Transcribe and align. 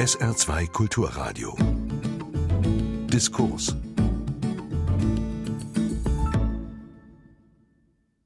SR2 0.00 0.72
Kulturradio. 0.72 1.54
Diskurs. 3.12 3.76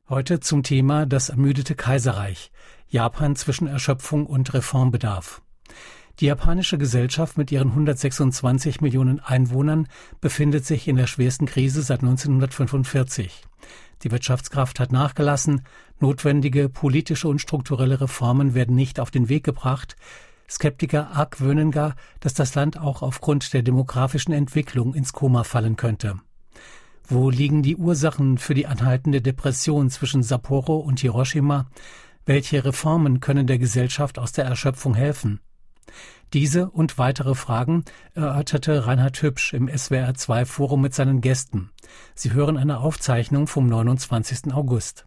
Heute 0.08 0.38
zum 0.38 0.62
Thema 0.62 1.04
das 1.04 1.30
ermüdete 1.30 1.74
Kaiserreich. 1.74 2.52
Japan 2.86 3.34
zwischen 3.34 3.66
Erschöpfung 3.66 4.24
und 4.26 4.54
Reformbedarf. 4.54 5.42
Die 6.20 6.26
japanische 6.26 6.78
Gesellschaft 6.78 7.36
mit 7.36 7.50
ihren 7.50 7.70
126 7.70 8.80
Millionen 8.80 9.18
Einwohnern 9.18 9.88
befindet 10.20 10.64
sich 10.64 10.86
in 10.86 10.94
der 10.94 11.08
schwersten 11.08 11.46
Krise 11.46 11.82
seit 11.82 12.02
1945. 12.02 13.42
Die 14.04 14.12
Wirtschaftskraft 14.12 14.78
hat 14.78 14.92
nachgelassen, 14.92 15.62
notwendige 15.98 16.68
politische 16.68 17.26
und 17.26 17.40
strukturelle 17.40 18.00
Reformen 18.00 18.54
werden 18.54 18.76
nicht 18.76 19.00
auf 19.00 19.10
den 19.10 19.28
Weg 19.28 19.42
gebracht, 19.42 19.96
Skeptiker 20.48 21.10
argwöhnen 21.12 21.70
gar, 21.70 21.94
dass 22.20 22.34
das 22.34 22.54
Land 22.54 22.78
auch 22.78 23.02
aufgrund 23.02 23.52
der 23.52 23.62
demografischen 23.62 24.32
Entwicklung 24.32 24.94
ins 24.94 25.12
Koma 25.12 25.44
fallen 25.44 25.76
könnte. 25.76 26.16
Wo 27.06 27.28
liegen 27.28 27.62
die 27.62 27.76
Ursachen 27.76 28.38
für 28.38 28.54
die 28.54 28.66
anhaltende 28.66 29.20
Depression 29.20 29.90
zwischen 29.90 30.22
Sapporo 30.22 30.78
und 30.78 31.00
Hiroshima? 31.00 31.66
Welche 32.24 32.64
Reformen 32.64 33.20
können 33.20 33.46
der 33.46 33.58
Gesellschaft 33.58 34.18
aus 34.18 34.32
der 34.32 34.46
Erschöpfung 34.46 34.94
helfen? 34.94 35.40
Diese 36.32 36.70
und 36.70 36.98
weitere 36.98 37.34
Fragen 37.34 37.84
erörterte 38.14 38.86
Reinhard 38.86 39.20
Hübsch 39.22 39.52
im 39.52 39.68
SWR2 39.68 40.46
Forum 40.46 40.80
mit 40.80 40.94
seinen 40.94 41.20
Gästen. 41.20 41.70
Sie 42.14 42.32
hören 42.32 42.56
eine 42.56 42.78
Aufzeichnung 42.78 43.46
vom 43.46 43.66
29. 43.66 44.52
August. 44.54 45.06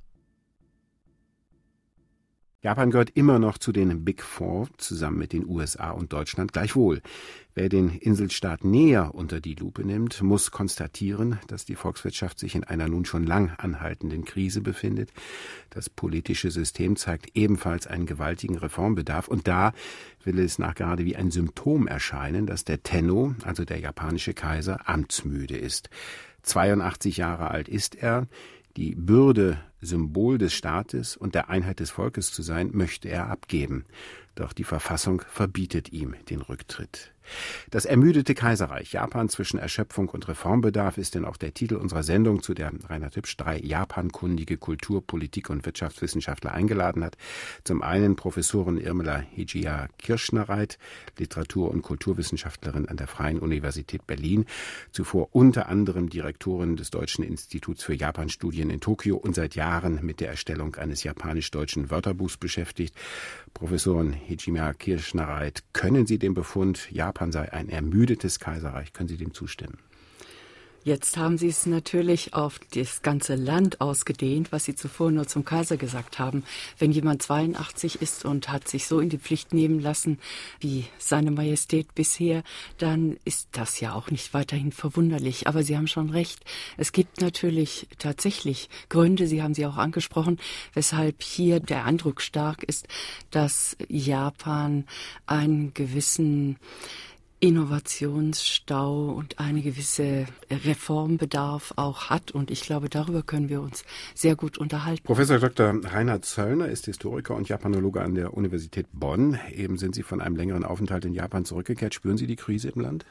Japan 2.68 2.92
gehört 2.92 3.12
immer 3.12 3.40
noch 3.40 3.58
zu 3.58 3.72
den 3.72 4.04
Big 4.04 4.22
Four 4.22 4.68
zusammen 4.76 5.20
mit 5.20 5.32
den 5.32 5.48
USA 5.48 5.92
und 5.92 6.12
Deutschland. 6.12 6.52
Gleichwohl, 6.52 7.02
wer 7.56 7.70
den 7.70 7.92
Inselstaat 7.92 8.66
näher 8.66 9.16
unter 9.16 9.40
die 9.40 9.56
Lupe 9.56 9.86
nimmt, 9.86 10.22
muss 10.22 10.52
konstatieren, 10.52 11.40
dass 11.48 11.64
die 11.64 11.76
Volkswirtschaft 11.76 12.38
sich 12.38 12.56
in 12.56 12.66
einer 12.66 12.90
nun 12.90 13.06
schon 13.06 13.26
lang 13.26 13.52
anhaltenden 13.58 14.26
Krise 14.26 14.60
befindet. 14.60 15.14
Das 15.70 15.90
politische 15.90 16.52
System 16.52 16.98
zeigt 16.98 17.38
ebenfalls 17.38 17.88
einen 17.88 18.06
gewaltigen 18.06 18.58
Reformbedarf 18.58 19.30
und 19.30 19.48
da 19.48 19.72
will 20.26 20.38
es 20.38 20.60
nachgerade 20.60 21.06
wie 21.06 21.16
ein 21.16 21.32
Symptom 21.32 21.88
erscheinen, 21.88 22.48
dass 22.48 22.66
der 22.66 22.84
Tenno, 22.84 23.34
also 23.46 23.64
der 23.64 23.80
japanische 23.80 24.34
Kaiser, 24.34 24.90
amtsmüde 24.90 25.56
ist. 25.56 25.90
82 26.42 27.16
Jahre 27.16 27.50
alt 27.50 27.70
ist 27.70 27.96
er. 27.96 28.28
Die 28.76 28.94
Bürde, 28.94 29.58
Symbol 29.82 30.38
des 30.38 30.54
Staates 30.54 31.18
und 31.18 31.36
der 31.36 31.50
Einheit 31.50 31.80
des 31.80 31.92
Volkes 31.92 32.32
zu 32.32 32.42
sein, 32.42 32.72
möchte 32.74 33.10
er 33.10 33.30
abgeben. 33.30 33.86
Doch 34.36 34.54
die 34.54 34.64
Verfassung 34.64 35.24
verbietet 35.28 35.92
ihm 35.92 36.16
den 36.30 36.42
Rücktritt. 36.42 37.12
Das 37.70 37.86
ermüdete 37.86 38.36
Kaiserreich 38.36 38.94
Japan 38.94 39.30
zwischen 39.30 39.58
Erschöpfung 39.58 40.10
und 40.10 40.28
Reformbedarf 40.28 40.98
ist 40.98 41.16
denn 41.16 41.26
auch 41.26 41.38
der 41.38 41.54
Titel 41.54 41.76
unserer 41.76 42.04
Sendung, 42.04 42.42
zu 42.42 42.54
der 42.54 42.72
Reinhard 42.88 43.16
Hübsch 43.16 43.36
drei 43.36 43.60
japankundige 43.60 44.58
Kultur-, 44.58 45.06
Politik- 45.06 45.50
und 45.50 45.66
Wirtschaftswissenschaftler 45.66 46.54
eingeladen 46.54 47.04
hat. 47.04 47.18
Zum 47.64 47.82
einen 47.82 48.16
Professorin 48.16 48.78
Irmela 48.78 49.18
Hijia 49.20 49.88
Kirschnereit, 49.98 50.78
Literatur- 51.18 51.72
und 51.72 51.82
Kulturwissenschaftlerin 51.82 52.88
an 52.88 52.98
der 52.98 53.08
Freien 53.08 53.40
Universität 53.40 54.08
Berlin, 54.08 54.46
zuvor 54.92 55.30
unter 55.32 55.68
anderem 55.68 56.10
Direktorin 56.10 56.78
des 56.78 56.92
Deutschen 56.92 57.24
Instituts 57.24 57.84
für 57.84 57.94
Japanstudien 57.94 58.70
in 58.70 58.80
Tokio 58.80 59.18
und 59.18 59.36
seit 59.36 59.56
Jahren 59.56 59.67
mit 60.02 60.22
der 60.22 60.30
Erstellung 60.30 60.76
eines 60.76 61.04
japanisch-deutschen 61.04 61.92
Wörterbuchs 61.92 62.38
beschäftigt. 62.38 62.96
Professorin 63.54 64.14
Hijima 64.14 64.74
Kirschnereit, 64.74 65.64
können 65.74 66.08
Sie 66.08 66.18
den 66.20 66.34
Befund, 66.34 66.90
Japan 66.92 67.32
sei 67.32 67.52
ein 67.52 67.70
ermüdetes 67.70 68.40
Kaiserreich. 68.40 68.94
Können 68.94 69.10
Sie 69.10 69.18
dem 69.18 69.34
zustimmen? 69.34 69.78
Jetzt 70.88 71.18
haben 71.18 71.38
Sie 71.38 71.50
es 71.50 71.66
natürlich 71.66 72.34
auf 72.34 72.62
das 72.74 73.02
ganze 73.02 73.36
Land 73.36 73.82
ausgedehnt, 73.82 74.54
was 74.54 74.64
Sie 74.64 74.74
zuvor 74.74 75.12
nur 75.12 75.28
zum 75.28 75.44
Kaiser 75.44 75.76
gesagt 75.76 76.18
haben. 76.18 76.46
Wenn 76.80 76.94
jemand 76.94 77.22
82 77.22 78.02
ist 78.02 78.24
und 78.24 78.48
hat 78.48 78.70
sich 78.70 78.88
so 78.88 79.02
in 79.02 79.10
die 79.10 79.18
Pflicht 79.18 79.54
nehmen 79.54 79.82
lassen 79.82 80.18
wie 80.62 80.86
seine 80.98 81.32
Majestät 81.32 81.94
bisher, 81.94 82.42
dann 82.78 83.18
ist 83.26 83.50
das 83.52 83.82
ja 83.82 83.96
auch 83.96 84.12
nicht 84.12 84.34
weiterhin 84.34 84.72
verwunderlich. 84.72 85.46
Aber 85.46 85.62
Sie 85.62 85.76
haben 85.76 85.88
schon 85.88 86.10
recht. 86.10 86.40
Es 86.78 86.94
gibt 86.94 87.20
natürlich 87.20 87.88
tatsächlich 88.00 88.70
Gründe, 88.88 89.28
Sie 89.28 89.44
haben 89.44 89.56
sie 89.56 89.66
auch 89.66 89.76
angesprochen, 89.76 90.40
weshalb 90.74 91.22
hier 91.22 91.60
der 91.60 91.84
Eindruck 91.84 92.22
stark 92.22 92.64
ist, 92.64 92.88
dass 93.32 93.76
Japan 93.90 94.86
einen 95.26 95.74
gewissen 95.74 96.56
Innovationsstau 97.40 99.10
und 99.12 99.40
eine 99.40 99.62
gewisse 99.62 100.26
Reformbedarf 100.50 101.74
auch 101.76 102.10
hat. 102.10 102.32
Und 102.32 102.50
ich 102.50 102.62
glaube, 102.62 102.90
darüber 102.90 103.22
können 103.22 103.50
wir 103.50 103.62
uns 103.62 103.84
sehr 104.16 104.36
gut 104.36 104.58
unterhalten. 104.58 105.04
Professor 105.04 105.38
Dr. 105.38 105.82
Reinhard 105.84 106.26
Zöllner 106.26 106.68
ist 106.68 106.86
Historiker 106.86 107.36
und 107.36 107.48
Japanologe 107.48 108.02
an 108.02 108.16
der 108.16 108.34
Universität 108.34 108.88
Bonn. 108.92 109.38
Eben 109.52 109.78
sind 109.78 109.94
Sie 109.94 110.04
von 110.04 110.20
einem 110.20 110.36
längeren 110.36 110.64
Aufenthalt 110.64 111.06
in 111.06 111.14
Japan 111.14 111.46
zurückgekehrt. 111.46 111.94
Spüren 111.94 112.18
Sie 112.18 112.28
die 112.28 112.36
Krise 112.36 112.70
im 112.70 112.82
Land? 112.82 113.06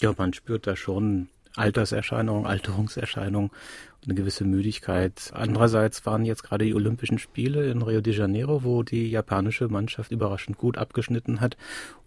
Ja, 0.00 0.14
man 0.16 0.32
spürt 0.34 0.66
da 0.66 0.76
schon 0.76 1.28
Alterserscheinungen, 1.56 2.46
Alterungserscheinungen 2.46 3.50
eine 4.04 4.14
gewisse 4.14 4.44
Müdigkeit. 4.44 5.30
Andererseits 5.34 6.06
waren 6.06 6.24
jetzt 6.24 6.42
gerade 6.42 6.64
die 6.64 6.74
Olympischen 6.74 7.18
Spiele 7.18 7.70
in 7.70 7.82
Rio 7.82 8.00
de 8.00 8.14
Janeiro, 8.14 8.64
wo 8.64 8.82
die 8.82 9.10
japanische 9.10 9.68
Mannschaft 9.68 10.10
überraschend 10.10 10.56
gut 10.56 10.78
abgeschnitten 10.78 11.40
hat 11.40 11.56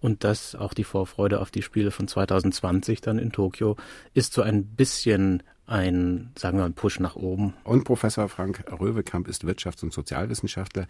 und 0.01 0.23
das 0.23 0.55
auch 0.55 0.73
die 0.73 0.83
Vorfreude 0.83 1.39
auf 1.39 1.51
die 1.51 1.61
Spiele 1.61 1.91
von 1.91 2.07
2020 2.07 3.01
dann 3.01 3.19
in 3.19 3.31
Tokio 3.31 3.75
ist 4.13 4.33
so 4.33 4.41
ein 4.41 4.65
bisschen 4.65 5.43
ein, 5.65 6.31
sagen 6.35 6.57
wir 6.57 6.63
mal, 6.63 6.71
Push 6.71 6.99
nach 6.99 7.15
oben. 7.15 7.53
Und 7.63 7.83
Professor 7.85 8.27
Frank 8.27 8.65
Röwekamp 8.71 9.27
ist 9.27 9.43
Wirtschafts- 9.43 9.83
und 9.83 9.93
Sozialwissenschaftler, 9.93 10.87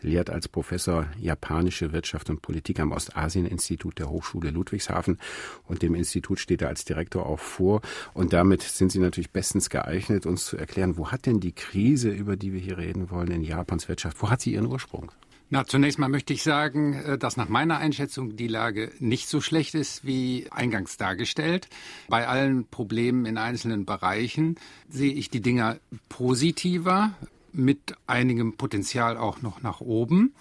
lehrt 0.00 0.30
als 0.30 0.48
Professor 0.48 1.06
japanische 1.20 1.92
Wirtschaft 1.92 2.30
und 2.30 2.40
Politik 2.40 2.80
am 2.80 2.92
Ostasien-Institut 2.92 3.98
der 3.98 4.08
Hochschule 4.08 4.50
Ludwigshafen 4.50 5.18
und 5.66 5.82
dem 5.82 5.94
Institut 5.94 6.40
steht 6.40 6.62
er 6.62 6.68
als 6.68 6.84
Direktor 6.84 7.26
auch 7.26 7.38
vor. 7.38 7.82
Und 8.14 8.32
damit 8.32 8.62
sind 8.62 8.92
Sie 8.92 8.98
natürlich 8.98 9.30
bestens 9.30 9.68
geeignet, 9.68 10.26
uns 10.26 10.46
zu 10.46 10.56
erklären, 10.56 10.96
wo 10.96 11.10
hat 11.10 11.26
denn 11.26 11.40
die 11.40 11.52
Krise, 11.52 12.10
über 12.10 12.36
die 12.36 12.52
wir 12.52 12.60
hier 12.60 12.78
reden 12.78 13.10
wollen, 13.10 13.30
in 13.30 13.42
Japans 13.42 13.88
Wirtschaft, 13.88 14.22
wo 14.22 14.30
hat 14.30 14.40
sie 14.40 14.54
ihren 14.54 14.66
Ursprung? 14.66 15.12
Na, 15.50 15.66
zunächst 15.66 15.98
mal 15.98 16.08
möchte 16.08 16.32
ich 16.32 16.42
sagen, 16.42 16.94
äh, 16.94 17.18
dass 17.18 17.36
nach 17.36 17.48
meiner 17.48 17.78
Einschätzung 17.78 18.36
die 18.36 18.48
Lage 18.48 18.90
nicht 18.98 19.28
so 19.28 19.40
schlecht 19.40 19.74
ist 19.74 20.04
wie 20.04 20.46
eingangs 20.50 20.96
dargestellt. 20.96 21.68
Bei 22.08 22.26
allen 22.26 22.66
Problemen 22.66 23.26
in 23.26 23.36
einzelnen 23.36 23.84
Bereichen 23.84 24.56
sehe 24.88 25.12
ich 25.12 25.30
die 25.30 25.40
Dinger 25.40 25.78
positiver 26.08 27.14
mit 27.54 27.94
einigem 28.06 28.56
Potenzial 28.56 29.16
auch 29.16 29.40
noch 29.40 29.62
nach 29.62 29.80
oben. 29.80 30.34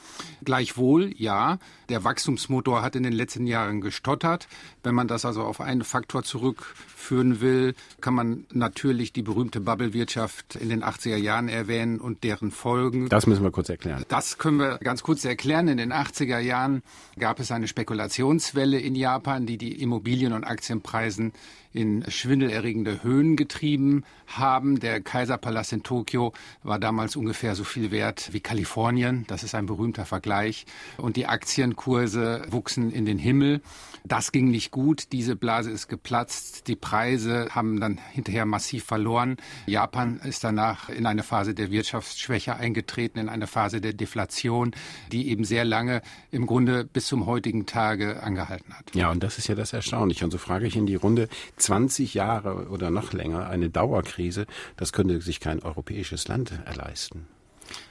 Gleichwohl, 0.43 1.13
ja, 1.17 1.59
der 1.89 2.03
Wachstumsmotor 2.03 2.81
hat 2.81 2.95
in 2.95 3.03
den 3.03 3.13
letzten 3.13 3.45
Jahren 3.45 3.81
gestottert. 3.81 4.47
Wenn 4.81 4.95
man 4.95 5.07
das 5.07 5.25
also 5.25 5.43
auf 5.43 5.61
einen 5.61 5.83
Faktor 5.83 6.23
zurückführen 6.23 7.39
will, 7.39 7.75
kann 8.01 8.13
man 8.13 8.45
natürlich 8.51 9.13
die 9.13 9.21
berühmte 9.21 9.61
Bubblewirtschaft 9.61 10.55
in 10.55 10.69
den 10.69 10.83
80er 10.83 11.17
Jahren 11.17 11.49
erwähnen 11.49 11.99
und 11.99 12.23
deren 12.23 12.51
Folgen. 12.51 13.09
Das 13.09 13.27
müssen 13.27 13.43
wir 13.43 13.51
kurz 13.51 13.69
erklären. 13.69 14.03
Das 14.07 14.37
können 14.37 14.57
wir 14.57 14.79
ganz 14.79 15.03
kurz 15.03 15.23
erklären. 15.23 15.67
In 15.67 15.77
den 15.77 15.93
80er 15.93 16.39
Jahren 16.39 16.81
gab 17.19 17.39
es 17.39 17.51
eine 17.51 17.67
Spekulationswelle 17.67 18.79
in 18.79 18.95
Japan, 18.95 19.45
die 19.45 19.57
die 19.57 19.81
Immobilien- 19.81 20.33
und 20.33 20.43
Aktienpreisen 20.43 21.33
in 21.73 22.05
schwindelerregende 22.07 23.03
Höhen 23.03 23.35
getrieben 23.35 24.03
haben. 24.27 24.79
Der 24.79 25.01
Kaiserpalast 25.01 25.73
in 25.73 25.83
Tokio 25.83 26.33
war 26.61 26.79
damals 26.79 27.15
ungefähr 27.15 27.55
so 27.55 27.63
viel 27.63 27.91
wert 27.91 28.29
wie 28.31 28.39
Kalifornien. 28.39 29.25
Das 29.27 29.43
ist 29.43 29.55
ein 29.55 29.65
berühmter 29.65 30.05
Vergleich. 30.05 30.65
Und 30.97 31.15
die 31.17 31.25
Aktienkurse 31.25 32.45
wuchsen 32.49 32.91
in 32.91 33.05
den 33.05 33.17
Himmel. 33.17 33.61
Das 34.05 34.31
ging 34.31 34.49
nicht 34.49 34.71
gut. 34.71 35.11
Diese 35.11 35.35
Blase 35.35 35.71
ist 35.71 35.87
geplatzt. 35.87 36.67
Die 36.67 36.75
Preise 36.75 37.47
haben 37.51 37.79
dann 37.79 37.99
hinterher 38.11 38.45
massiv 38.45 38.83
verloren. 38.83 39.37
Japan 39.65 40.19
ist 40.23 40.43
danach 40.43 40.89
in 40.89 41.05
eine 41.05 41.23
Phase 41.23 41.53
der 41.53 41.71
Wirtschaftsschwäche 41.71 42.55
eingetreten, 42.55 43.17
in 43.17 43.29
eine 43.29 43.47
Phase 43.47 43.79
der 43.79 43.93
Deflation, 43.93 44.71
die 45.11 45.29
eben 45.29 45.45
sehr 45.45 45.63
lange 45.63 46.01
im 46.31 46.45
Grunde 46.45 46.83
bis 46.83 47.07
zum 47.07 47.25
heutigen 47.25 47.65
Tage 47.65 48.21
angehalten 48.21 48.73
hat. 48.73 48.93
Ja, 48.93 49.09
und 49.09 49.23
das 49.23 49.37
ist 49.37 49.47
ja 49.47 49.55
das 49.55 49.71
Erstaunliche. 49.71 50.25
Und 50.25 50.31
so 50.31 50.37
frage 50.37 50.67
ich 50.67 50.75
in 50.75 50.85
die 50.85 50.95
Runde, 50.95 51.29
20 51.63 52.13
Jahre 52.13 52.67
oder 52.69 52.89
noch 52.89 53.13
länger 53.13 53.47
eine 53.49 53.69
Dauerkrise, 53.69 54.45
das 54.77 54.93
könnte 54.93 55.21
sich 55.21 55.39
kein 55.39 55.61
europäisches 55.61 56.27
Land 56.27 56.53
erleisten. 56.65 57.27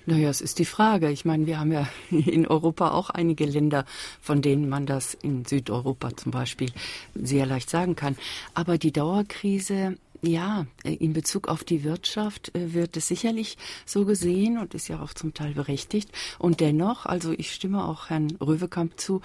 Naja, 0.04 0.28
es 0.28 0.40
ist 0.40 0.58
die 0.58 0.64
Frage. 0.64 1.10
Ich 1.10 1.24
meine, 1.24 1.46
wir 1.46 1.58
haben 1.58 1.72
ja 1.72 1.88
in 2.10 2.46
Europa 2.46 2.90
auch 2.90 3.10
einige 3.10 3.46
Länder, 3.46 3.84
von 4.20 4.42
denen 4.42 4.68
man 4.68 4.86
das 4.86 5.14
in 5.14 5.44
Südeuropa 5.44 6.16
zum 6.16 6.32
Beispiel 6.32 6.70
sehr 7.14 7.46
leicht 7.46 7.70
sagen 7.70 7.96
kann. 7.96 8.16
Aber 8.54 8.78
die 8.78 8.92
Dauerkrise 8.92 9.96
ja, 10.24 10.66
in 10.84 11.12
Bezug 11.12 11.48
auf 11.48 11.64
die 11.64 11.82
Wirtschaft 11.82 12.54
äh, 12.54 12.74
wird 12.74 12.96
es 12.96 13.08
sicherlich 13.08 13.58
so 13.84 14.04
gesehen 14.04 14.56
und 14.56 14.72
ist 14.72 14.88
ja 14.88 15.00
auch 15.00 15.14
zum 15.14 15.34
Teil 15.34 15.54
berechtigt. 15.54 16.10
Und 16.38 16.60
dennoch, 16.60 17.06
also 17.06 17.32
ich 17.32 17.52
stimme 17.52 17.84
auch 17.84 18.08
Herrn 18.08 18.36
Röwekamp 18.40 19.00
zu, 19.00 19.20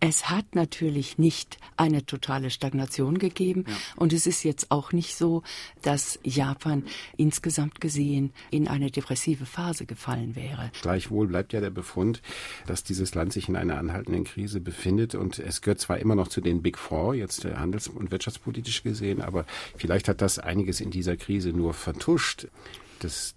Es 0.00 0.30
hat 0.30 0.54
natürlich 0.54 1.18
nicht 1.18 1.58
eine 1.76 2.06
totale 2.06 2.50
Stagnation 2.50 3.18
gegeben 3.18 3.64
ja. 3.66 3.74
und 3.96 4.12
es 4.12 4.26
ist 4.26 4.44
jetzt 4.44 4.70
auch 4.70 4.92
nicht 4.92 5.16
so, 5.16 5.42
dass 5.82 6.20
Japan 6.22 6.84
insgesamt 7.16 7.80
gesehen 7.80 8.32
in 8.50 8.68
eine 8.68 8.90
depressive 8.90 9.44
Phase 9.44 9.86
gefallen 9.86 10.36
wäre. 10.36 10.70
Gleichwohl 10.82 11.26
bleibt 11.26 11.52
ja 11.52 11.60
der 11.60 11.70
Befund, 11.70 12.22
dass 12.66 12.84
dieses 12.84 13.14
Land 13.14 13.32
sich 13.32 13.48
in 13.48 13.56
einer 13.56 13.78
anhaltenden 13.78 14.24
Krise 14.24 14.60
befindet 14.60 15.14
und 15.14 15.38
es 15.38 15.62
gehört 15.62 15.80
zwar 15.80 15.98
immer 15.98 16.14
noch 16.14 16.28
zu 16.28 16.40
den 16.40 16.62
Big 16.62 16.78
Four, 16.78 17.14
jetzt 17.14 17.44
handels- 17.44 17.88
und 17.88 18.10
wirtschaftspolitisch 18.10 18.82
gesehen, 18.84 19.20
aber 19.20 19.46
vielleicht 19.76 20.08
hat 20.08 20.22
das 20.22 20.38
einiges 20.38 20.80
in 20.80 20.90
dieser 20.90 21.16
Krise 21.16 21.50
nur 21.50 21.74
vertuscht. 21.74 22.46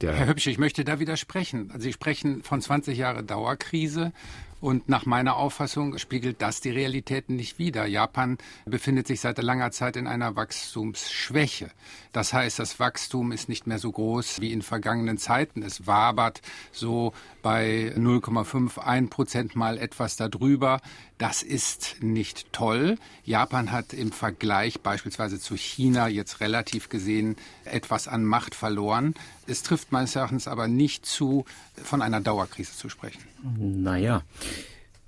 Herr 0.01 0.27
Hübsche, 0.27 0.49
ich 0.49 0.57
möchte 0.57 0.83
da 0.83 0.99
widersprechen. 0.99 1.71
Sie 1.77 1.93
sprechen 1.93 2.41
von 2.41 2.61
20 2.61 2.97
Jahre 2.97 3.23
Dauerkrise 3.23 4.11
und 4.61 4.87
nach 4.87 5.05
meiner 5.05 5.35
Auffassung 5.35 5.97
spiegelt 5.97 6.41
das 6.41 6.61
die 6.61 6.69
Realitäten 6.69 7.35
nicht 7.35 7.59
wider. 7.59 7.85
Japan 7.87 8.37
befindet 8.65 9.07
sich 9.07 9.19
seit 9.19 9.41
langer 9.41 9.71
Zeit 9.71 9.95
in 9.95 10.07
einer 10.07 10.35
Wachstumsschwäche. 10.35 11.71
Das 12.13 12.31
heißt, 12.31 12.59
das 12.59 12.79
Wachstum 12.79 13.31
ist 13.31 13.49
nicht 13.49 13.65
mehr 13.67 13.79
so 13.79 13.91
groß 13.91 14.39
wie 14.39 14.53
in 14.53 14.61
vergangenen 14.61 15.17
Zeiten. 15.17 15.63
Es 15.63 15.87
wabert 15.87 16.41
so 16.71 17.13
bei 17.41 17.91
0,51 17.97 19.09
Prozent 19.09 19.55
mal 19.55 19.77
etwas 19.77 20.15
darüber. 20.15 20.79
Das 21.17 21.41
ist 21.43 21.97
nicht 22.01 22.51
toll. 22.53 22.97
Japan 23.23 23.71
hat 23.71 23.93
im 23.93 24.11
Vergleich 24.11 24.81
beispielsweise 24.81 25.39
zu 25.39 25.55
China 25.55 26.07
jetzt 26.07 26.39
relativ 26.39 26.89
gesehen 26.89 27.35
etwas 27.63 28.07
an 28.07 28.25
Macht 28.25 28.55
verloren. 28.55 29.15
Es 29.47 29.63
trifft 29.63 29.91
meines 29.91 30.15
Erachtens 30.15 30.47
aber 30.47 30.67
nicht 30.67 31.05
zu, 31.05 31.45
von 31.75 32.01
einer 32.01 32.21
Dauerkrise 32.21 32.73
zu 32.73 32.89
sprechen. 32.89 33.21
Naja, 33.57 34.23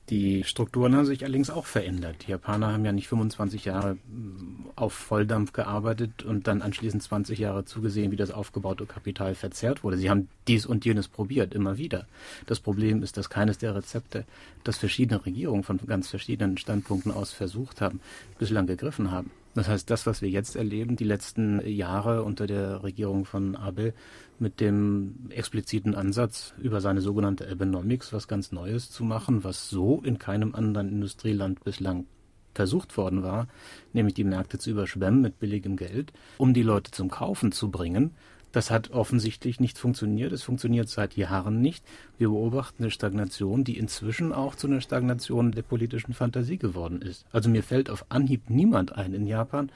die 0.10 0.44
Strukturen 0.44 0.96
haben 0.96 1.06
sich 1.06 1.24
allerdings 1.24 1.50
auch 1.50 1.66
verändert. 1.66 2.18
Die 2.28 2.32
Japaner 2.32 2.74
haben 2.74 2.84
ja 2.84 2.92
nicht 2.92 3.08
25 3.08 3.66
Jahre 3.66 3.96
mm, 3.96 4.72
auf 4.76 4.92
Volldampf 4.94 5.54
gearbeitet 5.54 6.24
und 6.24 6.48
dann 6.48 6.62
anschließend 6.62 7.02
20 7.02 7.40
Jahre 7.40 7.64
zugesehen, 7.64 8.12
wie 8.12 8.18
das 8.18 8.30
aufgebaute 8.30 8.86
Kapital 8.86 9.34
verzehrt 9.34 9.84
wurde. 9.84 9.98
Sie 9.98 10.10
haben 10.10 10.28
dies 10.48 10.66
und 10.66 10.84
jenes 10.84 11.08
probiert, 11.08 11.54
immer 11.54 11.78
wieder. 11.78 12.06
Das 12.48 12.60
Problem 12.60 13.02
ist, 13.02 13.16
dass 13.16 13.30
keines 13.30 13.60
der 13.60 13.76
Rezepte, 13.76 14.26
das 14.66 14.78
verschiedene 14.78 15.26
Regierungen 15.26 15.64
von 15.64 15.80
ganz 15.88 16.10
verschiedenen 16.10 16.58
Standpunkten 16.58 17.12
aus 17.12 17.32
versucht 17.32 17.80
haben, 17.80 18.02
bislang 18.38 18.68
gegriffen 18.68 19.10
haben. 19.10 19.32
Das 19.56 19.68
heißt, 19.68 19.90
das, 19.90 20.08
was 20.08 20.22
wir 20.22 20.30
jetzt 20.30 20.56
erleben, 20.56 20.96
die 20.96 21.04
letzten 21.04 21.66
Jahre 21.68 22.24
unter 22.24 22.48
der 22.48 22.84
Regierung 22.84 23.26
von 23.26 23.56
Abe, 23.56 23.94
mit 24.40 24.60
dem 24.60 25.30
expliziten 25.30 25.96
Ansatz, 25.96 26.54
über 26.58 26.82
seine 26.82 27.02
sogenannte 27.02 27.50
Abenomics 27.50 28.14
was 28.14 28.28
ganz 28.28 28.52
Neues 28.52 28.90
zu 28.90 29.04
machen, 29.04 29.44
was 29.44 29.70
so 29.70 30.02
in 30.04 30.18
keinem 30.18 30.56
anderen 30.56 30.90
Industrieland 30.90 31.64
bislang 31.64 32.08
versucht 32.56 32.98
worden 32.98 33.24
war, 33.24 33.48
nämlich 33.94 34.14
die 34.14 34.24
Märkte 34.24 34.58
zu 34.58 34.72
überschwemmen 34.72 35.22
mit 35.22 35.40
billigem 35.40 35.76
Geld, 35.76 36.14
um 36.38 36.54
die 36.54 36.64
Leute 36.64 36.92
zum 36.92 37.10
Kaufen 37.10 37.52
zu 37.52 37.72
bringen. 37.72 38.12
Das 38.54 38.70
hat 38.70 38.92
offensichtlich 38.92 39.60
nicht 39.60 39.78
funktioniert. 39.78 40.32
Es 40.32 40.44
funktioniert 40.44 40.88
seit 40.88 41.18
Jahren 41.18 41.60
nicht. 41.60 41.84
Wir 42.18 42.30
beobachten 42.30 42.84
eine 42.84 42.92
Stagnation, 42.92 43.64
die 43.64 43.78
inzwischen 43.78 44.32
auch 44.32 44.56
zu 44.56 44.68
einer 44.68 44.80
Stagnation 44.80 45.52
der 45.52 45.64
politischen 45.64 46.14
Fantasie 46.14 46.58
geworden 46.58 47.02
ist. 47.02 47.26
Also 47.32 47.50
mir 47.50 47.64
fällt 47.64 47.90
auf 47.90 48.06
Anhieb 48.10 48.50
niemand 48.50 48.96
ein 48.96 49.14
in 49.14 49.26
Japan, 49.26 49.72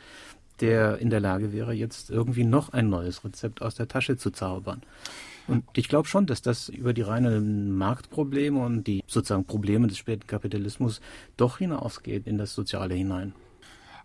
der 0.62 1.00
in 1.00 1.09
der 1.09 1.19
Lage 1.19 1.51
wäre, 1.51 1.74
jetzt 1.74 2.12
irgendwie 2.12 2.44
noch 2.44 2.71
ein 2.71 2.88
neues 2.89 3.24
Rezept 3.24 3.63
aus 3.63 3.74
der 3.75 3.88
Tasche 3.88 4.15
zu 4.15 4.29
zaubern. 4.29 4.83
Und 5.47 5.63
ich 5.75 5.89
glaube 5.89 6.07
schon, 6.07 6.27
dass 6.27 6.44
das 6.44 6.69
über 6.69 6.94
die 6.94 7.01
reinen 7.01 7.71
Marktprobleme 7.71 8.63
und 8.63 8.85
die 8.85 9.03
sozusagen 9.07 9.45
Probleme 9.45 9.88
des 9.88 9.97
späten 9.97 10.27
Kapitalismus 10.27 11.01
doch 11.35 11.57
hinausgeht 11.57 12.27
in 12.27 12.38
das 12.38 12.53
Soziale 12.53 12.94
hinein. 12.94 13.33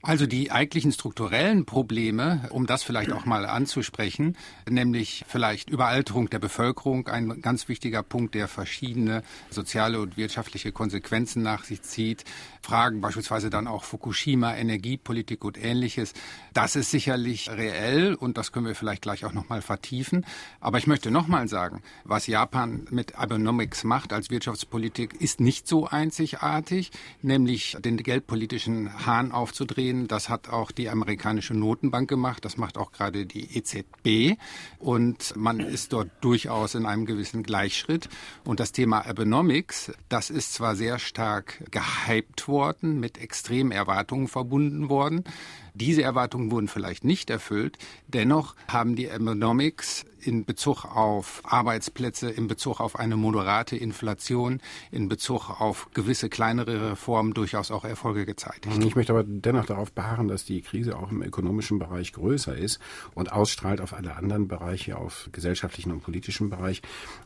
Also 0.05 0.27
die 0.27 0.51
eigentlichen 0.51 0.91
strukturellen 0.91 1.65
Probleme, 1.65 2.49
um 2.51 2.67
das 2.67 2.83
vielleicht 2.83 3.13
auch 3.13 3.25
mal 3.25 3.47
anzusprechen, 3.47 4.37
nämlich 4.69 5.25
vielleicht 5.29 5.71
Überalterung 5.71 6.29
der 6.29 6.41
Bevölkerung, 6.41 7.07
ein 7.07 7.41
ganz 7.41 7.69
wichtiger 7.69 8.03
Punkt, 8.03 8.35
der 8.35 8.49
verschiedene 8.49 9.23
soziale 9.49 10.01
und 10.01 10.17
wirtschaftliche 10.17 10.73
Konsequenzen 10.73 11.45
nach 11.45 11.63
sich 11.63 11.83
zieht. 11.83 12.25
Fragen 12.63 13.01
beispielsweise 13.01 13.49
dann 13.49 13.69
auch 13.69 13.85
Fukushima, 13.85 14.57
Energiepolitik 14.57 15.45
und 15.45 15.57
ähnliches. 15.57 16.15
Das 16.53 16.75
ist 16.75 16.91
sicherlich 16.91 17.49
reell 17.51 18.15
und 18.15 18.37
das 18.37 18.51
können 18.51 18.67
wir 18.67 18.75
vielleicht 18.75 19.03
gleich 19.03 19.25
auch 19.25 19.33
nochmal 19.33 19.63
vertiefen. 19.63 20.27
Aber 20.59 20.79
ich 20.79 20.89
möchte 20.89 21.13
nochmal 21.13 21.47
sagen, 21.47 21.81
was 22.03 22.27
Japan 22.27 22.89
mit 22.91 23.17
Abenomics 23.17 23.85
macht 23.85 24.13
als 24.13 24.31
Wirtschaftspolitik, 24.31 25.21
ist 25.21 25.41
nicht 25.41 25.69
so 25.69 25.87
einzigartig, 25.87 26.91
nämlich 27.21 27.77
den 27.81 27.99
geldpolitischen 27.99 29.07
Hahn 29.07 29.31
aufzudrehen 29.31 29.92
sehen. 29.93 30.09
Das 30.09 30.29
hat 30.29 30.49
auch 30.49 30.73
die 30.73 30.89
amerikanische 30.89 31.55
Notenbank 31.55 32.09
gemacht. 32.09 32.45
Das 32.45 32.57
macht 32.57 32.79
auch 32.79 32.93
gerade 32.93 33.27
die 33.27 33.57
EZB. 33.57 34.39
Und 34.79 35.35
man 35.37 35.61
ist 35.61 35.93
dort 35.93 36.11
durchaus 36.21 36.75
in 36.75 36.87
einem 36.87 37.07
gewissen 37.07 37.43
Gleichschritt. 37.43 38.09
Und 38.45 38.61
das 38.61 38.73
Thema 38.73 39.07
Abenomics, 39.07 39.93
das 40.09 40.31
ist 40.31 40.55
zwar 40.55 40.77
sehr 40.77 40.99
stark 40.99 41.65
gehypt 41.71 42.49
worden, 42.49 43.01
mit 43.01 43.19
extremen 43.19 43.73
Erwartungen 43.73 44.29
verbunden 44.29 44.89
worden. 44.89 45.25
Diese 45.75 46.03
Erwartungen 46.03 46.51
wurden 46.51 46.69
vielleicht 46.69 47.05
nicht 47.05 47.31
erfüllt. 47.31 47.79
Dennoch 48.09 48.55
haben 48.69 48.97
die 48.97 49.11
Abenomics 49.11 50.05
in 50.25 50.45
Bezug 50.45 50.85
auf 50.85 51.43
Arbeitsplätze, 51.45 52.31
in 52.31 52.47
Bezug 52.47 52.81
auf 52.81 52.99
eine 52.99 53.17
moderate 53.17 53.77
Inflation, 53.77 54.61
in 54.91 55.09
Bezug 55.09 55.51
auf 55.61 55.89
gewisse 55.95 56.29
kleinere 56.29 56.93
Reformen 56.93 57.35
durchaus 57.35 57.71
auch 57.71 57.85
Erfolge 57.85 58.25
gezeigt. 58.25 58.67
Ich 58.67 58.97
möchte 58.97 59.13
aber 59.13 59.25
dennoch 59.25 59.67
darauf 59.67 59.93
beharren, 59.93 60.29
dass 60.29 60.45
die 60.45 60.63
Krise 60.63 60.97
auch 60.97 61.11
im 61.11 61.23
ökonomischen 61.23 61.79
Bereich 61.79 62.13
größer 62.13 62.57
ist 62.57 62.81
und 63.15 63.33
ausstrahlt 63.33 63.81
auf 63.81 63.93
alle 63.93 64.17
anderen 64.17 64.49
Bereiche, 64.49 64.97
auf 64.97 65.29
gesellschaftlichen 65.33 65.91
und 65.91 66.03
politischen 66.03 66.51
Bereich, 66.51 66.83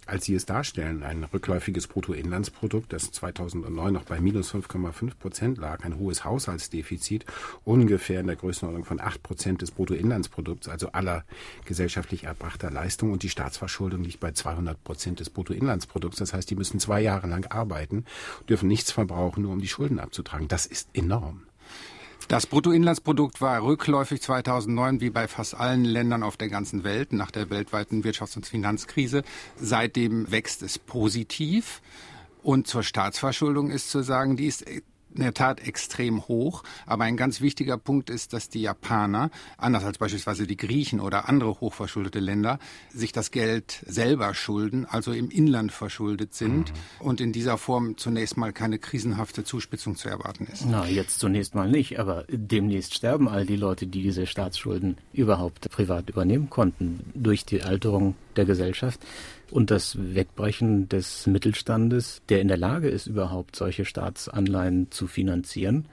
als 0.06 0.24
sie 0.24 0.34
es 0.34 0.46
darstellen. 0.46 1.02
Ein 1.02 1.24
rückläufiges 1.24 1.86
Bruttoinlandsprodukt, 1.86 2.92
das 2.92 3.12
2009 3.12 3.92
noch 3.92 4.04
bei 4.04 4.20
minus 4.20 4.54
5,5 4.54 5.16
Prozent 5.18 5.58
lag, 5.58 5.84
ein 5.84 5.98
hohes 5.98 6.24
Haushaltsdefizit, 6.24 7.26
ungefähr 7.64 8.20
in 8.20 8.26
der 8.26 8.35
Größenordnung 8.36 8.84
von 8.84 9.00
8 9.00 9.22
Prozent 9.22 9.62
des 9.62 9.70
Bruttoinlandsprodukts, 9.70 10.68
also 10.68 10.92
aller 10.92 11.24
gesellschaftlich 11.64 12.24
erbrachter 12.24 12.70
Leistungen 12.70 12.86
Leistung 12.86 13.12
und 13.12 13.22
die 13.22 13.28
Staatsverschuldung 13.28 14.04
liegt 14.04 14.20
bei 14.20 14.32
200 14.32 14.82
Prozent 14.84 15.20
des 15.20 15.28
Bruttoinlandsprodukts. 15.30 16.18
Das 16.18 16.32
heißt, 16.32 16.48
die 16.48 16.54
müssen 16.54 16.80
zwei 16.80 17.00
Jahre 17.00 17.26
lang 17.26 17.46
arbeiten, 17.50 18.04
dürfen 18.48 18.68
nichts 18.68 18.92
verbrauchen, 18.92 19.42
nur 19.42 19.52
um 19.52 19.60
die 19.60 19.68
Schulden 19.68 19.98
abzutragen. 19.98 20.48
Das 20.48 20.66
ist 20.66 20.88
enorm. 20.94 21.42
Das 22.28 22.46
Bruttoinlandsprodukt 22.46 23.40
war 23.40 23.62
rückläufig 23.62 24.22
2009 24.22 25.00
wie 25.00 25.10
bei 25.10 25.28
fast 25.28 25.54
allen 25.54 25.84
Ländern 25.84 26.22
auf 26.22 26.36
der 26.36 26.48
ganzen 26.48 26.84
Welt 26.84 27.12
nach 27.12 27.30
der 27.30 27.50
weltweiten 27.50 28.02
Wirtschafts- 28.02 28.36
und 28.36 28.46
Finanzkrise. 28.46 29.22
Seitdem 29.56 30.30
wächst 30.30 30.62
es 30.62 30.78
positiv. 30.78 31.82
Und 32.42 32.66
zur 32.66 32.82
Staatsverschuldung 32.82 33.70
ist 33.70 33.90
zu 33.90 34.02
sagen, 34.02 34.36
die 34.36 34.46
ist 34.46 34.64
in 35.16 35.22
der 35.22 35.34
Tat 35.34 35.66
extrem 35.66 36.26
hoch. 36.28 36.62
Aber 36.86 37.04
ein 37.04 37.16
ganz 37.16 37.40
wichtiger 37.40 37.78
Punkt 37.78 38.10
ist, 38.10 38.32
dass 38.32 38.48
die 38.48 38.62
Japaner, 38.62 39.30
anders 39.58 39.84
als 39.84 39.98
beispielsweise 39.98 40.46
die 40.46 40.56
Griechen 40.56 41.00
oder 41.00 41.28
andere 41.28 41.60
hochverschuldete 41.60 42.20
Länder, 42.20 42.58
sich 42.92 43.12
das 43.12 43.30
Geld 43.30 43.82
selber 43.86 44.34
schulden, 44.34 44.86
also 44.86 45.12
im 45.12 45.30
Inland 45.30 45.72
verschuldet 45.72 46.34
sind 46.34 46.72
mhm. 46.72 47.06
und 47.06 47.20
in 47.20 47.32
dieser 47.32 47.58
Form 47.58 47.96
zunächst 47.96 48.36
mal 48.36 48.52
keine 48.52 48.78
krisenhafte 48.78 49.44
Zuspitzung 49.44 49.96
zu 49.96 50.08
erwarten 50.08 50.46
ist. 50.52 50.66
Na, 50.66 50.86
jetzt 50.86 51.18
zunächst 51.18 51.54
mal 51.54 51.70
nicht, 51.70 51.98
aber 51.98 52.24
demnächst 52.28 52.94
sterben 52.94 53.28
all 53.28 53.46
die 53.46 53.56
Leute, 53.56 53.86
die 53.86 54.02
diese 54.02 54.26
Staatsschulden 54.26 54.98
überhaupt 55.12 55.70
privat 55.70 56.10
übernehmen 56.10 56.50
konnten 56.50 57.00
durch 57.14 57.44
die 57.44 57.62
Alterung 57.62 58.14
der 58.36 58.44
Gesellschaft 58.44 59.00
und 59.50 59.70
das 59.70 59.96
Wegbrechen 59.98 60.88
des 60.88 61.26
Mittelstandes, 61.26 62.22
der 62.28 62.40
in 62.40 62.48
der 62.48 62.56
Lage 62.56 62.88
ist, 62.88 63.06
überhaupt 63.06 63.56
solche 63.56 63.84
Staatsanleihen 63.84 64.90
zu 64.90 65.06
finanzieren 65.06 65.86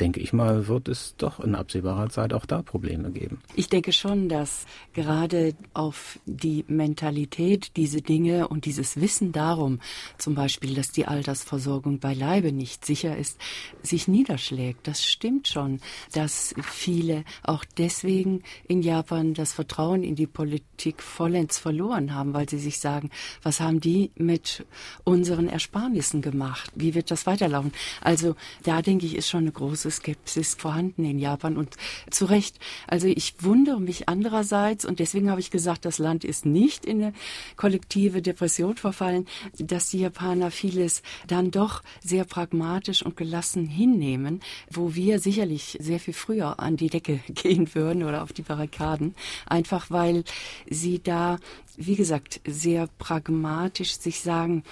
denke 0.00 0.20
ich 0.20 0.32
mal, 0.32 0.66
wird 0.66 0.88
es 0.88 1.14
doch 1.18 1.40
in 1.40 1.54
absehbarer 1.54 2.08
Zeit 2.08 2.32
auch 2.32 2.46
da 2.46 2.62
Probleme 2.62 3.10
geben. 3.10 3.40
Ich 3.54 3.68
denke 3.68 3.92
schon, 3.92 4.28
dass 4.28 4.64
gerade 4.94 5.54
auf 5.74 6.18
die 6.24 6.64
Mentalität 6.68 7.76
diese 7.76 8.00
Dinge 8.00 8.48
und 8.48 8.64
dieses 8.64 9.00
Wissen 9.00 9.32
darum, 9.32 9.80
zum 10.16 10.34
Beispiel, 10.34 10.74
dass 10.74 10.90
die 10.92 11.06
Altersversorgung 11.06 11.98
beileibe 11.98 12.52
nicht 12.52 12.84
sicher 12.84 13.16
ist, 13.16 13.38
sich 13.82 14.08
niederschlägt. 14.08 14.86
Das 14.86 15.04
stimmt 15.04 15.48
schon, 15.48 15.80
dass 16.12 16.54
viele 16.62 17.24
auch 17.42 17.64
deswegen 17.76 18.42
in 18.66 18.82
Japan 18.82 19.34
das 19.34 19.52
Vertrauen 19.52 20.02
in 20.02 20.14
die 20.14 20.26
Politik 20.26 21.02
vollends 21.02 21.58
verloren 21.58 22.14
haben, 22.14 22.32
weil 22.32 22.48
sie 22.48 22.58
sich 22.58 22.78
sagen, 22.78 23.10
was 23.42 23.60
haben 23.60 23.80
die 23.80 24.10
mit 24.16 24.64
unseren 25.04 25.48
Ersparnissen 25.48 26.22
gemacht? 26.22 26.70
Wie 26.74 26.94
wird 26.94 27.10
das 27.10 27.26
weiterlaufen? 27.26 27.72
Also 28.00 28.34
da 28.62 28.80
denke 28.80 29.06
ich, 29.06 29.14
ist 29.14 29.28
schon 29.28 29.40
eine 29.40 29.52
große 29.52 29.89
große 29.90 30.00
Skepsis 30.00 30.54
vorhanden 30.54 31.04
in 31.04 31.18
Japan 31.18 31.56
und 31.56 31.76
zu 32.10 32.24
Recht. 32.24 32.58
Also 32.86 33.06
ich 33.06 33.34
wundere 33.40 33.80
mich 33.80 34.08
andererseits 34.08 34.84
und 34.84 34.98
deswegen 34.98 35.30
habe 35.30 35.40
ich 35.40 35.50
gesagt, 35.50 35.84
das 35.84 35.98
Land 35.98 36.24
ist 36.24 36.46
nicht 36.46 36.84
in 36.84 37.02
eine 37.02 37.12
kollektive 37.56 38.22
Depression 38.22 38.76
verfallen, 38.76 39.26
dass 39.58 39.90
die 39.90 40.00
Japaner 40.00 40.50
vieles 40.50 41.02
dann 41.26 41.50
doch 41.50 41.82
sehr 42.02 42.24
pragmatisch 42.24 43.02
und 43.02 43.16
gelassen 43.16 43.66
hinnehmen, 43.66 44.40
wo 44.70 44.94
wir 44.94 45.18
sicherlich 45.18 45.76
sehr 45.80 46.00
viel 46.00 46.14
früher 46.14 46.60
an 46.60 46.76
die 46.76 46.88
Decke 46.88 47.20
gehen 47.28 47.74
würden 47.74 48.04
oder 48.04 48.22
auf 48.22 48.32
die 48.32 48.42
Barrikaden, 48.42 49.14
einfach 49.46 49.90
weil 49.90 50.24
sie 50.68 51.00
da, 51.02 51.38
wie 51.76 51.96
gesagt, 51.96 52.40
sehr 52.46 52.88
pragmatisch 52.98 53.98
sich 53.98 54.20
sagen, 54.20 54.62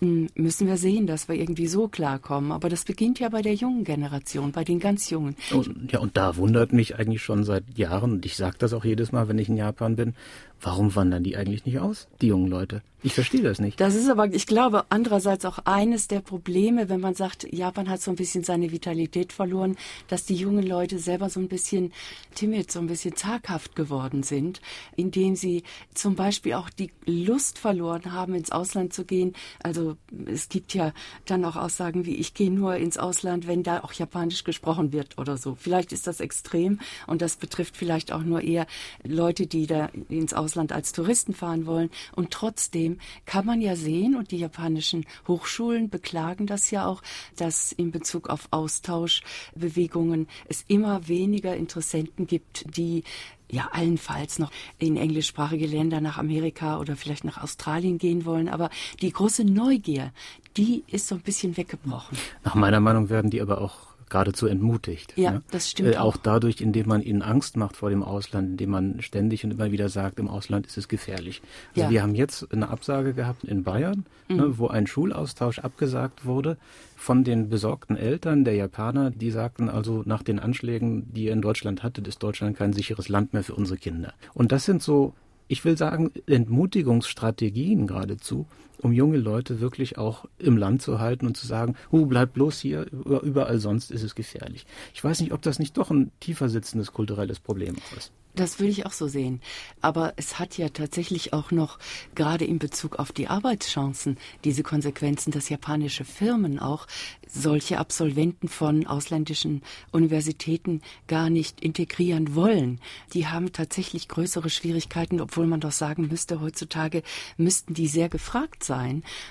müssen 0.00 0.66
wir 0.66 0.76
sehen, 0.76 1.06
dass 1.06 1.28
wir 1.28 1.36
irgendwie 1.36 1.66
so 1.66 1.88
klarkommen. 1.88 2.52
Aber 2.52 2.68
das 2.68 2.84
beginnt 2.84 3.20
ja 3.20 3.28
bei 3.28 3.42
der 3.42 3.54
jungen 3.54 3.84
Generation, 3.84 4.52
bei 4.52 4.64
den 4.64 4.80
ganz 4.80 5.10
Jungen. 5.10 5.36
Und, 5.52 5.92
ja, 5.92 6.00
und 6.00 6.16
da 6.16 6.36
wundert 6.36 6.72
mich 6.72 6.96
eigentlich 6.96 7.22
schon 7.22 7.44
seit 7.44 7.78
Jahren, 7.78 8.12
und 8.12 8.26
ich 8.26 8.36
sage 8.36 8.56
das 8.58 8.72
auch 8.72 8.84
jedes 8.84 9.12
Mal, 9.12 9.28
wenn 9.28 9.38
ich 9.38 9.48
in 9.48 9.56
Japan 9.56 9.96
bin, 9.96 10.14
warum 10.60 10.94
wandern 10.94 11.24
die 11.24 11.36
eigentlich 11.36 11.66
nicht 11.66 11.78
aus, 11.78 12.08
die 12.20 12.28
jungen 12.28 12.48
Leute? 12.48 12.82
Ich 13.02 13.12
verstehe 13.12 13.42
das 13.42 13.58
nicht. 13.58 13.78
Das 13.80 13.94
ist 13.94 14.08
aber, 14.08 14.32
ich 14.32 14.46
glaube, 14.46 14.86
andererseits 14.88 15.44
auch 15.44 15.58
eines 15.66 16.08
der 16.08 16.20
Probleme, 16.20 16.88
wenn 16.88 17.00
man 17.00 17.14
sagt, 17.14 17.46
Japan 17.52 17.90
hat 17.90 18.00
so 18.00 18.10
ein 18.10 18.16
bisschen 18.16 18.44
seine 18.44 18.72
Vitalität 18.72 19.34
verloren, 19.34 19.76
dass 20.08 20.24
die 20.24 20.34
jungen 20.34 20.66
Leute 20.66 20.98
selber 20.98 21.28
so 21.28 21.38
ein 21.38 21.48
bisschen 21.48 21.92
timid, 22.34 22.72
so 22.72 22.78
ein 22.78 22.86
bisschen 22.86 23.14
zaghaft 23.14 23.76
geworden 23.76 24.22
sind, 24.22 24.62
indem 24.96 25.36
sie 25.36 25.64
zum 25.92 26.14
Beispiel 26.14 26.54
auch 26.54 26.70
die 26.70 26.92
Lust 27.04 27.58
verloren 27.58 28.10
haben, 28.14 28.34
ins 28.34 28.50
Ausland 28.50 28.94
zu 28.94 29.04
gehen. 29.04 29.34
Also 29.62 29.98
es 30.24 30.48
gibt 30.48 30.72
ja 30.72 30.94
dann 31.26 31.44
auch 31.44 31.56
Aussagen 31.56 32.06
wie, 32.06 32.14
ich 32.14 32.32
gehe 32.32 32.50
nur 32.50 32.76
ins 32.76 32.96
Ausland, 32.96 33.46
wenn 33.46 33.62
da 33.62 33.80
auch 33.80 33.92
Japanisch 33.92 34.44
gesprochen 34.44 34.94
wird 34.94 35.18
oder 35.18 35.36
so. 35.36 35.56
Vielleicht 35.56 35.92
ist 35.92 36.06
das 36.06 36.20
extrem 36.20 36.80
und 37.06 37.20
das 37.20 37.36
betrifft 37.36 37.76
vielleicht 37.76 38.12
auch 38.12 38.22
nur 38.22 38.40
eher 38.40 38.66
Leute, 39.02 39.46
die 39.46 39.66
da 39.66 39.90
ins 40.08 40.32
Ausland 40.32 40.43
als 40.72 40.92
Touristen 40.92 41.34
fahren 41.34 41.66
wollen. 41.66 41.90
Und 42.14 42.30
trotzdem 42.30 42.98
kann 43.26 43.46
man 43.46 43.60
ja 43.60 43.76
sehen, 43.76 44.16
und 44.16 44.30
die 44.30 44.38
japanischen 44.38 45.04
Hochschulen 45.26 45.90
beklagen 45.90 46.46
das 46.46 46.70
ja 46.70 46.86
auch, 46.86 47.02
dass 47.36 47.72
in 47.72 47.90
Bezug 47.90 48.28
auf 48.28 48.48
Austauschbewegungen 48.50 50.28
es 50.48 50.64
immer 50.68 51.08
weniger 51.08 51.56
Interessenten 51.56 52.26
gibt, 52.26 52.76
die 52.76 53.04
ja 53.50 53.68
allenfalls 53.72 54.38
noch 54.38 54.50
in 54.78 54.96
englischsprachige 54.96 55.66
Länder 55.66 56.00
nach 56.00 56.18
Amerika 56.18 56.78
oder 56.78 56.96
vielleicht 56.96 57.24
nach 57.24 57.42
Australien 57.42 57.98
gehen 57.98 58.24
wollen. 58.24 58.48
Aber 58.48 58.70
die 59.00 59.12
große 59.12 59.44
Neugier, 59.44 60.12
die 60.56 60.84
ist 60.86 61.08
so 61.08 61.14
ein 61.14 61.20
bisschen 61.20 61.56
weggebrochen. 61.56 62.18
Nach 62.44 62.54
meiner 62.54 62.80
Meinung 62.80 63.08
werden 63.10 63.30
die 63.30 63.40
aber 63.40 63.60
auch 63.60 63.93
geradezu 64.10 64.46
entmutigt. 64.46 65.12
Ja, 65.16 65.32
ne? 65.32 65.42
das 65.50 65.70
stimmt. 65.70 65.94
Äh, 65.94 65.96
auch, 65.96 66.14
auch 66.14 66.16
dadurch, 66.16 66.60
indem 66.60 66.88
man 66.88 67.02
ihnen 67.02 67.22
Angst 67.22 67.56
macht 67.56 67.76
vor 67.76 67.90
dem 67.90 68.02
Ausland, 68.02 68.50
indem 68.50 68.70
man 68.70 69.00
ständig 69.02 69.44
und 69.44 69.52
immer 69.52 69.72
wieder 69.72 69.88
sagt, 69.88 70.18
im 70.18 70.28
Ausland 70.28 70.66
ist 70.66 70.76
es 70.76 70.88
gefährlich. 70.88 71.42
Also 71.70 71.82
ja. 71.82 71.90
wir 71.90 72.02
haben 72.02 72.14
jetzt 72.14 72.52
eine 72.52 72.68
Absage 72.68 73.14
gehabt 73.14 73.44
in 73.44 73.64
Bayern, 73.64 74.04
ne, 74.28 74.34
mhm. 74.34 74.40
ne, 74.40 74.58
wo 74.58 74.68
ein 74.68 74.86
Schulaustausch 74.86 75.58
abgesagt 75.58 76.24
wurde 76.24 76.56
von 76.96 77.24
den 77.24 77.48
besorgten 77.48 77.96
Eltern 77.96 78.44
der 78.44 78.54
Japaner, 78.54 79.10
die 79.10 79.30
sagten 79.30 79.68
also 79.68 80.02
nach 80.06 80.22
den 80.22 80.38
Anschlägen, 80.38 81.12
die 81.12 81.24
ihr 81.24 81.32
in 81.32 81.42
Deutschland 81.42 81.82
hattet, 81.82 82.08
ist 82.08 82.22
Deutschland 82.22 82.56
kein 82.56 82.72
sicheres 82.72 83.08
Land 83.08 83.34
mehr 83.34 83.44
für 83.44 83.54
unsere 83.54 83.78
Kinder. 83.78 84.14
Und 84.32 84.52
das 84.52 84.64
sind 84.64 84.82
so 84.82 85.14
ich 85.48 85.64
will 85.64 85.76
sagen, 85.76 86.10
Entmutigungsstrategien 86.26 87.86
geradezu, 87.86 88.46
um 88.84 88.92
junge 88.92 89.16
Leute 89.16 89.60
wirklich 89.60 89.96
auch 89.96 90.26
im 90.38 90.58
Land 90.58 90.82
zu 90.82 91.00
halten 91.00 91.26
und 91.26 91.38
zu 91.38 91.46
sagen, 91.46 91.74
hu, 91.90 92.04
bleib 92.04 92.34
bloß 92.34 92.60
hier, 92.60 92.86
überall 92.92 93.58
sonst 93.58 93.90
ist 93.90 94.02
es 94.02 94.14
gefährlich. 94.14 94.66
Ich 94.92 95.02
weiß 95.02 95.20
nicht, 95.20 95.32
ob 95.32 95.40
das 95.40 95.58
nicht 95.58 95.78
doch 95.78 95.90
ein 95.90 96.12
tiefer 96.20 96.50
sitzendes 96.50 96.92
kulturelles 96.92 97.40
Problem 97.40 97.76
ist. 97.96 98.12
Das 98.34 98.58
würde 98.58 98.72
ich 98.72 98.84
auch 98.84 98.92
so 98.92 99.06
sehen. 99.06 99.40
Aber 99.80 100.12
es 100.16 100.40
hat 100.40 100.58
ja 100.58 100.68
tatsächlich 100.68 101.32
auch 101.32 101.52
noch, 101.52 101.78
gerade 102.16 102.44
in 102.44 102.58
Bezug 102.58 102.98
auf 102.98 103.12
die 103.12 103.28
Arbeitschancen, 103.28 104.18
diese 104.42 104.64
Konsequenzen, 104.64 105.30
dass 105.30 105.48
japanische 105.48 106.04
Firmen 106.04 106.58
auch 106.58 106.88
solche 107.28 107.78
Absolventen 107.78 108.48
von 108.48 108.88
ausländischen 108.88 109.62
Universitäten 109.92 110.82
gar 111.06 111.30
nicht 111.30 111.60
integrieren 111.60 112.34
wollen. 112.34 112.80
Die 113.12 113.28
haben 113.28 113.52
tatsächlich 113.52 114.08
größere 114.08 114.50
Schwierigkeiten, 114.50 115.20
obwohl 115.20 115.46
man 115.46 115.60
doch 115.60 115.72
sagen 115.72 116.08
müsste, 116.08 116.40
heutzutage 116.40 117.02
müssten 117.36 117.74
die 117.74 117.86
sehr 117.86 118.08
gefragt 118.08 118.64
sein. 118.64 118.73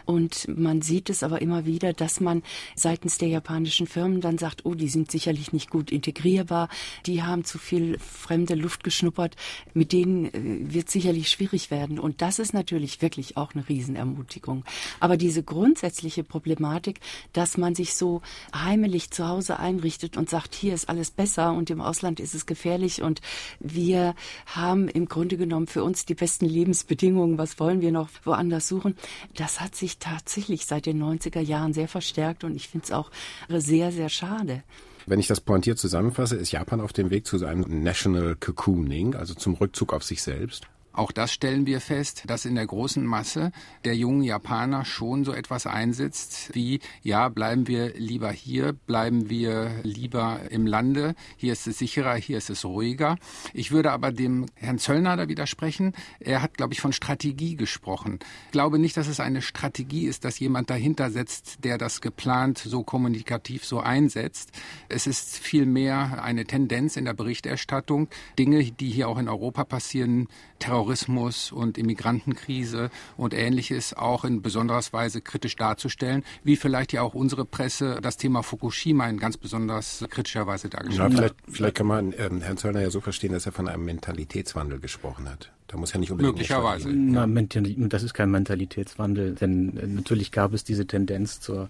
Und 0.06 0.48
man 0.48 0.82
sieht 0.82 1.10
es 1.10 1.24
aber 1.24 1.42
immer 1.42 1.66
wieder, 1.66 1.94
dass 1.94 2.20
man 2.20 2.44
seitens 2.76 3.18
der 3.18 3.30
japanischen 3.30 3.88
Firmen 3.88 4.22
dann 4.22 4.38
sagt, 4.38 4.66
oh, 4.66 4.76
die 4.76 4.90
sind 4.90 5.12
sicherlich 5.12 5.54
nicht 5.54 5.70
gut 5.70 5.92
integrierbar, 5.92 6.70
die 7.06 7.24
haben 7.24 7.44
zu 7.44 7.58
viel 7.58 7.98
fremde 8.00 8.56
Luft 8.56 8.84
geschnuppert, 8.84 9.36
mit 9.74 9.92
denen 9.92 10.26
äh, 10.26 10.74
wird 10.74 10.90
sicherlich 10.90 11.30
schwierig 11.30 11.72
werden. 11.72 12.00
Und 12.00 12.22
das 12.22 12.40
ist 12.40 12.54
natürlich 12.54 13.02
wirklich 13.02 13.38
auch 13.38 13.54
eine 13.54 13.68
Riesenermutigung. 13.68 14.64
Aber 15.00 15.18
diese 15.18 15.44
grundsätzliche 15.44 16.24
Problematik, 16.24 17.00
dass 17.34 17.58
man 17.58 17.76
sich 17.76 17.96
so 17.96 18.22
heimelig 18.56 19.12
zu 19.12 19.28
Hause 19.28 19.60
einrichtet 19.60 20.18
und 20.18 20.30
sagt, 20.30 20.56
hier 20.56 20.74
ist 20.74 20.90
alles 20.90 21.12
besser 21.12 21.54
und 21.54 21.70
im 21.70 21.82
Ausland 21.82 22.20
ist 22.20 22.36
es 22.36 22.46
gefährlich 22.46 23.02
und 23.02 23.22
wir 23.60 24.16
haben 24.46 24.88
im 24.88 25.08
Grunde 25.08 25.38
genommen 25.38 25.68
für 25.68 25.84
uns 25.84 26.06
die 26.06 26.16
besten 26.16 26.46
Lebensbedingungen, 26.46 27.38
was 27.38 27.60
wollen 27.60 27.82
wir 27.82 27.92
noch 27.92 28.10
woanders 28.24 28.68
suchen, 28.68 28.96
das 29.36 29.62
hat 29.62 29.76
sich 29.76 29.98
tatsächlich 30.00 30.66
seit 30.66 30.86
den 30.86 31.02
90er 31.02 31.42
Jahren 31.42 31.74
sehr 31.74 31.88
verstärkt 31.88 32.44
und 32.44 32.56
ich 32.56 32.70
finde 32.70 32.86
es 32.86 32.92
auch 32.92 33.12
sehr, 33.50 33.92
sehr 33.92 34.10
schade. 34.10 34.64
Wenn 35.06 35.20
ich 35.20 35.28
das 35.28 35.42
pointiert 35.42 35.80
zusammenfasse, 35.80 36.36
ist 36.38 36.52
Japan 36.52 36.80
auf 36.80 36.94
dem 36.94 37.10
Weg 37.10 37.28
zu 37.28 37.46
einem 37.46 37.84
National 37.84 38.36
Cocooning, 38.36 39.16
also 39.16 39.34
zum 39.34 39.56
Rückzug 39.56 39.94
auf 39.94 40.04
sich 40.04 40.22
selbst? 40.22 40.68
Auch 40.94 41.12
das 41.12 41.34
stellen 41.34 41.66
wir 41.66 41.82
fest, 41.82 42.24
dass 42.28 42.46
in 42.46 42.54
der 42.54 42.68
großen 42.68 43.04
Masse 43.04 43.52
der 43.84 43.96
jungen 43.96 44.22
Japaner 44.22 44.86
schon 44.86 45.26
so 45.26 45.34
etwas 45.34 45.66
einsetzt 45.66 46.52
wie, 46.54 46.82
ja, 47.02 47.30
bleiben 47.30 47.68
wir 47.68 47.96
lieber 47.96 48.32
hier, 48.32 48.74
bleiben 48.74 49.28
wir 49.28 49.72
lieber 49.82 50.42
im 50.52 50.68
Lande, 50.68 51.16
hier 51.36 51.54
ist 51.54 51.66
es 51.66 51.80
sicherer, 51.80 52.16
hier 52.16 52.38
ist 52.38 52.52
es 52.52 52.64
ruhiger. 52.64 53.18
Ich 53.54 53.72
würde 53.72 53.92
aber 53.92 54.12
dem 54.12 54.46
Herrn 54.54 54.78
Zöllner 54.78 55.18
da 55.18 55.28
widersprechen. 55.28 55.94
Er 56.20 56.44
hat, 56.44 56.58
glaube 56.58 56.74
ich, 56.74 56.82
von 56.82 56.94
Strategie 56.94 57.56
gesprochen. 57.56 58.20
Ich 58.46 58.52
glaube 58.52 58.78
nicht, 58.78 58.96
dass 58.96 59.08
es 59.08 59.20
eine 59.20 59.42
Strategie 59.42 60.06
ist, 60.06 60.26
dass 60.26 60.38
jemand 60.38 60.70
dahinter 60.70 61.10
setzt, 61.10 61.64
der 61.64 61.80
das 61.80 62.02
geplant 62.02 62.60
so 62.60 62.84
kommunikativ 62.84 63.66
so 63.66 63.80
einsetzt. 63.80 64.52
Es 64.90 65.08
ist 65.08 65.40
vielmehr 65.40 66.24
eine 66.24 66.46
Tendenz 66.46 66.98
in 66.98 67.06
der 67.06 67.14
Berichterstattung, 67.14 68.10
Dinge, 68.38 68.64
die 68.64 68.90
hier 68.90 69.10
auch 69.10 69.18
in 69.18 69.28
Europa 69.28 69.64
passieren, 69.64 70.28
Terrorismus 70.64 71.52
und 71.52 71.78
Immigrantenkrise 71.78 72.90
und 73.18 73.34
ähnliches 73.34 73.94
auch 73.94 74.24
in 74.24 74.42
besonderer 74.42 74.82
Weise 74.92 75.20
kritisch 75.20 75.58
darzustellen, 75.58 76.24
wie 76.46 76.56
vielleicht 76.56 76.94
ja 76.94 77.02
auch 77.02 77.14
unsere 77.14 77.44
Presse 77.44 78.00
das 78.02 78.16
Thema 78.16 78.44
Fukushima 78.44 79.08
in 79.10 79.18
ganz 79.18 79.36
besonders 79.36 80.06
kritischer 80.10 80.48
Weise 80.48 80.70
dargestellt 80.70 81.12
ja, 81.12 81.18
vielleicht, 81.18 81.36
hat. 81.36 81.54
Vielleicht 81.54 81.76
kann 81.76 81.88
man 81.88 82.14
ähm, 82.18 82.40
Herrn 82.40 82.56
Zöllner 82.56 82.82
ja 82.82 82.90
so 82.90 83.02
verstehen, 83.02 83.34
dass 83.34 83.46
er 83.46 83.52
von 83.52 83.68
einem 83.68 83.84
Mentalitätswandel 83.84 84.80
gesprochen 84.80 85.30
hat. 85.30 85.52
Da 85.68 85.78
muss 85.78 85.92
ja 85.92 86.00
nicht 86.00 86.12
unbedingt. 86.12 86.36
Möglicherweise. 86.36 86.90
Na, 86.90 87.28
das 87.28 88.04
ist 88.04 88.14
kein 88.14 88.32
Mentalitätswandel, 88.32 89.36
denn 89.36 89.78
äh, 89.78 89.88
natürlich 89.88 90.32
gab 90.32 90.54
es 90.54 90.64
diese 90.64 90.88
Tendenz 90.88 91.42
zur 91.42 91.70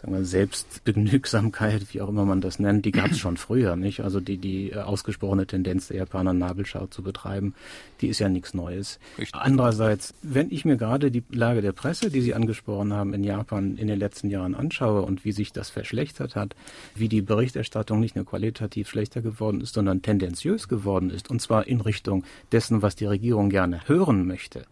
sagen 0.00 0.12
wir, 0.12 0.24
Selbstbegnügsamkeit, 0.24 1.92
wie 1.92 2.00
auch 2.00 2.08
immer 2.08 2.24
man 2.24 2.40
das 2.40 2.58
nennt, 2.58 2.84
die 2.84 2.92
gab 2.92 3.10
es 3.10 3.18
schon 3.18 3.36
früher, 3.36 3.76
nicht? 3.76 4.00
Also 4.00 4.20
die, 4.20 4.38
die 4.38 4.70
äh, 4.70 4.78
ausgesprochene 4.78 5.46
Tendenz 5.46 5.88
der 5.88 5.98
Japaner 5.98 6.32
Nabelschau 6.32 6.86
zu 6.86 7.02
betreiben, 7.02 7.54
die 8.00 8.08
ist 8.08 8.20
ja 8.20 8.28
nichts 8.28 8.54
Neues. 8.54 8.98
Richtig. 9.18 9.34
Andererseits, 9.34 10.14
wenn 10.22 10.50
ich 10.50 10.64
mir 10.64 10.76
gerade 10.76 11.10
die 11.10 11.24
Lage 11.30 11.62
der 11.62 11.72
Presse, 11.72 12.10
die 12.10 12.20
Sie 12.20 12.34
angesprochen 12.34 12.92
haben, 12.92 13.12
in 13.12 13.24
Japan 13.24 13.76
in 13.76 13.88
den 13.88 13.98
letzten 13.98 14.30
Jahren 14.30 14.54
anschaue 14.54 15.02
und 15.02 15.24
wie 15.24 15.32
sich 15.32 15.52
das 15.52 15.70
verschlechtert 15.70 16.36
hat, 16.36 16.54
wie 16.94 17.08
die 17.08 17.22
Berichterstattung 17.22 17.98
nicht 18.00 18.14
nur 18.14 18.24
qualitativ 18.24 18.88
schlechter 18.88 19.20
geworden 19.20 19.60
ist, 19.60 19.74
sondern 19.74 20.02
tendenziös 20.02 20.68
geworden 20.68 21.10
ist, 21.10 21.30
und 21.30 21.40
zwar 21.42 21.66
in 21.66 21.80
Richtung 21.80 22.24
dessen, 22.52 22.82
was 22.82 22.94
die 22.94 23.06
Regierung 23.06 23.50
gerne 23.50 23.80
hören 23.88 24.26
möchte, 24.26 24.64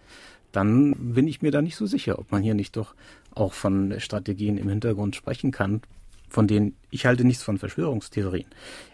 dann 0.57 0.95
bin 1.15 1.29
ich 1.29 1.43
mir 1.43 1.51
da 1.51 1.61
nicht 1.61 1.77
so 1.77 1.85
sicher, 1.85 2.19
ob 2.19 2.33
man 2.33 2.43
hier 2.43 2.55
nicht 2.55 2.77
doch 2.77 2.95
auch 3.35 3.53
von 3.53 4.01
Strategien 4.01 4.57
im 4.57 4.71
Hintergrund 4.71 5.15
sprechen 5.15 5.51
kann, 5.51 5.83
von 6.31 6.49
denen 6.49 6.75
ich 6.91 7.05
halte 7.05 7.25
nichts 7.25 7.43
von 7.43 7.59
Verschwörungstheorien. 7.59 8.49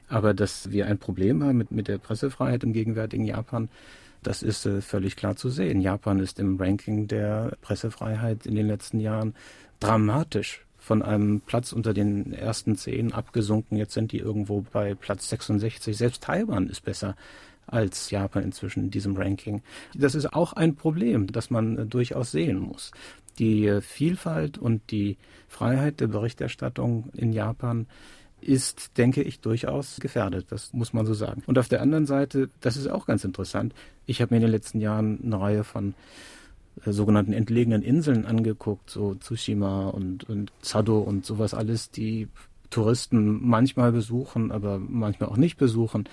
Aber 0.08 0.34
dass 0.34 0.72
wir 0.72 0.86
ein 0.86 0.98
Problem 0.98 1.44
haben 1.44 1.56
mit, 1.56 1.70
mit 1.70 1.86
der 1.86 1.98
Pressefreiheit 1.98 2.64
im 2.64 2.72
gegenwärtigen 2.72 3.24
Japan, 3.24 3.68
das 4.24 4.42
ist 4.42 4.66
äh, 4.66 4.80
völlig 4.80 5.14
klar 5.14 5.36
zu 5.36 5.50
sehen. 5.50 5.80
Japan 5.80 6.18
ist 6.18 6.40
im 6.40 6.56
Ranking 6.60 7.06
der 7.06 7.56
Pressefreiheit 7.60 8.44
in 8.44 8.56
den 8.56 8.66
letzten 8.66 8.98
Jahren 8.98 9.34
dramatisch 9.78 10.64
von 10.78 11.00
einem 11.00 11.40
Platz 11.42 11.72
unter 11.72 11.94
den 11.94 12.32
ersten 12.32 12.76
zehn 12.76 13.12
abgesunken. 13.12 13.78
Jetzt 13.78 13.94
sind 13.94 14.10
die 14.10 14.18
irgendwo 14.18 14.64
bei 14.72 14.94
Platz 14.94 15.28
66. 15.28 15.96
Selbst 15.96 16.24
Taiwan 16.24 16.68
ist 16.68 16.84
besser 16.84 17.14
als 17.72 18.10
Japan 18.10 18.44
inzwischen 18.44 18.84
in 18.84 18.90
diesem 18.90 19.16
Ranking. 19.16 19.62
Das 19.94 20.14
ist 20.14 20.32
auch 20.32 20.52
ein 20.52 20.74
Problem, 20.76 21.26
das 21.26 21.50
man 21.50 21.78
äh, 21.78 21.86
durchaus 21.86 22.30
sehen 22.30 22.58
muss 22.58 22.92
die 23.38 23.80
Vielfalt 23.80 24.58
und 24.58 24.90
die 24.90 25.16
Freiheit 25.48 26.00
der 26.00 26.08
Berichterstattung 26.08 27.10
in 27.14 27.32
Japan 27.32 27.86
ist, 28.40 28.98
denke 28.98 29.22
ich, 29.22 29.40
durchaus 29.40 29.98
gefährdet. 30.00 30.46
Das 30.50 30.72
muss 30.72 30.92
man 30.92 31.06
so 31.06 31.14
sagen. 31.14 31.42
Und 31.46 31.58
auf 31.58 31.68
der 31.68 31.80
anderen 31.80 32.06
Seite, 32.06 32.50
das 32.60 32.76
ist 32.76 32.88
auch 32.88 33.06
ganz 33.06 33.24
interessant. 33.24 33.72
Ich 34.04 34.20
habe 34.20 34.34
mir 34.34 34.38
in 34.38 34.42
den 34.42 34.50
letzten 34.50 34.80
Jahren 34.80 35.20
eine 35.22 35.40
Reihe 35.40 35.64
von 35.64 35.94
äh, 36.84 36.92
sogenannten 36.92 37.32
entlegenen 37.32 37.82
Inseln 37.82 38.26
angeguckt, 38.26 38.90
so 38.90 39.14
Tsushima 39.14 39.88
und, 39.88 40.28
und 40.28 40.52
Sado 40.60 40.98
und 40.98 41.24
sowas 41.24 41.54
alles, 41.54 41.90
die 41.90 42.28
Touristen 42.70 43.46
manchmal 43.46 43.92
besuchen, 43.92 44.50
aber 44.50 44.78
manchmal 44.78 45.28
auch 45.28 45.36
nicht 45.36 45.56
besuchen. 45.56 46.08